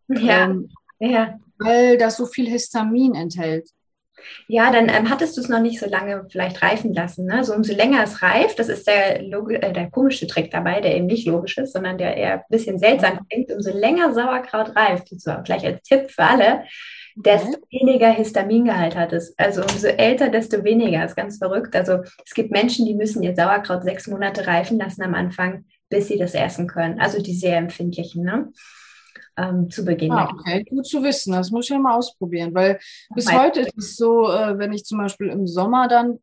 Ja. 0.08 0.46
Ähm, 0.46 0.70
ja. 1.00 1.40
Weil 1.60 1.98
das 1.98 2.18
so 2.18 2.26
viel 2.26 2.48
Histamin 2.48 3.16
enthält. 3.16 3.70
Ja, 4.48 4.72
dann 4.72 4.90
ähm, 4.90 5.10
hattest 5.10 5.38
du 5.38 5.42
es 5.42 5.50
noch 5.50 5.60
nicht 5.60 5.80
so 5.80 5.88
lange 5.88 6.26
vielleicht 6.30 6.62
reifen 6.62 6.94
lassen. 6.94 7.26
Ne? 7.26 7.44
So 7.44 7.54
umso 7.54 7.74
länger 7.74 8.04
es 8.04 8.22
reift, 8.22 8.58
das 8.58 8.68
ist 8.68 8.88
der, 8.88 9.22
äh, 9.22 9.74
der 9.74 9.92
komische 9.92 10.28
Trick 10.28 10.50
dabei, 10.52 10.82
der 10.82 10.96
eben 10.96 11.06
nicht 11.06 11.28
logisch 11.28 11.58
ist, 11.58 11.74
sondern 11.74 11.98
der 11.98 12.16
eher 12.16 12.34
ein 12.34 12.44
bisschen 12.50 12.80
seltsam 12.80 13.20
klingt. 13.30 13.52
Umso 13.52 13.72
länger 13.72 14.14
Sauerkraut 14.14 14.76
reift, 14.76 15.10
so 15.10 15.32
gleich 15.44 15.66
als 15.66 15.82
Tipp 15.84 16.10
für 16.10 16.24
alle, 16.24 16.64
desto 17.26 17.58
weniger 17.72 18.12
Histamingehalt 18.12 18.96
hat 18.96 19.14
es. 19.14 19.38
Also 19.38 19.62
umso 19.62 19.88
älter, 19.88 20.30
desto 20.30 20.64
weniger. 20.64 21.02
Das 21.02 21.12
ist 21.12 21.16
ganz 21.16 21.38
verrückt. 21.38 21.76
Also 21.76 22.00
es 22.26 22.34
gibt 22.34 22.52
Menschen, 22.52 22.86
die 22.86 22.94
müssen 22.94 23.24
ihr 23.24 23.36
Sauerkraut 23.36 23.84
sechs 23.84 24.08
Monate 24.08 24.46
reifen 24.46 24.78
lassen 24.78 25.02
am 25.02 25.16
Anfang, 25.16 25.66
bis 25.90 26.08
sie 26.08 26.18
das 26.18 26.34
essen 26.34 26.68
können. 26.68 27.00
Also 27.00 27.22
die 27.22 27.34
sehr 27.34 27.58
empfindlichen, 27.58 28.24
ne? 28.24 28.52
Ähm, 29.36 29.70
zu 29.70 29.86
Beginn. 29.86 30.12
Ah, 30.12 30.32
okay, 30.32 30.64
gut 30.64 30.88
zu 30.88 31.04
wissen. 31.04 31.34
Das 31.34 31.52
muss 31.52 31.66
ich 31.66 31.70
ja 31.70 31.78
mal 31.78 31.96
ausprobieren, 31.96 32.54
weil 32.54 32.80
bis 33.14 33.32
heute 33.32 33.62
ist 33.62 33.78
es 33.78 33.96
so, 33.96 34.32
äh, 34.32 34.58
wenn 34.58 34.74
ich 34.74 34.84
zum 34.84 34.98
Beispiel 34.98 35.28
im 35.28 35.46
Sommer 35.46 35.88
dann 35.88 36.20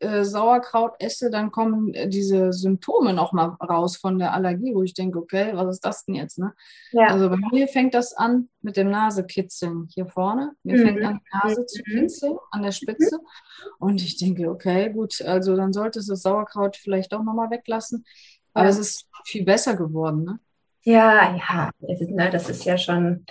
äh, 0.00 0.24
Sauerkraut 0.24 0.92
esse, 1.00 1.30
dann 1.30 1.50
kommen 1.50 1.92
äh, 1.92 2.08
diese 2.08 2.52
Symptome 2.52 3.12
nochmal 3.12 3.56
raus 3.60 3.96
von 3.96 4.18
der 4.18 4.32
Allergie, 4.32 4.74
wo 4.74 4.82
ich 4.82 4.94
denke, 4.94 5.18
okay, 5.18 5.50
was 5.54 5.76
ist 5.76 5.84
das 5.84 6.04
denn 6.04 6.14
jetzt? 6.14 6.38
Ne? 6.38 6.54
Ja. 6.92 7.08
Also 7.08 7.28
bei 7.28 7.36
mir 7.50 7.66
fängt 7.68 7.94
das 7.94 8.12
an 8.14 8.48
mit 8.62 8.76
dem 8.76 8.90
Nasekitzeln 8.90 9.88
hier 9.92 10.06
vorne. 10.06 10.52
Mir 10.62 10.78
mhm. 10.78 10.86
fängt 10.86 11.04
an, 11.04 11.20
die 11.20 11.48
Nase 11.48 11.66
zu 11.66 11.82
mhm. 11.84 12.00
kitzeln 12.00 12.38
an 12.50 12.62
der 12.62 12.72
Spitze. 12.72 13.18
Und 13.78 14.00
ich 14.00 14.16
denke, 14.16 14.48
okay, 14.50 14.90
gut, 14.90 15.20
also 15.22 15.56
dann 15.56 15.72
sollte 15.72 15.98
es 15.98 16.06
das 16.06 16.22
Sauerkraut 16.22 16.76
vielleicht 16.76 17.12
doch 17.12 17.22
nochmal 17.22 17.50
weglassen. 17.50 18.04
Aber 18.54 18.66
ja. 18.66 18.70
es 18.70 18.78
ist 18.78 19.08
viel 19.24 19.44
besser 19.44 19.76
geworden, 19.76 20.24
ne? 20.24 20.38
Ja, 20.82 21.36
ja, 21.36 21.70
ist, 21.86 22.08
ne, 22.08 22.30
das 22.30 22.48
ist 22.48 22.64
ja 22.64 22.78
schon 22.78 23.26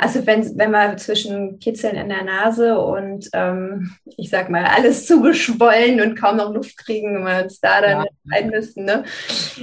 also 0.00 0.24
wenn, 0.26 0.56
wenn 0.56 0.70
wir 0.70 0.96
zwischen 0.96 1.58
Kitzeln 1.58 1.96
in 1.96 2.08
der 2.08 2.22
Nase 2.22 2.78
und 2.78 3.28
ähm, 3.32 3.96
ich 4.16 4.30
sag 4.30 4.48
mal, 4.48 4.64
alles 4.64 5.06
zugeschwollen 5.06 6.00
und 6.00 6.14
kaum 6.16 6.36
noch 6.36 6.54
Luft 6.54 6.78
kriegen, 6.78 7.16
wenn 7.16 7.24
wir 7.24 7.42
uns 7.42 7.58
da 7.58 7.80
dann 7.80 8.06
ja. 8.32 8.46
müssen. 8.46 8.84
Ne? 8.84 9.04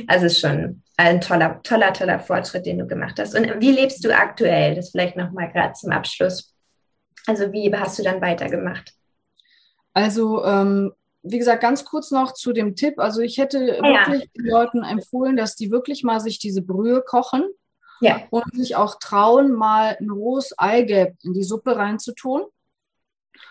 Also 0.08 0.26
ist 0.26 0.42
schon 0.42 0.84
ein 0.98 1.22
toller, 1.22 1.62
toller, 1.64 1.94
toller 1.94 2.20
Fortschritt, 2.20 2.66
den 2.66 2.80
du 2.80 2.86
gemacht 2.86 3.18
hast. 3.18 3.34
Und 3.34 3.62
wie 3.62 3.72
lebst 3.72 4.04
du 4.04 4.14
aktuell? 4.14 4.76
Das 4.76 4.92
vielleicht 4.92 5.16
nochmal 5.16 5.52
gerade 5.54 5.74
zum 5.74 5.94
Abschluss. 5.94 6.54
Also 7.26 7.54
wie 7.54 7.74
hast 7.74 7.98
du 7.98 8.04
dann 8.04 8.20
weitergemacht? 8.20 8.92
Also 9.94 10.44
ähm, 10.44 10.92
wie 11.24 11.38
gesagt, 11.38 11.62
ganz 11.62 11.86
kurz 11.86 12.12
noch 12.12 12.34
zu 12.34 12.52
dem 12.52 12.76
Tipp. 12.76 13.00
Also 13.00 13.22
ich 13.22 13.38
hätte 13.38 13.80
ja. 13.82 13.84
wirklich 13.84 14.30
den 14.34 14.48
Leuten 14.48 14.84
empfohlen, 14.84 15.38
dass 15.38 15.56
die 15.56 15.72
wirklich 15.72 16.04
mal 16.04 16.20
sich 16.20 16.40
diese 16.40 16.62
Brühe 16.62 17.02
kochen 17.02 17.46
ja. 18.02 18.22
Und 18.30 18.44
sich 18.54 18.76
auch 18.76 18.96
trauen, 19.00 19.54
mal 19.54 19.98
ein 20.00 20.10
rohes 20.10 20.58
Eigelb 20.58 21.16
in 21.24 21.34
die 21.34 21.44
Suppe 21.44 21.76
reinzutun. 21.78 22.44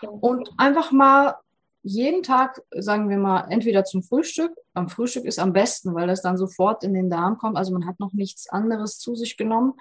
Und 0.01 0.49
einfach 0.57 0.91
mal 0.91 1.35
jeden 1.81 2.23
Tag, 2.23 2.63
sagen 2.71 3.09
wir 3.09 3.17
mal, 3.17 3.45
entweder 3.49 3.85
zum 3.85 4.01
Frühstück. 4.01 4.51
Am 4.73 4.89
Frühstück 4.89 5.25
ist 5.25 5.37
am 5.37 5.53
besten, 5.53 5.93
weil 5.93 6.07
das 6.07 6.23
dann 6.23 6.35
sofort 6.35 6.83
in 6.83 6.95
den 6.95 7.11
Darm 7.11 7.37
kommt. 7.37 7.57
Also 7.57 7.73
man 7.73 7.85
hat 7.85 7.99
noch 7.99 8.11
nichts 8.13 8.49
anderes 8.49 8.97
zu 8.97 9.15
sich 9.15 9.37
genommen. 9.37 9.73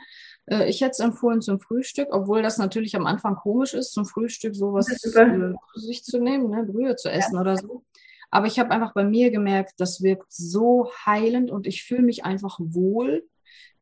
Äh, 0.47 0.69
ich 0.69 0.83
hätte 0.83 0.91
es 0.93 1.01
empfohlen 1.01 1.41
zum 1.41 1.61
Frühstück, 1.61 2.09
obwohl 2.11 2.43
das 2.43 2.59
natürlich 2.59 2.95
am 2.95 3.07
Anfang 3.07 3.37
komisch 3.37 3.73
ist, 3.73 3.93
zum 3.93 4.05
Frühstück 4.05 4.55
sowas 4.55 4.89
äh, 4.91 4.97
zu 4.97 5.81
sich 5.81 6.05
zu 6.05 6.19
nehmen, 6.19 6.51
ne? 6.51 6.65
Brühe 6.65 6.95
zu 6.97 7.11
essen 7.11 7.37
ja. 7.37 7.41
oder 7.41 7.57
so. 7.57 7.85
Aber 8.31 8.47
ich 8.47 8.59
habe 8.59 8.71
einfach 8.71 8.93
bei 8.93 9.05
mir 9.05 9.31
gemerkt, 9.31 9.75
das 9.79 10.03
wirkt 10.03 10.31
so 10.31 10.91
heilend 11.07 11.51
und 11.51 11.67
ich 11.67 11.85
fühle 11.85 12.03
mich 12.03 12.25
einfach 12.25 12.59
wohl 12.61 13.25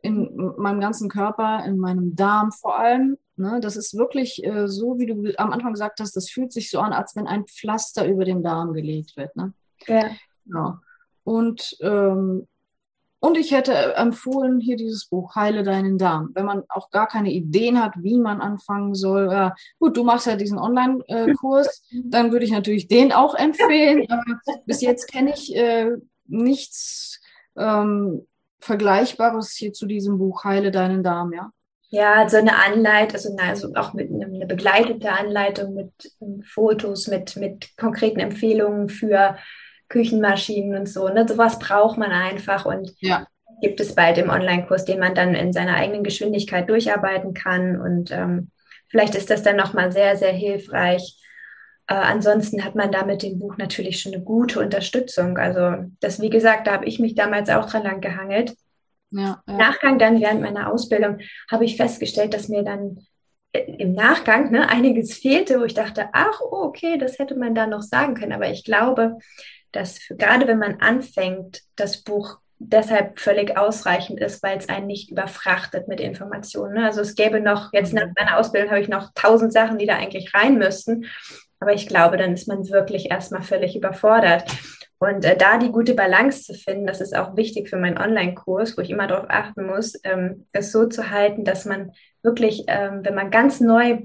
in 0.02 0.52
meinem 0.58 0.80
ganzen 0.80 1.08
Körper, 1.08 1.64
in 1.64 1.78
meinem 1.78 2.14
Darm 2.14 2.52
vor 2.52 2.78
allem. 2.78 3.16
Ne? 3.36 3.60
Das 3.62 3.76
ist 3.76 3.96
wirklich 3.96 4.44
äh, 4.44 4.68
so, 4.68 4.98
wie 4.98 5.06
du 5.06 5.32
am 5.38 5.52
Anfang 5.52 5.72
gesagt 5.72 6.00
hast, 6.00 6.16
das 6.16 6.28
fühlt 6.28 6.52
sich 6.52 6.70
so 6.70 6.80
an, 6.80 6.92
als 6.92 7.16
wenn 7.16 7.26
ein 7.26 7.46
Pflaster 7.46 8.06
über 8.06 8.24
den 8.24 8.42
Darm 8.42 8.72
gelegt 8.74 9.16
wird. 9.16 9.34
Ne? 9.36 9.54
Ja. 9.86 10.10
ja. 10.46 10.80
Und, 11.24 11.76
ähm, 11.80 12.48
und 13.20 13.38
ich 13.38 13.52
hätte 13.52 13.94
empfohlen, 13.94 14.58
hier 14.58 14.76
dieses 14.76 15.06
Buch, 15.06 15.36
Heile 15.36 15.62
deinen 15.62 15.96
Darm. 15.96 16.30
Wenn 16.34 16.46
man 16.46 16.64
auch 16.68 16.90
gar 16.90 17.06
keine 17.06 17.30
Ideen 17.30 17.80
hat, 17.80 17.94
wie 17.98 18.18
man 18.18 18.40
anfangen 18.40 18.96
soll. 18.96 19.28
Ja, 19.30 19.54
gut, 19.78 19.96
du 19.96 20.02
machst 20.02 20.26
ja 20.26 20.34
diesen 20.34 20.58
Online-Kurs, 20.58 21.84
dann 22.06 22.32
würde 22.32 22.44
ich 22.44 22.50
natürlich 22.50 22.88
den 22.88 23.12
auch 23.12 23.36
empfehlen. 23.36 24.04
Aber 24.10 24.24
bis 24.66 24.80
jetzt 24.80 25.06
kenne 25.06 25.32
ich 25.32 25.54
äh, 25.54 25.92
nichts. 26.26 27.20
Ähm, 27.56 28.26
Vergleichbares 28.62 29.52
hier 29.52 29.72
zu 29.72 29.86
diesem 29.86 30.18
Buch 30.18 30.44
Heile 30.44 30.70
deinen 30.70 31.02
Darm, 31.02 31.32
ja? 31.32 31.50
Ja, 31.90 32.14
also 32.14 32.38
eine 32.38 32.56
Anleitung, 32.56 33.14
also, 33.14 33.36
also 33.36 33.74
auch 33.74 33.92
mit 33.92 34.10
einer 34.10 34.46
begleitete 34.46 35.12
Anleitung 35.12 35.74
mit 35.74 35.92
um, 36.20 36.36
ähm, 36.36 36.42
Fotos, 36.42 37.06
mit, 37.06 37.36
mit 37.36 37.76
konkreten 37.76 38.18
Empfehlungen 38.18 38.88
für 38.88 39.36
Küchenmaschinen 39.90 40.78
und 40.78 40.88
so. 40.88 41.08
Ne? 41.08 41.28
Sowas 41.28 41.58
braucht 41.58 41.98
man 41.98 42.10
einfach 42.10 42.64
und 42.64 42.94
ja. 43.00 43.26
gibt 43.60 43.78
es 43.78 43.94
bald 43.94 44.16
im 44.16 44.30
Online-Kurs, 44.30 44.86
den 44.86 45.00
man 45.00 45.14
dann 45.14 45.34
in 45.34 45.52
seiner 45.52 45.74
eigenen 45.74 46.02
Geschwindigkeit 46.02 46.70
durcharbeiten 46.70 47.34
kann. 47.34 47.78
Und 47.78 48.10
ähm, 48.10 48.50
vielleicht 48.88 49.14
ist 49.14 49.28
das 49.28 49.42
dann 49.42 49.56
nochmal 49.56 49.92
sehr, 49.92 50.16
sehr 50.16 50.32
hilfreich. 50.32 51.18
Äh, 51.86 51.94
ansonsten 51.94 52.64
hat 52.64 52.74
man 52.74 52.92
da 52.92 53.04
mit 53.04 53.22
dem 53.22 53.38
Buch 53.38 53.56
natürlich 53.56 54.00
schon 54.00 54.14
eine 54.14 54.22
gute 54.22 54.60
Unterstützung. 54.60 55.38
Also 55.38 55.84
das, 56.00 56.20
wie 56.20 56.30
gesagt, 56.30 56.66
da 56.66 56.72
habe 56.72 56.86
ich 56.86 56.98
mich 56.98 57.14
damals 57.14 57.50
auch 57.50 57.68
dran 57.68 57.82
lang 57.82 58.00
gehangelt. 58.00 58.54
Ja, 59.10 59.20
ja. 59.20 59.42
Im 59.46 59.56
Nachgang 59.56 59.98
dann 59.98 60.20
während 60.20 60.40
meiner 60.40 60.72
Ausbildung 60.72 61.18
habe 61.50 61.64
ich 61.64 61.76
festgestellt, 61.76 62.34
dass 62.34 62.48
mir 62.48 62.62
dann 62.62 63.06
äh, 63.52 63.60
im 63.78 63.92
Nachgang 63.92 64.50
ne, 64.50 64.68
einiges 64.68 65.14
fehlte, 65.14 65.60
wo 65.60 65.64
ich 65.64 65.74
dachte, 65.74 66.08
ach, 66.12 66.40
oh, 66.40 66.62
okay, 66.62 66.98
das 66.98 67.18
hätte 67.18 67.36
man 67.36 67.54
da 67.54 67.66
noch 67.66 67.82
sagen 67.82 68.14
können. 68.14 68.32
Aber 68.32 68.50
ich 68.50 68.64
glaube, 68.64 69.18
dass 69.72 69.98
für, 69.98 70.16
gerade 70.16 70.46
wenn 70.46 70.58
man 70.58 70.80
anfängt, 70.80 71.62
das 71.76 72.02
Buch 72.02 72.38
deshalb 72.58 73.18
völlig 73.18 73.56
ausreichend 73.56 74.20
ist, 74.20 74.42
weil 74.42 74.56
es 74.56 74.68
einen 74.68 74.86
nicht 74.86 75.10
überfrachtet 75.10 75.88
mit 75.88 76.00
Informationen. 76.00 76.74
Ne? 76.74 76.86
Also 76.86 77.00
es 77.00 77.14
gäbe 77.14 77.40
noch, 77.40 77.72
jetzt 77.72 77.92
nach 77.92 78.06
mhm. 78.06 78.14
meiner 78.16 78.38
Ausbildung 78.38 78.70
habe 78.70 78.80
ich 78.80 78.88
noch 78.88 79.10
tausend 79.14 79.52
Sachen, 79.52 79.78
die 79.78 79.86
da 79.86 79.96
eigentlich 79.96 80.32
rein 80.34 80.58
müssten. 80.58 81.06
Aber 81.62 81.72
ich 81.72 81.86
glaube, 81.86 82.16
dann 82.16 82.34
ist 82.34 82.48
man 82.48 82.68
wirklich 82.68 83.10
erstmal 83.10 83.42
völlig 83.42 83.76
überfordert. 83.76 84.44
Und 84.98 85.24
äh, 85.24 85.36
da 85.36 85.58
die 85.58 85.70
gute 85.70 85.94
Balance 85.94 86.42
zu 86.42 86.54
finden, 86.54 86.86
das 86.86 87.00
ist 87.00 87.16
auch 87.16 87.36
wichtig 87.36 87.68
für 87.68 87.76
meinen 87.76 87.98
Online-Kurs, 87.98 88.76
wo 88.76 88.82
ich 88.82 88.90
immer 88.90 89.06
darauf 89.06 89.26
achten 89.28 89.66
muss, 89.66 89.94
ähm, 90.04 90.46
es 90.52 90.72
so 90.72 90.86
zu 90.86 91.10
halten, 91.10 91.44
dass 91.44 91.64
man 91.64 91.92
wirklich, 92.22 92.64
ähm, 92.66 93.00
wenn 93.04 93.14
man 93.14 93.30
ganz 93.30 93.60
neu 93.60 94.00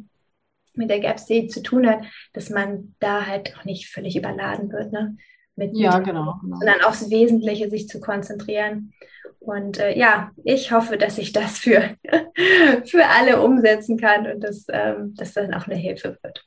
mit 0.73 0.89
der 0.91 0.99
GAPC 0.99 1.49
zu 1.49 1.63
tun 1.63 1.87
hat, 1.89 2.01
dass 2.33 2.49
man 2.51 2.95
da 2.99 3.25
halt 3.25 3.57
auch 3.57 3.65
nicht 3.65 3.89
völlig 3.89 4.15
überladen 4.15 4.71
wird. 4.71 4.91
Ne? 4.91 5.17
mit, 5.57 5.75
ja, 5.75 5.99
genau, 5.99 6.39
genau. 6.41 6.57
sondern 6.57 6.81
aufs 6.83 7.09
Wesentliche 7.09 7.69
sich 7.69 7.89
zu 7.89 7.99
konzentrieren. 7.99 8.93
Und 9.39 9.79
äh, 9.79 9.97
ja, 9.97 10.31
ich 10.43 10.71
hoffe, 10.71 10.97
dass 10.97 11.17
ich 11.17 11.33
das 11.33 11.57
für, 11.57 11.95
für 12.85 13.05
alle 13.07 13.41
umsetzen 13.41 13.97
kann 13.97 14.27
und 14.27 14.43
dass 14.43 14.65
ähm, 14.69 15.15
das 15.17 15.33
dann 15.33 15.53
auch 15.53 15.67
eine 15.67 15.75
Hilfe 15.75 16.17
wird. 16.21 16.45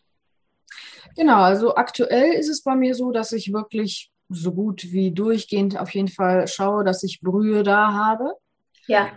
Genau, 1.16 1.42
also 1.42 1.74
aktuell 1.74 2.32
ist 2.32 2.48
es 2.48 2.62
bei 2.62 2.74
mir 2.76 2.94
so, 2.94 3.10
dass 3.12 3.32
ich 3.32 3.52
wirklich 3.52 4.10
so 4.28 4.52
gut 4.52 4.84
wie 4.92 5.10
durchgehend 5.10 5.78
auf 5.78 5.90
jeden 5.90 6.08
Fall 6.08 6.46
schaue, 6.46 6.84
dass 6.84 7.02
ich 7.02 7.20
Brühe 7.20 7.62
da 7.62 7.92
habe. 7.92 8.34
Ja. 8.86 9.08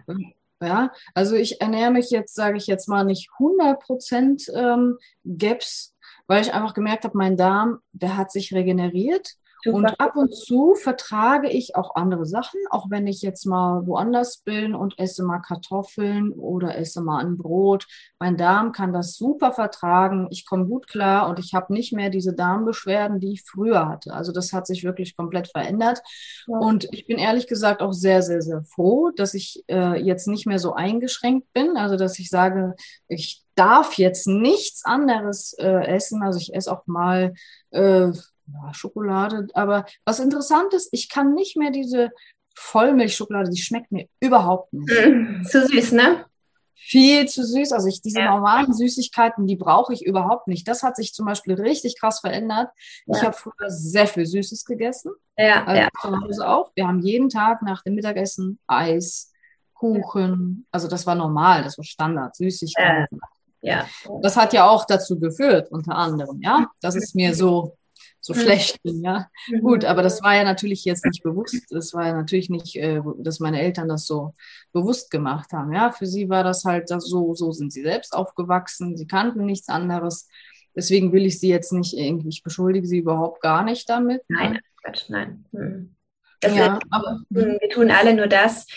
Ja, 0.62 0.92
also 1.14 1.36
ich 1.36 1.60
ernähre 1.60 1.92
mich 1.92 2.10
jetzt, 2.10 2.36
sage 2.36 2.58
ich 2.58 2.68
jetzt 2.68 2.88
mal, 2.88 3.04
nicht 3.04 3.30
100% 3.38 4.50
ähm, 4.56 4.98
GAPS, 5.26 5.94
weil 6.26 6.42
ich 6.42 6.54
einfach 6.54 6.74
gemerkt 6.74 7.04
habe, 7.04 7.18
mein 7.18 7.36
Darm, 7.36 7.80
der 7.92 8.16
hat 8.16 8.32
sich 8.32 8.54
regeneriert. 8.54 9.34
Und 9.66 10.00
ab 10.00 10.16
und 10.16 10.36
zu 10.36 10.76
vertrage 10.76 11.50
ich 11.50 11.76
auch 11.76 11.96
andere 11.96 12.26
Sachen, 12.26 12.60
auch 12.70 12.90
wenn 12.90 13.08
ich 13.08 13.22
jetzt 13.22 13.46
mal 13.46 13.86
woanders 13.88 14.40
bin 14.40 14.76
und 14.76 15.00
esse 15.00 15.24
mal 15.24 15.40
Kartoffeln 15.40 16.32
oder 16.32 16.78
esse 16.78 17.02
mal 17.02 17.24
ein 17.24 17.38
Brot. 17.38 17.88
Mein 18.20 18.38
Darm 18.38 18.72
kann 18.72 18.94
das 18.94 19.16
super 19.16 19.54
vertragen. 19.54 20.28
Ich 20.32 20.46
komme 20.46 20.66
gut 20.66 20.88
klar 20.88 21.30
und 21.30 21.40
ich 21.40 21.54
habe 21.54 21.74
nicht 21.74 21.94
mehr 21.94 22.10
diese 22.10 22.34
Darmbeschwerden, 22.34 23.20
die 23.20 23.34
ich 23.34 23.44
früher 23.44 23.88
hatte. 23.88 24.14
Also 24.14 24.32
das 24.32 24.54
hat 24.54 24.68
sich 24.68 24.84
wirklich 24.84 25.16
komplett 25.16 25.48
verändert. 25.48 26.02
Ja. 26.48 26.58
Und 26.58 26.88
ich 26.92 27.08
bin 27.08 27.18
ehrlich 27.18 27.48
gesagt 27.48 27.82
auch 27.82 27.94
sehr, 27.94 28.22
sehr, 28.22 28.42
sehr 28.42 28.64
froh, 28.64 29.12
dass 29.16 29.34
ich 29.34 29.64
äh, 29.70 30.02
jetzt 30.02 30.28
nicht 30.28 30.46
mehr 30.46 30.60
so 30.60 30.74
eingeschränkt 30.74 31.52
bin. 31.54 31.78
Also 31.78 31.96
dass 31.96 32.20
ich 32.20 32.30
sage, 32.30 32.76
ich 33.08 33.44
darf 33.56 33.94
jetzt 33.98 34.28
nichts 34.28 34.84
anderes 34.86 35.54
äh, 35.54 35.86
essen. 35.86 36.24
Also 36.24 36.40
ich 36.40 36.54
esse 36.54 36.72
auch 36.72 36.88
mal 36.88 37.34
äh, 37.72 38.12
ja, 38.54 38.74
Schokolade. 38.74 39.48
Aber 39.54 39.86
was 40.06 40.20
interessant 40.20 40.74
ist, 40.74 40.90
ich 40.92 41.10
kann 41.10 41.34
nicht 41.34 41.58
mehr 41.58 41.72
diese 41.72 42.12
Vollmilchschokolade, 42.56 43.50
die 43.50 43.62
schmeckt 43.62 43.92
mir 43.92 44.08
überhaupt 44.20 44.74
nicht. 44.74 44.90
Mm, 44.90 45.44
zu 45.44 45.68
süß, 45.68 45.94
ne? 45.94 46.26
Viel 46.76 47.28
zu 47.28 47.46
süß. 47.46 47.72
Also 47.72 47.88
ich, 47.88 48.02
diese 48.02 48.20
ja. 48.20 48.32
normalen 48.32 48.74
Süßigkeiten, 48.74 49.48
die 49.48 49.56
brauche 49.56 49.94
ich 49.94 50.06
überhaupt 50.06 50.48
nicht. 50.48 50.68
Das 50.68 50.84
hat 50.84 50.96
sich 50.96 51.14
zum 51.14 51.26
Beispiel 51.26 51.56
richtig 51.56 52.00
krass 52.00 52.20
verändert. 52.20 52.70
Ja. 53.06 53.18
Ich 53.18 53.24
habe 53.24 53.34
früher 53.34 53.70
sehr 53.70 54.06
viel 54.06 54.26
Süßes 54.26 54.66
gegessen. 54.66 55.14
Ja, 55.38 55.64
also 55.64 55.82
ja. 55.82 55.90
zu 56.00 56.22
Hause 56.22 56.48
auch. 56.48 56.72
Wir 56.76 56.88
haben 56.88 57.00
jeden 57.00 57.30
Tag 57.30 57.62
nach 57.62 57.82
dem 57.84 57.96
Mittagessen 57.96 58.60
Eis, 58.68 59.32
Kuchen. 59.74 60.68
Also 60.72 60.88
das 60.88 61.06
war 61.08 61.16
normal, 61.16 61.64
das 61.64 61.78
war 61.78 61.86
Standard, 61.86 62.36
Süßigkeiten. 62.36 63.20
Ja. 63.62 63.86
Das 64.22 64.36
hat 64.36 64.54
ja 64.54 64.68
auch 64.68 64.86
dazu 64.86 65.20
geführt, 65.20 65.72
unter 65.72 65.96
anderem, 65.96 66.42
ja, 66.42 66.68
dass 66.82 66.96
es 66.96 67.16
mir 67.16 67.34
so 67.34 67.78
so 68.26 68.34
mhm. 68.34 68.40
schlecht 68.40 68.82
bin, 68.84 69.04
ja. 69.04 69.28
Mhm. 69.50 69.62
Gut, 69.62 69.86
aber 69.86 70.02
das 70.02 70.24
war 70.24 70.34
ja 70.36 70.46
natürlich 70.46 70.86
jetzt 70.86 71.06
nicht 71.06 71.24
bewusst. 71.24 71.66
Das 71.70 71.94
war 71.94 72.08
ja 72.08 72.14
natürlich 72.14 72.50
nicht, 72.50 72.78
äh, 72.78 73.02
dass 73.18 73.42
meine 73.42 73.62
Eltern 73.62 73.90
das 73.90 74.06
so 74.06 74.34
bewusst 74.72 75.12
gemacht 75.12 75.52
haben. 75.52 75.74
Ja, 75.74 75.92
für 75.92 76.06
sie 76.06 76.30
war 76.30 76.44
das 76.44 76.64
halt 76.64 76.90
das 76.90 77.06
so, 77.06 77.36
so 77.36 77.52
sind 77.52 77.74
sie 77.74 77.82
selbst 77.82 78.14
aufgewachsen. 78.14 78.96
Sie 78.96 79.08
kannten 79.08 79.46
nichts 79.46 79.68
anderes. 79.68 80.30
Deswegen 80.74 81.12
will 81.12 81.26
ich 81.26 81.40
sie 81.40 81.50
jetzt 81.50 81.74
nicht 81.74 81.94
irgendwie, 81.98 82.30
ich 82.30 82.44
beschuldige 82.44 82.88
sie 82.88 83.00
überhaupt 83.00 83.42
gar 83.42 83.64
nicht 83.64 83.90
damit. 83.90 84.28
Ne? 84.30 84.38
Nein, 84.38 84.60
Quatsch, 84.82 85.10
nein. 85.10 85.46
Hm. 85.52 85.94
ja, 86.44 86.78
ist, 86.78 86.84
aber, 86.92 87.20
hm, 87.34 87.58
wir 87.60 87.70
tun 87.72 87.92
alle 87.92 88.14
nur 88.14 88.28
das, 88.28 88.68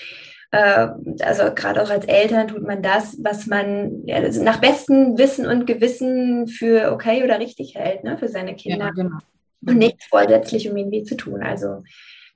äh, 0.51 0.89
also 1.21 1.55
gerade 1.55 1.83
auch 1.85 1.91
als 1.91 2.05
Eltern 2.07 2.49
tut 2.49 2.67
man 2.67 2.83
das, 2.83 3.17
was 3.23 3.47
man 3.47 4.03
ja, 4.07 4.17
also 4.17 4.43
nach 4.43 4.61
bestem 4.61 5.17
Wissen 5.17 5.47
und 5.47 5.67
Gewissen 5.67 6.49
für 6.49 6.91
okay 6.93 7.23
oder 7.23 7.39
richtig 7.39 7.77
hält, 7.77 8.03
ne, 8.03 8.19
für 8.19 8.29
seine 8.29 8.57
Kinder. 8.57 8.87
Ja, 8.87 8.91
genau 8.91 9.19
und 9.67 9.79
nichts 9.79 10.07
vorsätzlich, 10.07 10.71
um 10.71 10.77
ihnen 10.77 10.91
weh 10.91 11.05
zu 11.05 11.17
tun. 11.17 11.43
Also 11.43 11.83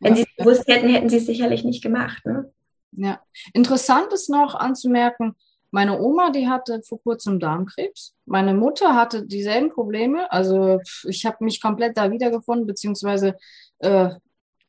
wenn 0.01 0.14
ja, 0.14 0.16
sie 0.16 0.22
es 0.22 0.37
gewusst 0.37 0.68
hätten, 0.68 0.89
hätten 0.89 1.09
sie 1.09 1.18
es 1.18 1.26
sicherlich 1.26 1.64
nicht 1.64 1.83
gemacht. 1.83 2.24
Ne? 2.24 2.51
Ja, 2.93 3.20
interessant 3.53 4.12
ist 4.12 4.31
noch 4.31 4.55
anzumerken, 4.55 5.35
meine 5.70 6.01
Oma, 6.01 6.31
die 6.31 6.49
hatte 6.49 6.83
vor 6.83 7.01
kurzem 7.01 7.39
Darmkrebs. 7.39 8.14
Meine 8.26 8.55
Mutter 8.55 8.95
hatte 8.97 9.24
dieselben 9.24 9.70
Probleme. 9.70 10.31
Also 10.33 10.81
ich 11.05 11.24
habe 11.24 11.45
mich 11.45 11.61
komplett 11.61 11.97
da 11.97 12.11
wiedergefunden, 12.11 12.66
beziehungsweise 12.66 13.37
äh, 13.78 14.11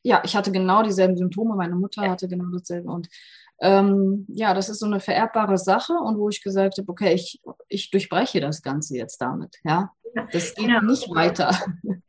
ja, 0.04 0.22
ich 0.24 0.36
hatte 0.36 0.52
genau 0.52 0.82
dieselben 0.82 1.16
Symptome. 1.16 1.56
Meine 1.56 1.74
Mutter 1.74 2.02
hatte 2.02 2.28
genau 2.28 2.50
dasselbe. 2.52 2.90
Und 2.90 3.08
ähm, 3.60 4.26
ja, 4.28 4.54
das 4.54 4.68
ist 4.68 4.80
so 4.80 4.86
eine 4.86 5.00
vererbbare 5.00 5.58
Sache 5.58 5.94
und 5.94 6.18
wo 6.18 6.28
ich 6.28 6.42
gesagt 6.42 6.78
habe, 6.78 6.88
okay, 6.90 7.14
ich, 7.14 7.40
ich 7.68 7.90
durchbreche 7.90 8.40
das 8.40 8.62
Ganze 8.62 8.96
jetzt 8.96 9.18
damit. 9.18 9.58
Ja, 9.64 9.92
das 10.32 10.54
geht 10.54 10.66
genau. 10.66 10.80
nicht 10.82 11.08
weiter. 11.14 11.56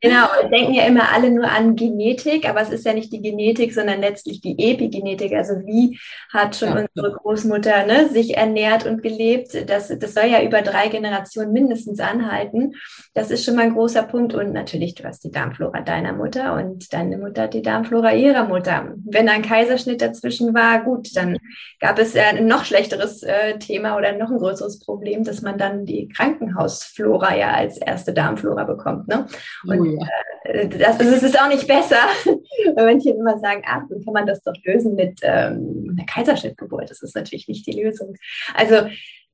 Genau, 0.00 0.26
wir 0.40 0.50
denken 0.50 0.74
ja 0.74 0.84
immer 0.84 1.12
alle 1.12 1.30
nur 1.30 1.50
an 1.50 1.76
Genetik, 1.76 2.46
aber 2.46 2.60
es 2.60 2.68
ist 2.68 2.84
ja 2.84 2.92
nicht 2.92 3.12
die 3.12 3.22
Genetik, 3.22 3.72
sondern 3.72 4.00
letztlich 4.00 4.42
die 4.42 4.58
Epigenetik. 4.58 5.32
Also 5.32 5.54
wie 5.64 5.98
hat 6.30 6.56
schon 6.56 6.76
ja. 6.76 6.84
unsere 6.94 7.16
Großmutter 7.16 7.86
ne, 7.86 8.08
sich 8.10 8.36
ernährt 8.36 8.84
und 8.84 9.02
gelebt? 9.02 9.56
Das, 9.66 9.88
das 9.88 10.12
soll 10.14 10.26
ja 10.26 10.42
über 10.42 10.60
drei 10.60 10.88
Generationen 10.88 11.52
mindestens 11.52 12.00
anhalten. 12.00 12.74
Das 13.14 13.30
ist 13.30 13.44
schon 13.44 13.56
mal 13.56 13.62
ein 13.62 13.72
großer 13.72 14.02
Punkt. 14.02 14.34
Und 14.34 14.52
natürlich, 14.52 14.94
du 14.94 15.04
hast 15.04 15.24
die 15.24 15.30
Darmflora 15.30 15.80
deiner 15.80 16.12
Mutter 16.12 16.54
und 16.54 16.92
deine 16.92 17.16
Mutter 17.16 17.44
hat 17.44 17.54
die 17.54 17.62
Darmflora 17.62 18.12
ihrer 18.12 18.44
Mutter. 18.44 18.94
Wenn 19.06 19.30
ein 19.30 19.40
Kaiserschnitt 19.42 20.02
dazwischen 20.02 20.54
war, 20.54 20.82
gut, 20.82 21.16
dann 21.16 21.38
gab 21.80 21.98
es 21.98 22.12
ja 22.12 22.24
ein 22.24 22.46
noch 22.46 22.66
schlechteres 22.66 23.22
äh, 23.22 23.58
Thema 23.58 23.96
oder 23.96 24.12
noch 24.12 24.30
ein 24.30 24.38
größeres 24.38 24.80
Problem, 24.80 25.24
dass 25.24 25.40
man 25.40 25.56
dann 25.56 25.86
die 25.86 26.08
Krankenhausflora 26.08 27.36
ja 27.36 27.52
als 27.52 27.80
erste 27.94 28.12
Darmflora 28.12 28.64
bekommt. 28.64 29.08
Ne? 29.08 29.26
Und 29.66 29.80
oh 29.80 29.84
ja. 29.84 30.06
äh, 30.44 30.68
das, 30.68 31.00
es 31.00 31.22
ist 31.22 31.40
auch 31.40 31.48
nicht 31.48 31.66
besser, 31.66 32.00
wenn 32.74 32.84
Menschen 32.84 33.16
immer 33.16 33.38
sagen, 33.38 33.62
ach, 33.66 33.82
dann 33.88 34.04
kann 34.04 34.14
man 34.14 34.26
das 34.26 34.42
doch 34.42 34.54
lösen 34.64 34.94
mit 34.94 35.20
ähm, 35.22 35.94
einer 35.96 36.06
Kaiserschnittgeburt. 36.06 36.90
Das 36.90 37.02
ist 37.02 37.14
natürlich 37.14 37.48
nicht 37.48 37.66
die 37.66 37.80
Lösung. 37.80 38.16
Also 38.54 38.88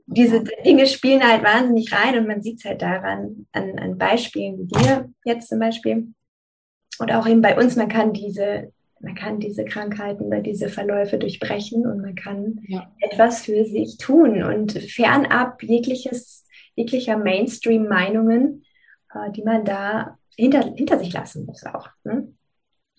diese 0.06 0.44
Dinge 0.64 0.86
spielen 0.86 1.26
halt 1.26 1.42
wahnsinnig 1.42 1.92
rein 1.92 2.18
und 2.18 2.26
man 2.26 2.42
sieht 2.42 2.58
es 2.58 2.64
halt 2.64 2.82
daran, 2.82 3.46
an, 3.52 3.78
an 3.78 3.98
Beispielen 3.98 4.58
wie 4.58 4.66
dir 4.66 5.08
jetzt 5.24 5.48
zum 5.48 5.58
Beispiel. 5.58 6.08
Und 6.98 7.12
auch 7.12 7.26
eben 7.26 7.40
bei 7.40 7.56
uns, 7.56 7.76
man 7.76 7.88
kann 7.88 8.12
diese 8.12 8.72
man 9.00 9.14
kann 9.14 9.40
diese 9.40 9.64
Krankheiten 9.64 10.24
oder 10.24 10.40
diese 10.40 10.68
Verläufe 10.68 11.18
durchbrechen 11.18 11.86
und 11.86 12.02
man 12.02 12.14
kann 12.14 12.60
ja. 12.68 12.92
etwas 13.00 13.42
für 13.42 13.64
sich 13.64 13.96
tun 13.96 14.42
und 14.42 14.72
fernab 14.72 15.62
jegliches, 15.62 16.44
jeglicher 16.80 17.16
Mainstream-Meinungen, 17.16 18.64
äh, 19.14 19.30
die 19.32 19.42
man 19.42 19.64
da 19.64 20.18
hinter, 20.36 20.74
hinter 20.74 20.98
sich 20.98 21.12
lassen 21.12 21.46
muss 21.46 21.64
auch. 21.64 21.88
Ne? 22.04 22.32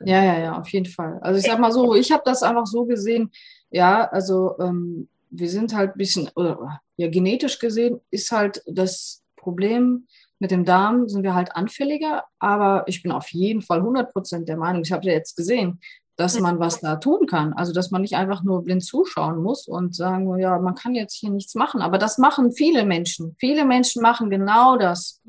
Ja, 0.03 0.23
ja, 0.23 0.39
ja, 0.39 0.59
auf 0.59 0.69
jeden 0.69 0.86
Fall. 0.86 1.19
Also 1.21 1.39
ich 1.39 1.45
sag 1.45 1.59
mal 1.59 1.71
so, 1.71 1.95
ich 1.95 2.11
habe 2.11 2.23
das 2.25 2.43
einfach 2.43 2.65
so 2.65 2.86
gesehen, 2.86 3.32
ja, 3.69 4.07
also 4.07 4.57
ähm, 4.59 5.09
wir 5.29 5.49
sind 5.49 5.75
halt 5.75 5.91
ein 5.91 5.97
bisschen, 5.97 6.29
oder, 6.36 6.82
ja, 6.97 7.07
genetisch 7.07 7.59
gesehen 7.59 8.01
ist 8.09 8.32
halt 8.32 8.61
das 8.67 9.23
Problem, 9.36 10.07
mit 10.39 10.51
dem 10.51 10.65
Darm 10.65 11.07
sind 11.07 11.23
wir 11.23 11.36
halt 11.36 11.55
anfälliger, 11.55 12.23
aber 12.39 12.84
ich 12.88 13.03
bin 13.03 13.11
auf 13.11 13.29
jeden 13.29 13.61
Fall 13.61 13.79
100 13.79 14.11
Prozent 14.11 14.49
der 14.49 14.57
Meinung, 14.57 14.82
ich 14.82 14.91
habe 14.91 15.05
ja 15.05 15.13
jetzt 15.13 15.36
gesehen, 15.36 15.79
dass 16.22 16.39
man 16.39 16.59
was 16.59 16.82
da 16.82 16.97
tun 16.97 17.26
kann. 17.26 17.53
Also, 17.53 17.74
dass 17.74 17.89
man 17.89 18.01
nicht 18.01 18.15
einfach 18.15 18.43
nur 18.43 18.63
blind 18.63 18.86
zuschauen 18.86 19.41
muss 19.41 19.67
und 19.67 19.95
sagen, 19.95 20.38
ja, 20.38 20.59
man 20.59 20.76
kann 20.76 20.93
jetzt 20.93 21.15
hier 21.15 21.32
nichts 21.32 21.55
machen. 21.55 21.82
Aber 21.82 21.97
das 21.97 22.17
machen 22.17 22.51
viele 22.51 22.86
Menschen. 22.86 23.36
Viele 23.39 23.65
Menschen 23.65 24.01
machen 24.01 24.30
genau 24.30 24.78
das. 24.78 25.19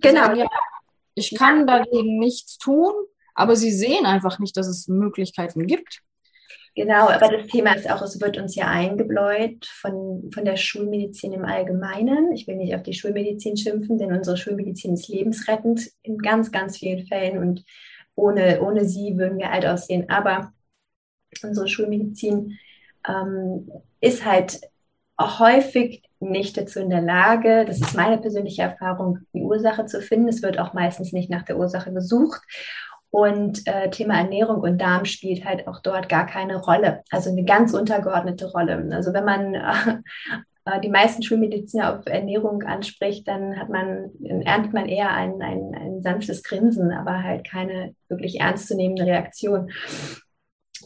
Genau. 0.00 0.20
Sagen, 0.20 0.40
ja, 0.40 0.46
ich 1.14 1.34
kann 1.34 1.66
dagegen 1.66 2.18
nichts 2.18 2.58
tun, 2.58 2.92
aber 3.34 3.56
sie 3.56 3.72
sehen 3.72 4.04
einfach 4.04 4.38
nicht, 4.38 4.56
dass 4.56 4.66
es 4.66 4.86
Möglichkeiten 4.86 5.66
gibt. 5.66 6.02
Genau, 6.76 7.08
aber 7.08 7.28
das 7.28 7.46
Thema 7.46 7.72
ist 7.74 7.88
auch, 7.88 8.02
es 8.02 8.20
wird 8.20 8.36
uns 8.36 8.56
ja 8.56 8.66
eingebläut 8.66 9.64
von, 9.64 10.28
von 10.34 10.44
der 10.44 10.56
Schulmedizin 10.56 11.32
im 11.32 11.44
Allgemeinen. 11.44 12.32
Ich 12.32 12.48
will 12.48 12.56
nicht 12.56 12.74
auf 12.74 12.82
die 12.82 12.94
Schulmedizin 12.94 13.56
schimpfen, 13.56 13.96
denn 13.96 14.12
unsere 14.12 14.36
Schulmedizin 14.36 14.94
ist 14.94 15.08
lebensrettend 15.08 15.88
in 16.02 16.18
ganz, 16.18 16.50
ganz 16.50 16.78
vielen 16.78 17.06
Fällen 17.06 17.38
und 17.38 17.64
ohne, 18.14 18.60
ohne 18.62 18.84
sie 18.84 19.16
würden 19.16 19.38
wir 19.38 19.50
alt 19.50 19.66
aussehen. 19.66 20.08
Aber 20.08 20.52
unsere 21.42 21.68
Schulmedizin 21.68 22.58
ähm, 23.08 23.70
ist 24.00 24.24
halt 24.24 24.60
häufig 25.20 26.02
nicht 26.20 26.56
dazu 26.56 26.80
in 26.80 26.90
der 26.90 27.02
Lage, 27.02 27.64
das 27.66 27.80
ist 27.80 27.94
meine 27.94 28.18
persönliche 28.18 28.62
Erfahrung, 28.62 29.20
die 29.32 29.42
Ursache 29.42 29.86
zu 29.86 30.00
finden. 30.00 30.28
Es 30.28 30.42
wird 30.42 30.58
auch 30.58 30.72
meistens 30.72 31.12
nicht 31.12 31.30
nach 31.30 31.42
der 31.42 31.58
Ursache 31.58 31.92
gesucht. 31.92 32.40
Und 33.10 33.64
äh, 33.68 33.90
Thema 33.90 34.18
Ernährung 34.18 34.60
und 34.60 34.78
Darm 34.78 35.04
spielt 35.04 35.44
halt 35.44 35.68
auch 35.68 35.78
dort 35.80 36.08
gar 36.08 36.26
keine 36.26 36.56
Rolle, 36.56 37.04
also 37.12 37.30
eine 37.30 37.44
ganz 37.44 37.72
untergeordnete 37.72 38.50
Rolle. 38.50 38.88
Also 38.90 39.12
wenn 39.12 39.24
man 39.24 39.54
äh, 39.54 39.98
die 40.82 40.88
meisten 40.88 41.22
Schulmediziner 41.22 41.98
auf 41.98 42.06
Ernährung 42.06 42.62
anspricht, 42.62 43.28
dann 43.28 43.58
hat 43.58 43.68
man, 43.68 44.10
erntet 44.44 44.72
man 44.72 44.88
eher 44.88 45.12
ein, 45.12 45.42
ein, 45.42 45.74
ein 45.74 46.02
sanftes 46.02 46.42
Grinsen, 46.42 46.90
aber 46.90 47.22
halt 47.22 47.48
keine 47.48 47.94
wirklich 48.08 48.40
ernstzunehmende 48.40 49.04
Reaktion. 49.04 49.70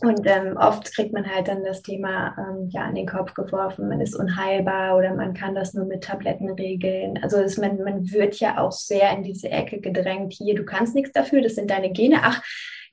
Und 0.01 0.21
ähm, 0.27 0.57
oft 0.57 0.95
kriegt 0.95 1.13
man 1.13 1.29
halt 1.29 1.49
dann 1.49 1.65
das 1.65 1.83
Thema 1.83 2.37
ähm, 2.39 2.69
ja 2.71 2.83
an 2.83 2.95
den 2.95 3.07
Kopf 3.07 3.35
geworfen, 3.35 3.89
man 3.89 4.01
ist 4.01 4.15
unheilbar 4.15 4.97
oder 4.97 5.15
man 5.15 5.35
kann 5.35 5.55
das 5.55 5.75
nur 5.75 5.87
mit 5.87 6.05
Tabletten 6.05 6.51
regeln. 6.51 7.19
Also 7.23 7.39
es, 7.39 7.57
man, 7.57 7.83
man 7.83 8.11
wird 8.13 8.37
ja 8.37 8.59
auch 8.59 8.73
sehr 8.73 9.11
in 9.17 9.23
diese 9.25 9.51
Ecke 9.51 9.81
gedrängt. 9.81 10.35
Hier, 10.35 10.55
du 10.55 10.65
kannst 10.65 10.95
nichts 10.95 11.13
dafür, 11.13 11.43
das 11.43 11.57
sind 11.57 11.71
deine 11.71 11.91
Gene. 11.91 12.19
Ach, 12.23 12.43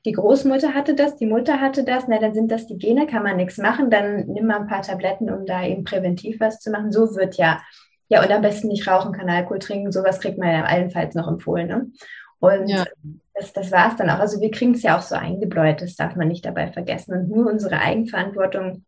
die 0.06 0.12
Großmutter 0.12 0.76
hatte 0.76 0.93
das, 0.93 1.18
die 1.18 1.26
Mutter 1.26 1.60
hatte 1.60 1.84
das, 1.84 2.08
na 2.08 2.20
dann 2.20 2.36
sind 2.36 2.51
das 2.51 2.68
die 2.68 2.78
Gene, 2.78 3.08
kann 3.08 3.24
man 3.24 3.38
nichts 3.38 3.58
machen, 3.58 3.89
dann 3.89 4.28
nimm 4.28 4.45
mal 4.45 4.62
ein 4.62 4.68
paar 4.68 4.84
Tabletten, 4.84 5.32
um 5.32 5.47
da 5.47 5.66
eben 5.66 5.84
präventiv 5.84 6.39
was 6.39 6.60
zu 6.60 6.70
machen. 6.70 6.91
So 6.91 7.16
wird 7.16 7.36
ja, 7.36 7.62
ja, 8.08 8.24
und 8.24 8.32
am 8.32 8.43
besten 8.43 8.68
nicht 8.68 8.88
rauchen, 8.88 9.14
kein 9.14 9.30
Alkohol 9.30 9.58
trinken, 9.58 9.91
sowas 9.91 10.20
kriegt 10.20 10.38
man 10.38 10.51
ja 10.51 10.64
allenfalls 10.64 11.16
noch 11.16 11.28
empfohlen. 11.28 11.68
Ne? 11.68 11.91
Und 12.39 12.68
ja. 12.68 12.86
das, 13.34 13.51
das 13.53 13.72
war 13.72 13.89
es 13.89 13.95
dann 13.95 14.12
auch. 14.12 14.20
Also 14.20 14.39
wir 14.41 14.51
kriegen 14.51 14.76
es 14.76 14.84
ja 14.84 14.95
auch 14.95 15.01
so 15.01 15.16
eingebläut, 15.16 15.82
das 15.82 15.95
darf 15.95 16.16
man 16.16 16.28
nicht 16.28 16.45
dabei 16.45 16.72
vergessen. 16.72 17.14
Und 17.16 17.30
nur 17.30 17.51
unsere 17.51 17.80
Eigenverantwortung 17.80 18.86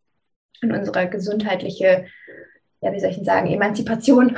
und 0.62 0.72
unsere 0.72 1.08
gesundheitliche, 1.08 2.06
ja, 2.80 2.92
wie 2.92 3.00
soll 3.00 3.10
ich 3.10 3.16
denn 3.16 3.24
sagen, 3.24 3.48
Emanzipation, 3.48 4.36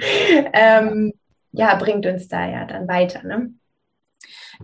ähm, 0.54 1.12
ja, 1.52 1.74
bringt 1.74 2.06
uns 2.06 2.28
da 2.28 2.48
ja 2.48 2.64
dann 2.64 2.88
weiter. 2.88 3.22
Ne? 3.22 3.52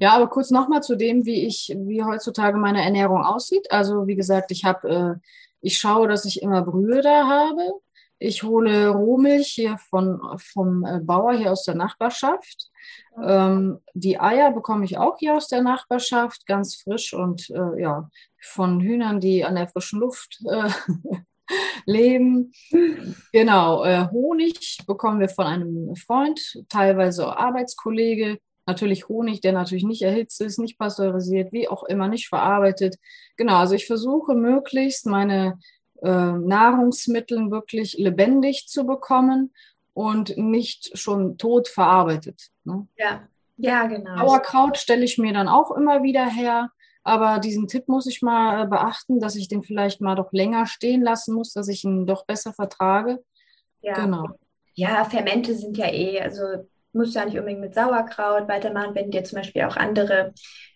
Ja, 0.00 0.12
aber 0.12 0.28
kurz 0.28 0.50
nochmal 0.50 0.82
zu 0.82 0.96
dem, 0.96 1.24
wie 1.24 1.46
ich, 1.46 1.74
wie 1.76 2.04
heutzutage 2.04 2.56
meine 2.56 2.82
Ernährung 2.82 3.22
aussieht. 3.24 3.70
Also 3.70 4.06
wie 4.06 4.16
gesagt, 4.16 4.50
ich 4.50 4.64
habe, 4.64 4.88
äh, 4.88 5.28
ich 5.60 5.78
schaue, 5.78 6.08
dass 6.08 6.24
ich 6.24 6.42
immer 6.42 6.62
Brühe 6.62 7.02
da 7.02 7.26
habe. 7.26 7.62
Ich 8.20 8.42
hole 8.42 8.88
Rohmilch 8.88 9.48
hier 9.48 9.78
von, 9.78 10.20
vom 10.38 10.84
äh, 10.84 11.00
Bauer 11.00 11.34
hier 11.34 11.52
aus 11.52 11.64
der 11.64 11.76
Nachbarschaft. 11.76 12.70
Ähm, 13.22 13.78
die 13.94 14.18
Eier 14.18 14.52
bekomme 14.52 14.84
ich 14.84 14.98
auch 14.98 15.18
hier 15.18 15.36
aus 15.36 15.48
der 15.48 15.62
Nachbarschaft, 15.62 16.46
ganz 16.46 16.76
frisch 16.76 17.14
und 17.14 17.48
äh, 17.50 17.80
ja, 17.80 18.08
von 18.40 18.80
Hühnern, 18.80 19.20
die 19.20 19.44
an 19.44 19.54
der 19.54 19.68
frischen 19.68 20.00
Luft 20.00 20.38
äh, 20.48 20.68
leben. 21.86 22.52
Genau, 23.32 23.84
äh, 23.84 24.08
Honig 24.10 24.78
bekommen 24.86 25.20
wir 25.20 25.28
von 25.28 25.46
einem 25.46 25.96
Freund, 25.96 26.40
teilweise 26.68 27.36
Arbeitskollege. 27.36 28.38
Natürlich 28.68 29.08
Honig, 29.08 29.40
der 29.40 29.52
natürlich 29.52 29.84
nicht 29.84 30.02
erhitzt 30.02 30.42
ist, 30.42 30.58
nicht 30.58 30.78
pasteurisiert, 30.78 31.52
wie 31.52 31.68
auch 31.68 31.84
immer, 31.84 32.06
nicht 32.06 32.28
verarbeitet. 32.28 32.96
Genau, 33.38 33.56
also 33.56 33.74
ich 33.74 33.86
versuche 33.86 34.34
möglichst 34.34 35.06
meine 35.06 35.58
äh, 36.02 36.32
Nahrungsmittel 36.32 37.50
wirklich 37.50 37.94
lebendig 37.94 38.68
zu 38.68 38.84
bekommen 38.84 39.54
und 39.94 40.36
nicht 40.36 40.98
schon 40.98 41.38
tot 41.38 41.66
verarbeitet. 41.66 42.50
Ne? 42.64 42.86
Ja, 42.98 43.26
ja, 43.56 43.86
genau. 43.86 44.18
Sauerkraut 44.18 44.76
stelle 44.76 45.04
ich 45.04 45.16
mir 45.16 45.32
dann 45.32 45.48
auch 45.48 45.70
immer 45.70 46.02
wieder 46.02 46.26
her. 46.26 46.70
Aber 47.04 47.38
diesen 47.38 47.68
Tipp 47.68 47.88
muss 47.88 48.06
ich 48.06 48.20
mal 48.20 48.64
äh, 48.64 48.66
beachten, 48.66 49.18
dass 49.18 49.34
ich 49.34 49.48
den 49.48 49.62
vielleicht 49.62 50.02
mal 50.02 50.14
doch 50.14 50.30
länger 50.34 50.66
stehen 50.66 51.00
lassen 51.00 51.34
muss, 51.34 51.54
dass 51.54 51.68
ich 51.68 51.84
ihn 51.84 52.04
doch 52.04 52.26
besser 52.26 52.52
vertrage. 52.52 53.24
Ja. 53.80 53.94
Genau. 53.94 54.26
Ja, 54.74 55.06
Fermente 55.06 55.54
sind 55.54 55.78
ja 55.78 55.86
eh, 55.86 56.20
also 56.20 56.42
musst 56.92 57.14
du 57.14 57.18
ja 57.18 57.24
nicht 57.24 57.38
unbedingt 57.38 57.60
mit 57.60 57.74
Sauerkraut 57.74 58.48
weitermachen, 58.48 58.94
wenn 58.94 59.10
dir 59.10 59.24
zum 59.24 59.38
Beispiel 59.38 59.62
auch 59.64 59.76
andere 59.76 60.32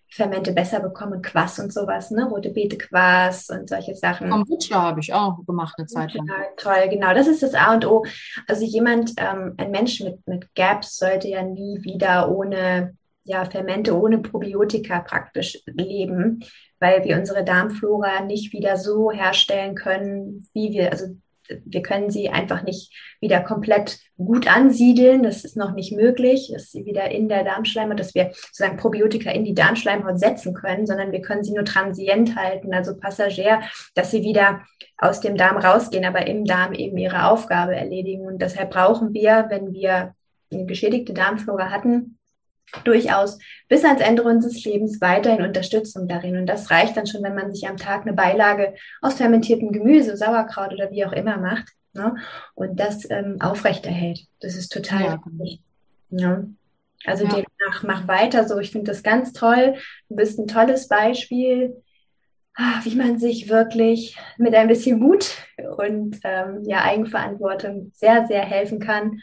Fermente 0.09 0.53
besser 0.53 0.81
bekommen, 0.81 1.23
Quass 1.23 1.59
und 1.59 1.73
sowas, 1.73 2.11
ne? 2.11 2.27
Rote 2.27 2.51
Beete 2.51 2.77
Quass 2.77 3.49
und 3.49 3.71
solche 3.71 3.95
Sachen. 3.95 4.29
Kombucha 4.29 4.83
habe 4.83 5.01
ich 5.01 5.15
auch 5.15 5.39
gemacht 5.47 5.75
eine 5.79 5.87
Zeit 5.87 6.13
lang. 6.13 6.27
Ja, 6.27 6.35
toll, 6.59 6.91
genau. 6.91 7.15
Das 7.15 7.27
ist 7.27 7.43
das 7.43 7.55
A 7.55 7.73
und 7.73 7.87
O. 7.87 8.05
Also 8.47 8.65
jemand, 8.65 9.13
ähm, 9.17 9.55
ein 9.57 9.71
Mensch 9.71 10.01
mit, 10.01 10.27
mit 10.27 10.55
Gaps 10.55 10.99
sollte 10.99 11.29
ja 11.29 11.43
nie 11.43 11.83
wieder 11.83 12.31
ohne 12.31 12.95
ja, 13.25 13.45
Fermente, 13.47 13.99
ohne 13.99 14.19
Probiotika 14.19 15.01
praktisch 15.01 15.59
leben, 15.67 16.45
weil 16.79 17.05
wir 17.05 17.17
unsere 17.17 17.45
Darmflora 17.45 18.21
nicht 18.21 18.53
wieder 18.53 18.77
so 18.77 19.11
herstellen 19.13 19.75
können, 19.75 20.47
wie 20.53 20.73
wir, 20.73 20.91
also 20.91 21.07
wir 21.65 21.83
können 21.83 22.11
sie 22.11 22.29
einfach 22.31 22.63
nicht 22.63 22.93
wieder 23.21 23.41
komplett 23.41 23.99
gut 24.17 24.47
ansiedeln. 24.47 25.23
Das 25.23 25.45
ist 25.45 25.57
noch 25.57 25.73
nicht 25.73 25.93
möglich, 25.93 26.51
dass 26.53 26.71
sie 26.71 26.85
wieder 26.85 27.11
in 27.11 27.29
der 27.29 27.45
Darmschleimhaut, 27.45 28.01
dass 28.01 28.15
wir 28.15 28.31
sozusagen 28.33 28.77
Probiotika 28.77 29.31
in 29.31 29.45
die 29.45 29.55
Darmschleimhaut 29.55 30.19
setzen 30.19 30.55
können, 30.55 30.87
sondern 30.87 31.13
wir 31.13 31.21
können 31.21 31.45
sie 31.45 31.53
nur 31.53 31.65
transient 31.65 32.37
halten, 32.37 32.73
also 32.73 32.97
Passagier, 32.97 33.61
dass 33.95 34.11
sie 34.11 34.23
wieder 34.23 34.63
aus 34.99 35.21
dem 35.21 35.37
Darm 35.37 35.57
rausgehen, 35.57 36.05
aber 36.05 36.27
im 36.27 36.45
Darm 36.45 36.73
eben 36.73 36.97
ihre 36.97 37.27
Aufgabe 37.27 37.75
erledigen. 37.75 38.27
Und 38.27 38.41
deshalb 38.41 38.71
brauchen 38.71 39.13
wir, 39.13 39.47
wenn 39.49 39.73
wir 39.73 40.15
eine 40.53 40.67
geschädigte 40.67 41.13
Darmflora 41.13 41.71
hatten, 41.71 42.19
durchaus 42.85 43.39
bis 43.69 43.85
ans 43.85 44.01
Ende 44.01 44.23
unseres 44.23 44.65
Lebens 44.65 45.01
weiterhin 45.01 45.43
Unterstützung 45.43 46.09
darin. 46.09 46.37
Und 46.37 46.47
das 46.47 46.71
reicht 46.71 46.97
dann 46.97 47.07
schon, 47.07 47.23
wenn 47.23 47.35
man 47.35 47.53
sich 47.53 47.69
am 47.69 47.77
Tag 47.77 48.03
eine 48.03 48.15
Beilage 48.15 48.75
aus 49.01 49.15
fermentiertem 49.15 49.73
Gemüse, 49.73 50.17
Sauerkraut 50.17 50.73
oder 50.73 50.91
wie 50.91 51.05
auch 51.05 51.13
immer 51.13 51.37
macht 51.37 51.69
ne? 51.93 52.17
und 52.55 52.81
das 52.81 53.09
ähm, 53.11 53.41
aufrechterhält. 53.41 54.21
Das 54.41 54.57
ist 54.57 54.73
total 54.73 55.05
ja. 55.05 55.21
wichtig. 55.27 55.61
Ja. 56.11 56.45
Also 57.05 57.25
ja. 57.25 57.31
demnach 57.31 57.83
mach 57.83 58.09
weiter 58.09 58.47
so. 58.47 58.59
Ich 58.59 58.71
finde 58.71 58.91
das 58.91 59.03
ganz 59.03 59.33
toll. 59.33 59.75
Du 60.09 60.17
bist 60.17 60.39
ein 60.39 60.47
tolles 60.47 60.89
Beispiel, 60.89 61.77
ah, 62.55 62.81
wie 62.85 62.95
man 62.95 63.19
sich 63.19 63.49
wirklich 63.49 64.17
mit 64.39 64.55
ein 64.55 64.69
bisschen 64.69 64.99
Mut 64.99 65.37
und 65.79 66.21
ähm, 66.23 66.63
ja, 66.65 66.83
Eigenverantwortung 66.85 67.91
sehr, 67.95 68.27
sehr 68.27 68.43
helfen 68.43 68.79
kann 68.79 69.21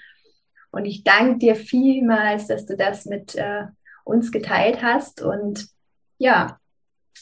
und 0.72 0.86
ich 0.86 1.03
danke 1.03 1.39
dir 1.39 1.55
vielmals, 1.55 2.47
dass 2.47 2.65
du 2.65 2.76
das 2.76 3.05
mit 3.05 3.36
äh, 3.36 3.65
uns 4.03 4.32
geteilt 4.32 4.82
hast. 4.82 5.22
Und 5.22 5.67
ja, 6.17 6.59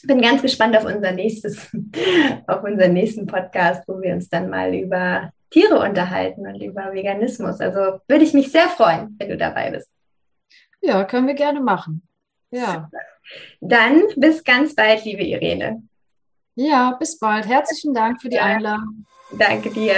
bin 0.04 0.20
ganz 0.20 0.42
gespannt 0.42 0.76
auf 0.76 0.84
unser 0.84 1.12
nächstes, 1.12 1.70
auf 2.46 2.62
unseren 2.62 2.92
nächsten 2.92 3.26
Podcast, 3.26 3.84
wo 3.86 4.00
wir 4.00 4.14
uns 4.14 4.28
dann 4.28 4.50
mal 4.50 4.74
über 4.74 5.32
Tiere 5.50 5.80
unterhalten 5.80 6.46
und 6.46 6.60
über 6.60 6.92
Veganismus. 6.92 7.60
Also 7.60 8.00
würde 8.06 8.24
ich 8.24 8.34
mich 8.34 8.52
sehr 8.52 8.68
freuen, 8.68 9.16
wenn 9.18 9.30
du 9.30 9.36
dabei 9.36 9.70
bist. 9.70 9.88
Ja, 10.80 11.04
können 11.04 11.26
wir 11.26 11.34
gerne 11.34 11.60
machen. 11.60 12.02
Ja. 12.50 12.90
Dann 13.60 14.02
bis 14.16 14.44
ganz 14.44 14.74
bald, 14.74 15.04
liebe 15.04 15.22
Irene. 15.22 15.82
Ja, 16.54 16.92
bis 16.98 17.18
bald. 17.18 17.46
Herzlichen 17.46 17.94
Dank 17.94 18.20
für 18.20 18.28
die 18.28 18.40
Einladung. 18.40 19.06
Danke 19.36 19.70
dir. 19.70 19.94